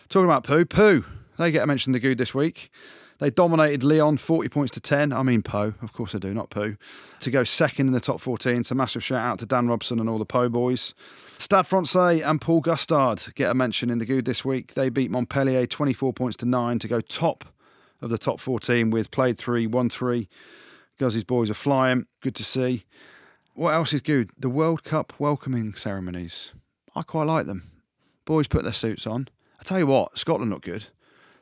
Talking 0.08 0.24
about 0.24 0.44
Poo, 0.44 0.64
Poo, 0.64 1.04
they 1.38 1.50
get 1.50 1.62
a 1.62 1.66
mention 1.66 1.90
in 1.90 1.92
the 1.92 2.00
good 2.00 2.16
this 2.16 2.34
week. 2.34 2.70
They 3.18 3.28
dominated 3.28 3.84
Lyon 3.84 4.16
40 4.16 4.48
points 4.48 4.72
to 4.72 4.80
10. 4.80 5.12
I 5.12 5.22
mean, 5.22 5.42
Poe, 5.42 5.74
of 5.82 5.92
course 5.92 6.14
I 6.14 6.18
do, 6.18 6.32
not 6.32 6.48
Poo. 6.48 6.78
To 7.20 7.30
go 7.30 7.44
second 7.44 7.88
in 7.88 7.92
the 7.92 8.00
top 8.00 8.22
14. 8.22 8.64
So, 8.64 8.74
massive 8.76 9.04
shout 9.04 9.20
out 9.20 9.38
to 9.40 9.46
Dan 9.46 9.68
Robson 9.68 10.00
and 10.00 10.08
all 10.08 10.18
the 10.18 10.24
Poe 10.24 10.48
boys. 10.48 10.94
Stade 11.36 11.66
Francais 11.66 12.22
and 12.22 12.40
Paul 12.40 12.62
Gustard 12.62 13.34
get 13.34 13.50
a 13.50 13.54
mention 13.54 13.90
in 13.90 13.98
the 13.98 14.06
good 14.06 14.24
this 14.24 14.42
week. 14.42 14.72
They 14.72 14.88
beat 14.88 15.10
Montpellier 15.10 15.66
24 15.66 16.14
points 16.14 16.38
to 16.38 16.46
9 16.46 16.78
to 16.78 16.88
go 16.88 17.02
top 17.02 17.44
of 18.00 18.10
the 18.10 18.18
top 18.18 18.40
14 18.40 18.90
with 18.90 19.10
played 19.10 19.38
3, 19.38 19.66
1 19.66 19.88
3. 19.88 20.28
Guzzy's 20.98 21.24
boys 21.24 21.50
are 21.50 21.54
flying. 21.54 22.06
Good 22.20 22.34
to 22.36 22.44
see. 22.44 22.84
What 23.54 23.74
else 23.74 23.92
is 23.92 24.00
good? 24.00 24.30
The 24.38 24.48
World 24.48 24.84
Cup 24.84 25.12
welcoming 25.18 25.74
ceremonies. 25.74 26.54
I 26.94 27.02
quite 27.02 27.24
like 27.24 27.46
them. 27.46 27.70
Boys 28.24 28.46
put 28.46 28.62
their 28.62 28.72
suits 28.72 29.06
on. 29.06 29.28
I 29.60 29.64
tell 29.64 29.78
you 29.78 29.86
what, 29.86 30.18
Scotland 30.18 30.50
look 30.50 30.62
good. 30.62 30.86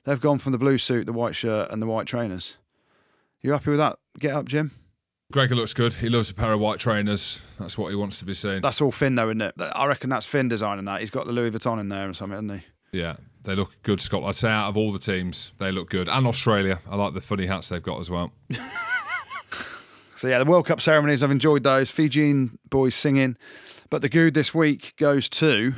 They've 0.05 0.21
gone 0.21 0.39
from 0.39 0.53
the 0.53 0.59
blue 0.59 0.79
suit, 0.79 1.07
the 1.07 1.13
white 1.13 1.35
shirt, 1.35 1.71
and 1.71 1.83
the 1.83 1.87
white 1.87 2.07
trainers. 2.07 2.57
You 3.43 3.53
happy 3.53 3.71
with 3.71 3.79
that? 3.81 3.99
Get 4.19 4.35
up, 4.35 4.47
Jim. 4.47 4.73
Gregor 5.33 5.57
looks 5.57 5.75
good. 5.75 5.95
He 5.95 6.09
loves 6.09 6.31
a 6.31 6.35
pair 6.35 6.53
of 6.53 6.61
white 6.61 6.79
trainers. 6.79 7.41
That's 7.59 7.77
what 7.77 7.89
he 7.89 7.97
wants 7.97 8.19
to 8.21 8.25
be 8.25 8.35
seen. 8.35 8.61
That's 8.61 8.81
all 8.81 8.93
Finn, 8.93 9.17
though, 9.17 9.29
isn't 9.29 9.41
it? 9.41 9.55
I 9.59 9.87
reckon 9.87 10.09
that's 10.09 10.27
Finn 10.27 10.49
designing 10.49 10.85
that. 10.85 11.01
He's 11.01 11.11
got 11.11 11.27
the 11.27 11.33
Louis 11.33 11.51
Vuitton 11.51 11.81
in 11.81 11.89
there 11.89 12.09
or 12.09 12.15
something, 12.15 12.37
hasn't 12.49 12.63
he? 12.93 12.99
Yeah, 12.99 13.17
they 13.47 13.55
look 13.55 13.73
good, 13.83 14.01
Scotland. 14.01 14.29
I'd 14.29 14.37
say 14.37 14.51
out 14.51 14.69
of 14.69 14.77
all 14.77 14.93
the 14.93 14.99
teams, 14.99 15.53
they 15.59 15.73
look 15.73 15.89
good. 15.89 16.09
And 16.09 16.27
Australia. 16.27 16.81
I 16.91 16.97
like 16.97 17.15
the 17.15 17.21
funny 17.21 17.47
hats 17.47 17.71
they've 17.71 17.83
got 17.83 17.99
as 18.01 18.11
well. 18.11 18.33
So 20.17 20.29
yeah, 20.29 20.39
the 20.39 20.47
World 20.47 20.65
Cup 20.65 20.81
ceremonies, 20.81 21.23
I've 21.23 21.31
enjoyed 21.31 21.63
those. 21.63 21.91
Fijian 21.91 22.59
boys 22.71 22.95
singing. 22.95 23.37
But 23.91 24.01
the 24.01 24.09
good 24.09 24.33
this 24.33 24.55
week 24.55 24.95
goes 24.97 25.29
to 25.29 25.75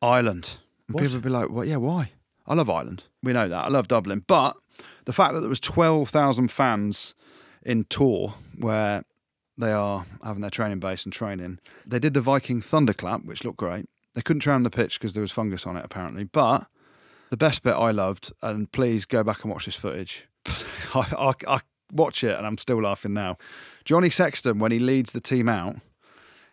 Ireland. 0.00 0.58
And 0.86 0.96
people 0.96 1.14
will 1.14 1.20
be 1.22 1.28
like, 1.28 1.50
well, 1.50 1.64
yeah, 1.64 1.76
why? 1.76 2.12
I 2.46 2.54
love 2.54 2.70
Ireland. 2.70 3.02
We 3.20 3.32
know 3.32 3.48
that. 3.48 3.64
I 3.64 3.68
love 3.68 3.88
Dublin. 3.88 4.22
But 4.28 4.56
the 5.06 5.12
fact 5.12 5.34
that 5.34 5.40
there 5.40 5.48
was 5.48 5.58
12,000 5.58 6.52
fans 6.52 7.14
in 7.64 7.82
Tours 7.84 8.30
where 8.58 9.02
they 9.58 9.72
are 9.72 10.06
having 10.22 10.42
their 10.42 10.50
training 10.50 10.78
base 10.78 11.02
and 11.04 11.12
training, 11.12 11.58
they 11.84 11.98
did 11.98 12.14
the 12.14 12.20
Viking 12.20 12.60
thunderclap, 12.60 13.24
which 13.24 13.42
looked 13.42 13.58
great. 13.58 13.86
They 14.14 14.22
couldn't 14.22 14.40
train 14.40 14.62
the 14.62 14.70
pitch 14.70 14.98
because 14.98 15.14
there 15.14 15.22
was 15.22 15.32
fungus 15.32 15.66
on 15.66 15.76
it, 15.76 15.84
apparently. 15.84 16.24
But 16.24 16.66
the 17.30 17.36
best 17.36 17.62
bit 17.62 17.72
I 17.72 17.90
loved, 17.90 18.32
and 18.42 18.70
please 18.70 19.06
go 19.06 19.22
back 19.22 19.42
and 19.42 19.50
watch 19.50 19.64
this 19.64 19.74
footage. 19.74 20.26
I, 20.94 21.32
I, 21.48 21.54
I 21.54 21.60
watch 21.90 22.24
it 22.24 22.36
and 22.36 22.46
I'm 22.46 22.58
still 22.58 22.82
laughing 22.82 23.14
now. 23.14 23.38
Johnny 23.84 24.10
Sexton, 24.10 24.58
when 24.58 24.72
he 24.72 24.78
leads 24.78 25.12
the 25.12 25.20
team 25.20 25.48
out, 25.48 25.76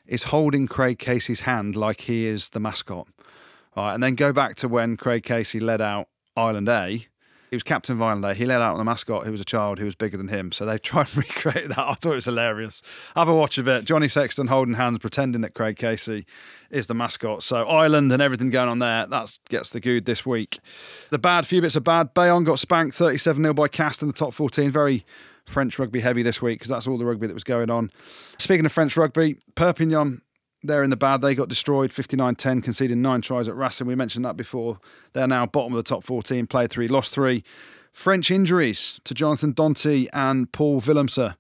is 0.06 0.24
holding 0.24 0.68
Craig 0.68 0.98
Casey's 0.98 1.42
hand 1.42 1.76
like 1.76 2.02
he 2.02 2.26
is 2.26 2.50
the 2.50 2.60
mascot. 2.60 3.08
Right, 3.76 3.94
and 3.94 4.02
then 4.02 4.16
go 4.16 4.34
back 4.34 4.56
to 4.58 4.68
when 4.68 4.98
Craig 4.98 5.24
Casey 5.24 5.60
led 5.60 5.82
out 5.82 6.08
Ireland 6.36 6.70
A. 6.70 7.08
He 7.50 7.56
was 7.56 7.64
captain 7.64 8.00
A. 8.00 8.34
He 8.34 8.46
led 8.46 8.62
out 8.62 8.74
on 8.74 8.78
the 8.78 8.84
mascot 8.84 9.26
who 9.26 9.32
was 9.32 9.42
a 9.42 9.46
child 9.46 9.80
who 9.80 9.86
was 9.86 9.96
bigger 9.96 10.18
than 10.18 10.28
him. 10.28 10.52
So 10.52 10.66
they 10.66 10.78
tried 10.80 11.08
and 11.08 11.18
recreate 11.18 11.70
that. 11.70 11.80
I 11.80 11.94
thought 11.94 12.12
it 12.12 12.16
was 12.16 12.26
hilarious. 12.26 12.82
Have 13.16 13.28
a 13.28 13.36
watch 13.36 13.58
of 13.58 13.68
it. 13.68 13.86
Johnny 13.86 14.08
Sexton 14.08 14.48
holding 14.48 14.76
hands, 14.76 15.00
pretending 15.00 15.42
that 15.42 15.56
Craig 15.56 15.78
Casey 15.78 16.26
is 16.70 16.88
the 16.88 16.94
mascot. 16.94 17.42
So 17.44 17.68
Ireland 17.68 18.12
and 18.12 18.22
everything 18.22 18.50
going 18.50 18.70
on 18.70 18.80
there, 18.80 19.08
that 19.08 19.40
gets 19.50 19.72
the 19.72 19.80
good 19.80 20.06
this 20.06 20.26
week. 20.26 20.60
The 21.10 21.20
bad, 21.20 21.48
few 21.48 21.62
bits 21.62 21.76
of 21.76 21.84
bad. 21.84 22.14
Bayonne 22.14 22.44
got 22.44 22.60
spanked 22.60 22.96
37 22.96 23.42
0 23.42 23.54
by 23.54 23.68
Castres 23.68 24.04
in 24.04 24.08
the 24.08 24.14
top 24.14 24.34
14. 24.34 24.70
Very 24.70 25.06
French 25.48 25.80
rugby 25.80 26.00
heavy 26.00 26.22
this 26.22 26.42
week 26.42 26.60
because 26.60 26.70
that's 26.70 26.88
all 26.88 26.98
the 26.98 27.06
rugby 27.06 27.28
that 27.28 27.34
was 27.34 27.44
going 27.44 27.70
on. 27.70 27.92
Speaking 28.38 28.66
of 28.66 28.72
French 28.72 28.96
rugby, 28.96 29.38
Perpignan, 29.56 30.22
they're 30.64 30.84
in 30.84 30.90
the 30.90 30.98
bad. 30.98 31.22
They 31.22 31.36
got 31.36 31.50
destroyed 31.50 31.94
59 31.94 32.36
10, 32.36 32.62
conceding 32.62 33.02
nine 33.02 33.22
tries 33.22 33.48
at 33.48 33.56
Racing. 33.56 33.88
We 33.88 33.96
mentioned 33.96 34.26
that 34.26 34.38
before. 34.38 34.80
They're 35.14 35.28
now 35.28 35.46
bottom 35.46 35.74
of 35.74 35.78
the 35.78 35.84
top 35.84 36.04
14, 36.04 36.48
played 36.48 36.70
three, 36.70 36.88
lost 36.88 37.14
three. 37.14 37.44
French 37.92 38.32
injuries 38.32 39.00
to 39.04 39.14
Jonathan 39.14 39.54
Danty 39.54 40.08
and 40.14 40.52
Paul 40.52 40.82
Willemse. 40.82 41.36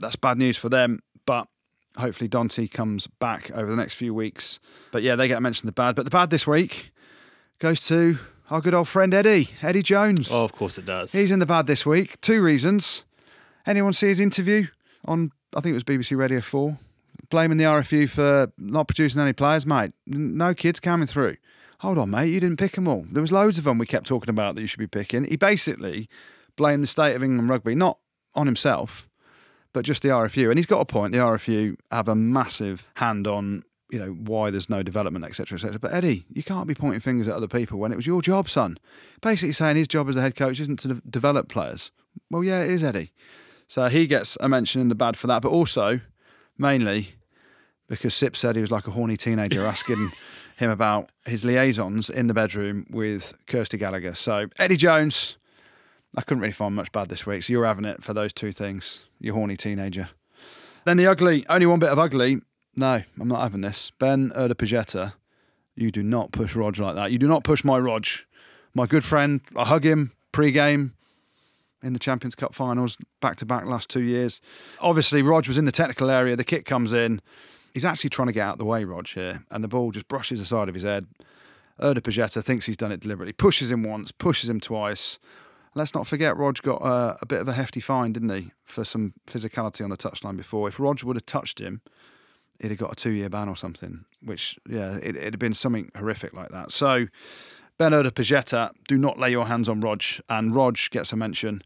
That's 0.00 0.16
bad 0.16 0.38
news 0.38 0.56
for 0.56 0.68
them, 0.68 1.00
but 1.26 1.46
hopefully 1.96 2.28
Danty 2.28 2.70
comes 2.70 3.06
back 3.06 3.50
over 3.52 3.70
the 3.70 3.76
next 3.76 3.94
few 3.94 4.14
weeks. 4.14 4.58
But 4.92 5.02
yeah, 5.02 5.16
they 5.16 5.28
get 5.28 5.42
mentioned 5.42 5.68
the 5.68 5.72
bad. 5.72 5.94
But 5.94 6.04
the 6.04 6.10
bad 6.10 6.30
this 6.30 6.46
week 6.46 6.92
goes 7.58 7.86
to 7.88 8.18
our 8.50 8.60
good 8.60 8.74
old 8.74 8.88
friend 8.88 9.12
Eddie, 9.12 9.50
Eddie 9.62 9.82
Jones. 9.82 10.30
Oh, 10.32 10.44
of 10.44 10.52
course 10.52 10.78
it 10.78 10.86
does. 10.86 11.12
He's 11.12 11.30
in 11.30 11.38
the 11.38 11.46
bad 11.46 11.66
this 11.66 11.84
week. 11.84 12.20
Two 12.20 12.42
reasons. 12.42 13.04
Anyone 13.66 13.92
see 13.92 14.08
his 14.08 14.20
interview 14.20 14.66
on, 15.04 15.32
I 15.54 15.60
think 15.60 15.72
it 15.72 15.74
was 15.74 15.84
BBC 15.84 16.16
Radio 16.16 16.40
4? 16.40 16.78
Blaming 17.30 17.58
the 17.58 17.64
RFU 17.64 18.10
for 18.10 18.52
not 18.58 18.88
producing 18.88 19.20
any 19.20 19.32
players, 19.32 19.64
mate. 19.64 19.92
No 20.06 20.52
kids 20.52 20.80
coming 20.80 21.06
through. 21.06 21.36
Hold 21.78 21.96
on, 21.96 22.10
mate. 22.10 22.30
You 22.30 22.40
didn't 22.40 22.58
pick 22.58 22.72
them 22.72 22.88
all. 22.88 23.06
There 23.10 23.22
was 23.22 23.32
loads 23.32 23.56
of 23.56 23.64
them 23.64 23.78
we 23.78 23.86
kept 23.86 24.06
talking 24.06 24.28
about 24.28 24.54
that 24.54 24.60
you 24.60 24.66
should 24.66 24.80
be 24.80 24.86
picking. 24.86 25.24
He 25.24 25.36
basically 25.36 26.08
blamed 26.56 26.82
the 26.82 26.88
state 26.88 27.14
of 27.14 27.22
England 27.22 27.48
rugby, 27.48 27.74
not 27.74 27.98
on 28.34 28.46
himself, 28.46 29.08
but 29.72 29.84
just 29.84 30.02
the 30.02 30.08
RFU. 30.08 30.50
And 30.50 30.58
he's 30.58 30.66
got 30.66 30.80
a 30.80 30.84
point. 30.84 31.12
The 31.12 31.18
RFU 31.18 31.76
have 31.90 32.08
a 32.08 32.14
massive 32.14 32.90
hand 32.96 33.26
on, 33.26 33.62
you 33.90 33.98
know, 33.98 34.10
why 34.10 34.50
there's 34.50 34.68
no 34.68 34.82
development, 34.82 35.24
etc., 35.24 35.56
etc. 35.56 35.78
But 35.78 35.94
Eddie, 35.94 36.26
you 36.28 36.42
can't 36.42 36.66
be 36.66 36.74
pointing 36.74 37.00
fingers 37.00 37.28
at 37.28 37.36
other 37.36 37.48
people 37.48 37.78
when 37.78 37.92
it 37.92 37.96
was 37.96 38.06
your 38.06 38.22
job, 38.22 38.48
son. 38.50 38.76
Basically 39.22 39.52
saying 39.52 39.76
his 39.76 39.88
job 39.88 40.08
as 40.08 40.16
the 40.16 40.20
head 40.20 40.34
coach 40.34 40.60
isn't 40.60 40.80
to 40.80 41.00
develop 41.08 41.48
players. 41.48 41.92
Well, 42.30 42.44
yeah, 42.44 42.62
it 42.62 42.70
is, 42.70 42.82
Eddie. 42.82 43.12
So 43.68 43.86
he 43.88 44.06
gets 44.06 44.36
a 44.40 44.48
mention 44.48 44.80
in 44.80 44.88
the 44.88 44.96
bad 44.96 45.16
for 45.16 45.28
that, 45.28 45.42
but 45.42 45.50
also 45.50 46.00
mainly 46.58 47.14
because 47.90 48.14
Sip 48.14 48.36
said 48.36 48.54
he 48.54 48.60
was 48.62 48.70
like 48.70 48.86
a 48.86 48.92
horny 48.92 49.18
teenager 49.18 49.66
asking 49.66 50.12
him 50.56 50.70
about 50.70 51.10
his 51.26 51.44
liaisons 51.44 52.08
in 52.08 52.28
the 52.28 52.34
bedroom 52.34 52.86
with 52.88 53.34
Kirsty 53.46 53.76
Gallagher. 53.76 54.14
So 54.14 54.46
Eddie 54.58 54.76
Jones, 54.76 55.36
I 56.16 56.22
couldn't 56.22 56.40
really 56.40 56.52
find 56.52 56.74
much 56.74 56.92
bad 56.92 57.08
this 57.08 57.26
week. 57.26 57.42
So 57.42 57.52
you're 57.52 57.66
having 57.66 57.84
it 57.84 58.02
for 58.02 58.14
those 58.14 58.32
two 58.32 58.52
things, 58.52 59.06
you 59.18 59.34
horny 59.34 59.56
teenager. 59.56 60.08
Then 60.86 60.96
the 60.96 61.08
ugly, 61.08 61.44
only 61.48 61.66
one 61.66 61.80
bit 61.80 61.90
of 61.90 61.98
ugly. 61.98 62.40
No, 62.76 63.02
I'm 63.20 63.28
not 63.28 63.42
having 63.42 63.60
this. 63.60 63.90
Ben 63.98 64.30
Urdapilleta, 64.30 65.14
you 65.74 65.90
do 65.90 66.04
not 66.04 66.30
push 66.30 66.54
Rog 66.54 66.78
like 66.78 66.94
that. 66.94 67.10
You 67.10 67.18
do 67.18 67.26
not 67.26 67.42
push 67.42 67.64
my 67.64 67.78
Rog. 67.78 68.06
My 68.72 68.86
good 68.86 69.02
friend, 69.02 69.40
I 69.56 69.64
hug 69.64 69.84
him 69.84 70.12
pre-game 70.30 70.94
in 71.82 71.92
the 71.92 71.98
Champions 71.98 72.36
Cup 72.36 72.54
finals, 72.54 72.96
back 73.20 73.34
to 73.36 73.46
back 73.46 73.64
last 73.64 73.90
two 73.90 74.02
years. 74.02 74.40
Obviously, 74.78 75.22
Rog 75.22 75.48
was 75.48 75.58
in 75.58 75.64
the 75.64 75.72
technical 75.72 76.08
area. 76.08 76.36
The 76.36 76.44
kick 76.44 76.66
comes 76.66 76.92
in. 76.92 77.20
He's 77.72 77.84
actually 77.84 78.10
trying 78.10 78.26
to 78.26 78.32
get 78.32 78.42
out 78.42 78.54
of 78.54 78.58
the 78.58 78.64
way, 78.64 78.84
Rog, 78.84 79.08
here, 79.08 79.44
and 79.50 79.62
the 79.62 79.68
ball 79.68 79.92
just 79.92 80.08
brushes 80.08 80.40
the 80.40 80.46
side 80.46 80.68
of 80.68 80.74
his 80.74 80.84
head. 80.84 81.06
Urdapilleta 81.80 82.42
thinks 82.42 82.66
he's 82.66 82.76
done 82.76 82.92
it 82.92 83.00
deliberately, 83.00 83.32
pushes 83.32 83.70
him 83.70 83.82
once, 83.82 84.12
pushes 84.12 84.50
him 84.50 84.60
twice. 84.60 85.18
Let's 85.74 85.94
not 85.94 86.06
forget, 86.06 86.36
Rog 86.36 86.60
got 86.62 86.82
uh, 86.82 87.16
a 87.22 87.26
bit 87.26 87.40
of 87.40 87.48
a 87.48 87.52
hefty 87.52 87.80
fine, 87.80 88.12
didn't 88.12 88.30
he, 88.30 88.50
for 88.64 88.84
some 88.84 89.14
physicality 89.26 89.84
on 89.84 89.90
the 89.90 89.96
touchline 89.96 90.36
before. 90.36 90.68
If 90.68 90.80
Rog 90.80 91.02
would 91.02 91.16
have 91.16 91.26
touched 91.26 91.60
him, 91.60 91.80
he'd 92.58 92.70
have 92.70 92.78
got 92.78 92.92
a 92.92 92.96
two 92.96 93.10
year 93.10 93.28
ban 93.28 93.48
or 93.48 93.56
something, 93.56 94.04
which, 94.20 94.58
yeah, 94.68 94.96
it, 94.96 95.16
it'd 95.16 95.34
have 95.34 95.38
been 95.38 95.54
something 95.54 95.90
horrific 95.96 96.34
like 96.34 96.50
that. 96.50 96.72
So, 96.72 97.06
Ben 97.78 97.92
Urdapilleta, 97.92 98.72
do 98.88 98.98
not 98.98 99.18
lay 99.18 99.30
your 99.30 99.46
hands 99.46 99.68
on 99.68 99.80
Rog. 99.80 100.02
And 100.28 100.54
Rog 100.54 100.76
gets 100.90 101.12
a 101.12 101.16
mention 101.16 101.62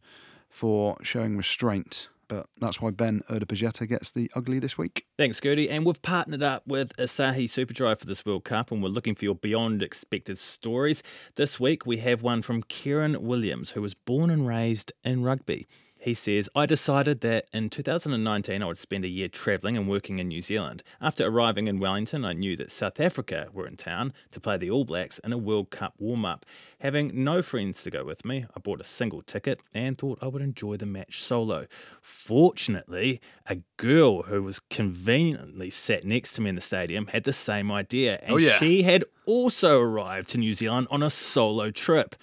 for 0.49 0.97
showing 1.03 1.37
restraint. 1.37 2.09
But 2.29 2.47
that's 2.59 2.81
why 2.81 2.91
Ben 2.91 3.23
Urdapilleta 3.31 3.89
gets 3.89 4.13
the 4.13 4.31
ugly 4.35 4.59
this 4.59 4.77
week. 4.79 5.07
Thanks, 5.19 5.41
Gertie. 5.41 5.69
And 5.71 5.85
we've 5.85 6.01
partnered 6.03 6.43
up 6.43 6.67
with 6.67 6.97
Asahi 6.97 7.45
Superdry 7.45 7.99
for 7.99 8.07
this 8.07 8.25
World 8.25 8.45
Cup, 8.45 8.71
and 8.71 8.83
we're 8.83 8.89
looking 8.89 9.15
for 9.15 9.25
your 9.25 9.35
beyond 9.35 9.83
expected 9.83 10.39
stories. 10.39 11.03
This 11.37 11.61
week, 11.61 11.87
we 11.87 11.99
have 11.99 12.23
one 12.23 12.43
from 12.43 12.63
Kieran 12.63 13.23
Williams, 13.23 13.71
who 13.71 13.83
was 13.83 13.95
born 13.95 14.31
and 14.31 14.47
raised 14.47 14.93
in 15.05 15.23
rugby. 15.23 15.67
He 16.05 16.13
says, 16.13 16.51
I 16.55 16.67
decided 16.67 17.23
that 17.23 17.47
in 17.55 17.71
2019 17.71 18.63
I 18.63 18.67
would 18.67 18.77
spend 18.77 19.07
a 19.07 19.09
year 19.09 19.27
travelling 19.27 19.75
and 19.75 19.89
working 19.89 20.19
in 20.19 20.29
New 20.29 20.43
Zealand. 20.43 20.83
After 21.01 21.27
arriving 21.27 21.67
in 21.67 21.81
Wellington, 21.81 22.27
I 22.27 22.35
knew 22.35 22.57
that 22.57 22.71
South 22.71 23.01
Africa 23.01 23.49
were 23.55 23.67
in 23.67 23.79
town 23.79 24.13
to 24.33 24.39
play 24.39 24.59
the 24.59 24.71
All 24.71 24.85
Blacks 24.85 25.19
in 25.21 25.33
a 25.33 25.39
World 25.39 25.71
Cup 25.71 25.95
warm 25.99 26.27
up. 26.27 26.45
Having 26.81 27.25
no 27.25 27.41
friends 27.41 27.83
to 27.85 27.91
go 27.91 28.05
with 28.05 28.23
me, 28.23 28.45
I 28.55 28.61
bought 28.61 28.83
a 28.83 28.85
single 28.85 29.23
ticket 29.23 29.61
and 29.73 29.97
thought 29.97 30.19
I 30.21 30.27
would 30.27 30.43
enjoy 30.43 30.77
the 30.77 30.85
match 30.85 31.23
solo. 31.23 31.67
Fortunately, 32.03 33.23
a 33.47 33.57
girl 33.79 34.25
who 34.25 34.43
was 34.43 34.61
conveniently 34.61 35.71
sat 35.71 36.05
next 36.05 36.35
to 36.35 36.43
me 36.43 36.51
in 36.51 36.55
the 36.57 36.61
stadium 36.61 37.07
had 37.07 37.25
the 37.25 37.33
same 37.33 37.73
idea, 37.73 38.19
and 38.23 38.35
Oh, 38.35 38.37
yeah. 38.37 38.59
she 38.59 38.83
had 38.83 39.05
also 39.25 39.81
arrived 39.81 40.29
to 40.31 40.39
New 40.39 40.53
Zealand 40.53 40.87
on 40.91 41.03
a 41.03 41.09
solo 41.09 41.71
trip. 41.71 42.15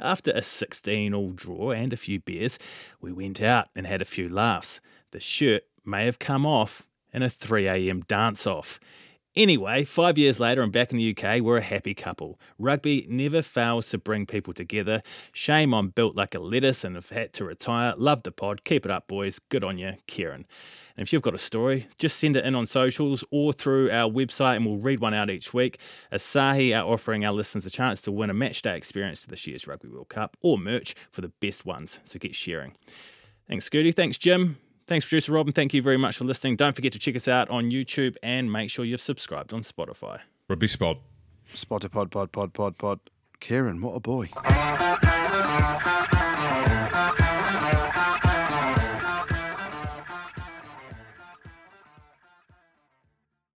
After 0.00 0.30
a 0.30 0.42
16 0.42 1.12
all 1.12 1.32
draw 1.32 1.72
and 1.72 1.92
a 1.92 1.96
few 1.96 2.20
beers, 2.20 2.58
we 3.00 3.12
went 3.12 3.42
out 3.42 3.68
and 3.76 3.86
had 3.86 4.00
a 4.00 4.06
few 4.06 4.28
laughs. 4.28 4.80
The 5.10 5.20
shirt 5.20 5.64
may 5.84 6.06
have 6.06 6.18
come 6.18 6.46
off 6.46 6.88
in 7.12 7.22
a 7.22 7.26
3am 7.26 8.06
dance 8.06 8.46
off. 8.46 8.80
Anyway, 9.36 9.84
five 9.84 10.18
years 10.18 10.40
later, 10.40 10.60
I'm 10.60 10.72
back 10.72 10.90
in 10.90 10.98
the 10.98 11.16
UK. 11.16 11.40
We're 11.40 11.58
a 11.58 11.62
happy 11.62 11.94
couple. 11.94 12.40
Rugby 12.58 13.06
never 13.08 13.42
fails 13.42 13.88
to 13.90 13.98
bring 13.98 14.26
people 14.26 14.52
together. 14.52 15.02
Shame 15.32 15.72
I'm 15.72 15.90
built 15.90 16.16
like 16.16 16.34
a 16.34 16.40
lettuce 16.40 16.82
and 16.82 16.96
have 16.96 17.10
had 17.10 17.32
to 17.34 17.44
retire. 17.44 17.94
Love 17.96 18.24
the 18.24 18.32
pod. 18.32 18.64
Keep 18.64 18.86
it 18.86 18.90
up, 18.90 19.06
boys. 19.06 19.38
Good 19.38 19.62
on 19.62 19.78
you, 19.78 19.94
Kieran. 20.08 20.46
And 20.96 21.06
if 21.06 21.12
you've 21.12 21.22
got 21.22 21.36
a 21.36 21.38
story, 21.38 21.86
just 21.96 22.18
send 22.18 22.36
it 22.36 22.44
in 22.44 22.56
on 22.56 22.66
socials 22.66 23.22
or 23.30 23.52
through 23.52 23.88
our 23.92 24.10
website 24.10 24.56
and 24.56 24.66
we'll 24.66 24.78
read 24.78 24.98
one 24.98 25.14
out 25.14 25.30
each 25.30 25.54
week. 25.54 25.78
Asahi 26.12 26.76
are 26.76 26.84
offering 26.84 27.24
our 27.24 27.32
listeners 27.32 27.64
a 27.64 27.70
chance 27.70 28.02
to 28.02 28.12
win 28.12 28.30
a 28.30 28.34
match 28.34 28.62
day 28.62 28.76
experience 28.76 29.22
to 29.22 29.28
this 29.28 29.46
year's 29.46 29.68
Rugby 29.68 29.88
World 29.88 30.08
Cup 30.08 30.36
or 30.42 30.58
merch 30.58 30.96
for 31.12 31.20
the 31.20 31.32
best 31.40 31.64
ones. 31.64 32.00
So 32.02 32.18
get 32.18 32.34
sharing. 32.34 32.72
Thanks, 33.46 33.68
Scooty. 33.68 33.94
Thanks, 33.94 34.18
Jim. 34.18 34.58
Thanks, 34.90 35.04
producer 35.04 35.30
Rob, 35.30 35.46
and 35.46 35.54
thank 35.54 35.72
you 35.72 35.82
very 35.82 35.96
much 35.96 36.16
for 36.16 36.24
listening. 36.24 36.56
Don't 36.56 36.74
forget 36.74 36.90
to 36.94 36.98
check 36.98 37.14
us 37.14 37.28
out 37.28 37.48
on 37.48 37.70
YouTube 37.70 38.16
and 38.24 38.50
make 38.50 38.70
sure 38.70 38.84
you've 38.84 39.00
subscribed 39.00 39.52
on 39.52 39.60
Spotify. 39.60 40.18
Rugby 40.48 40.66
spot. 40.66 40.98
Spotter 41.54 41.88
pod, 41.88 42.10
pod, 42.10 42.32
pod, 42.32 42.52
pod, 42.52 42.76
pod. 42.76 42.98
Kieran, 43.38 43.82
what 43.82 43.92
a 43.92 44.00
boy. 44.00 44.30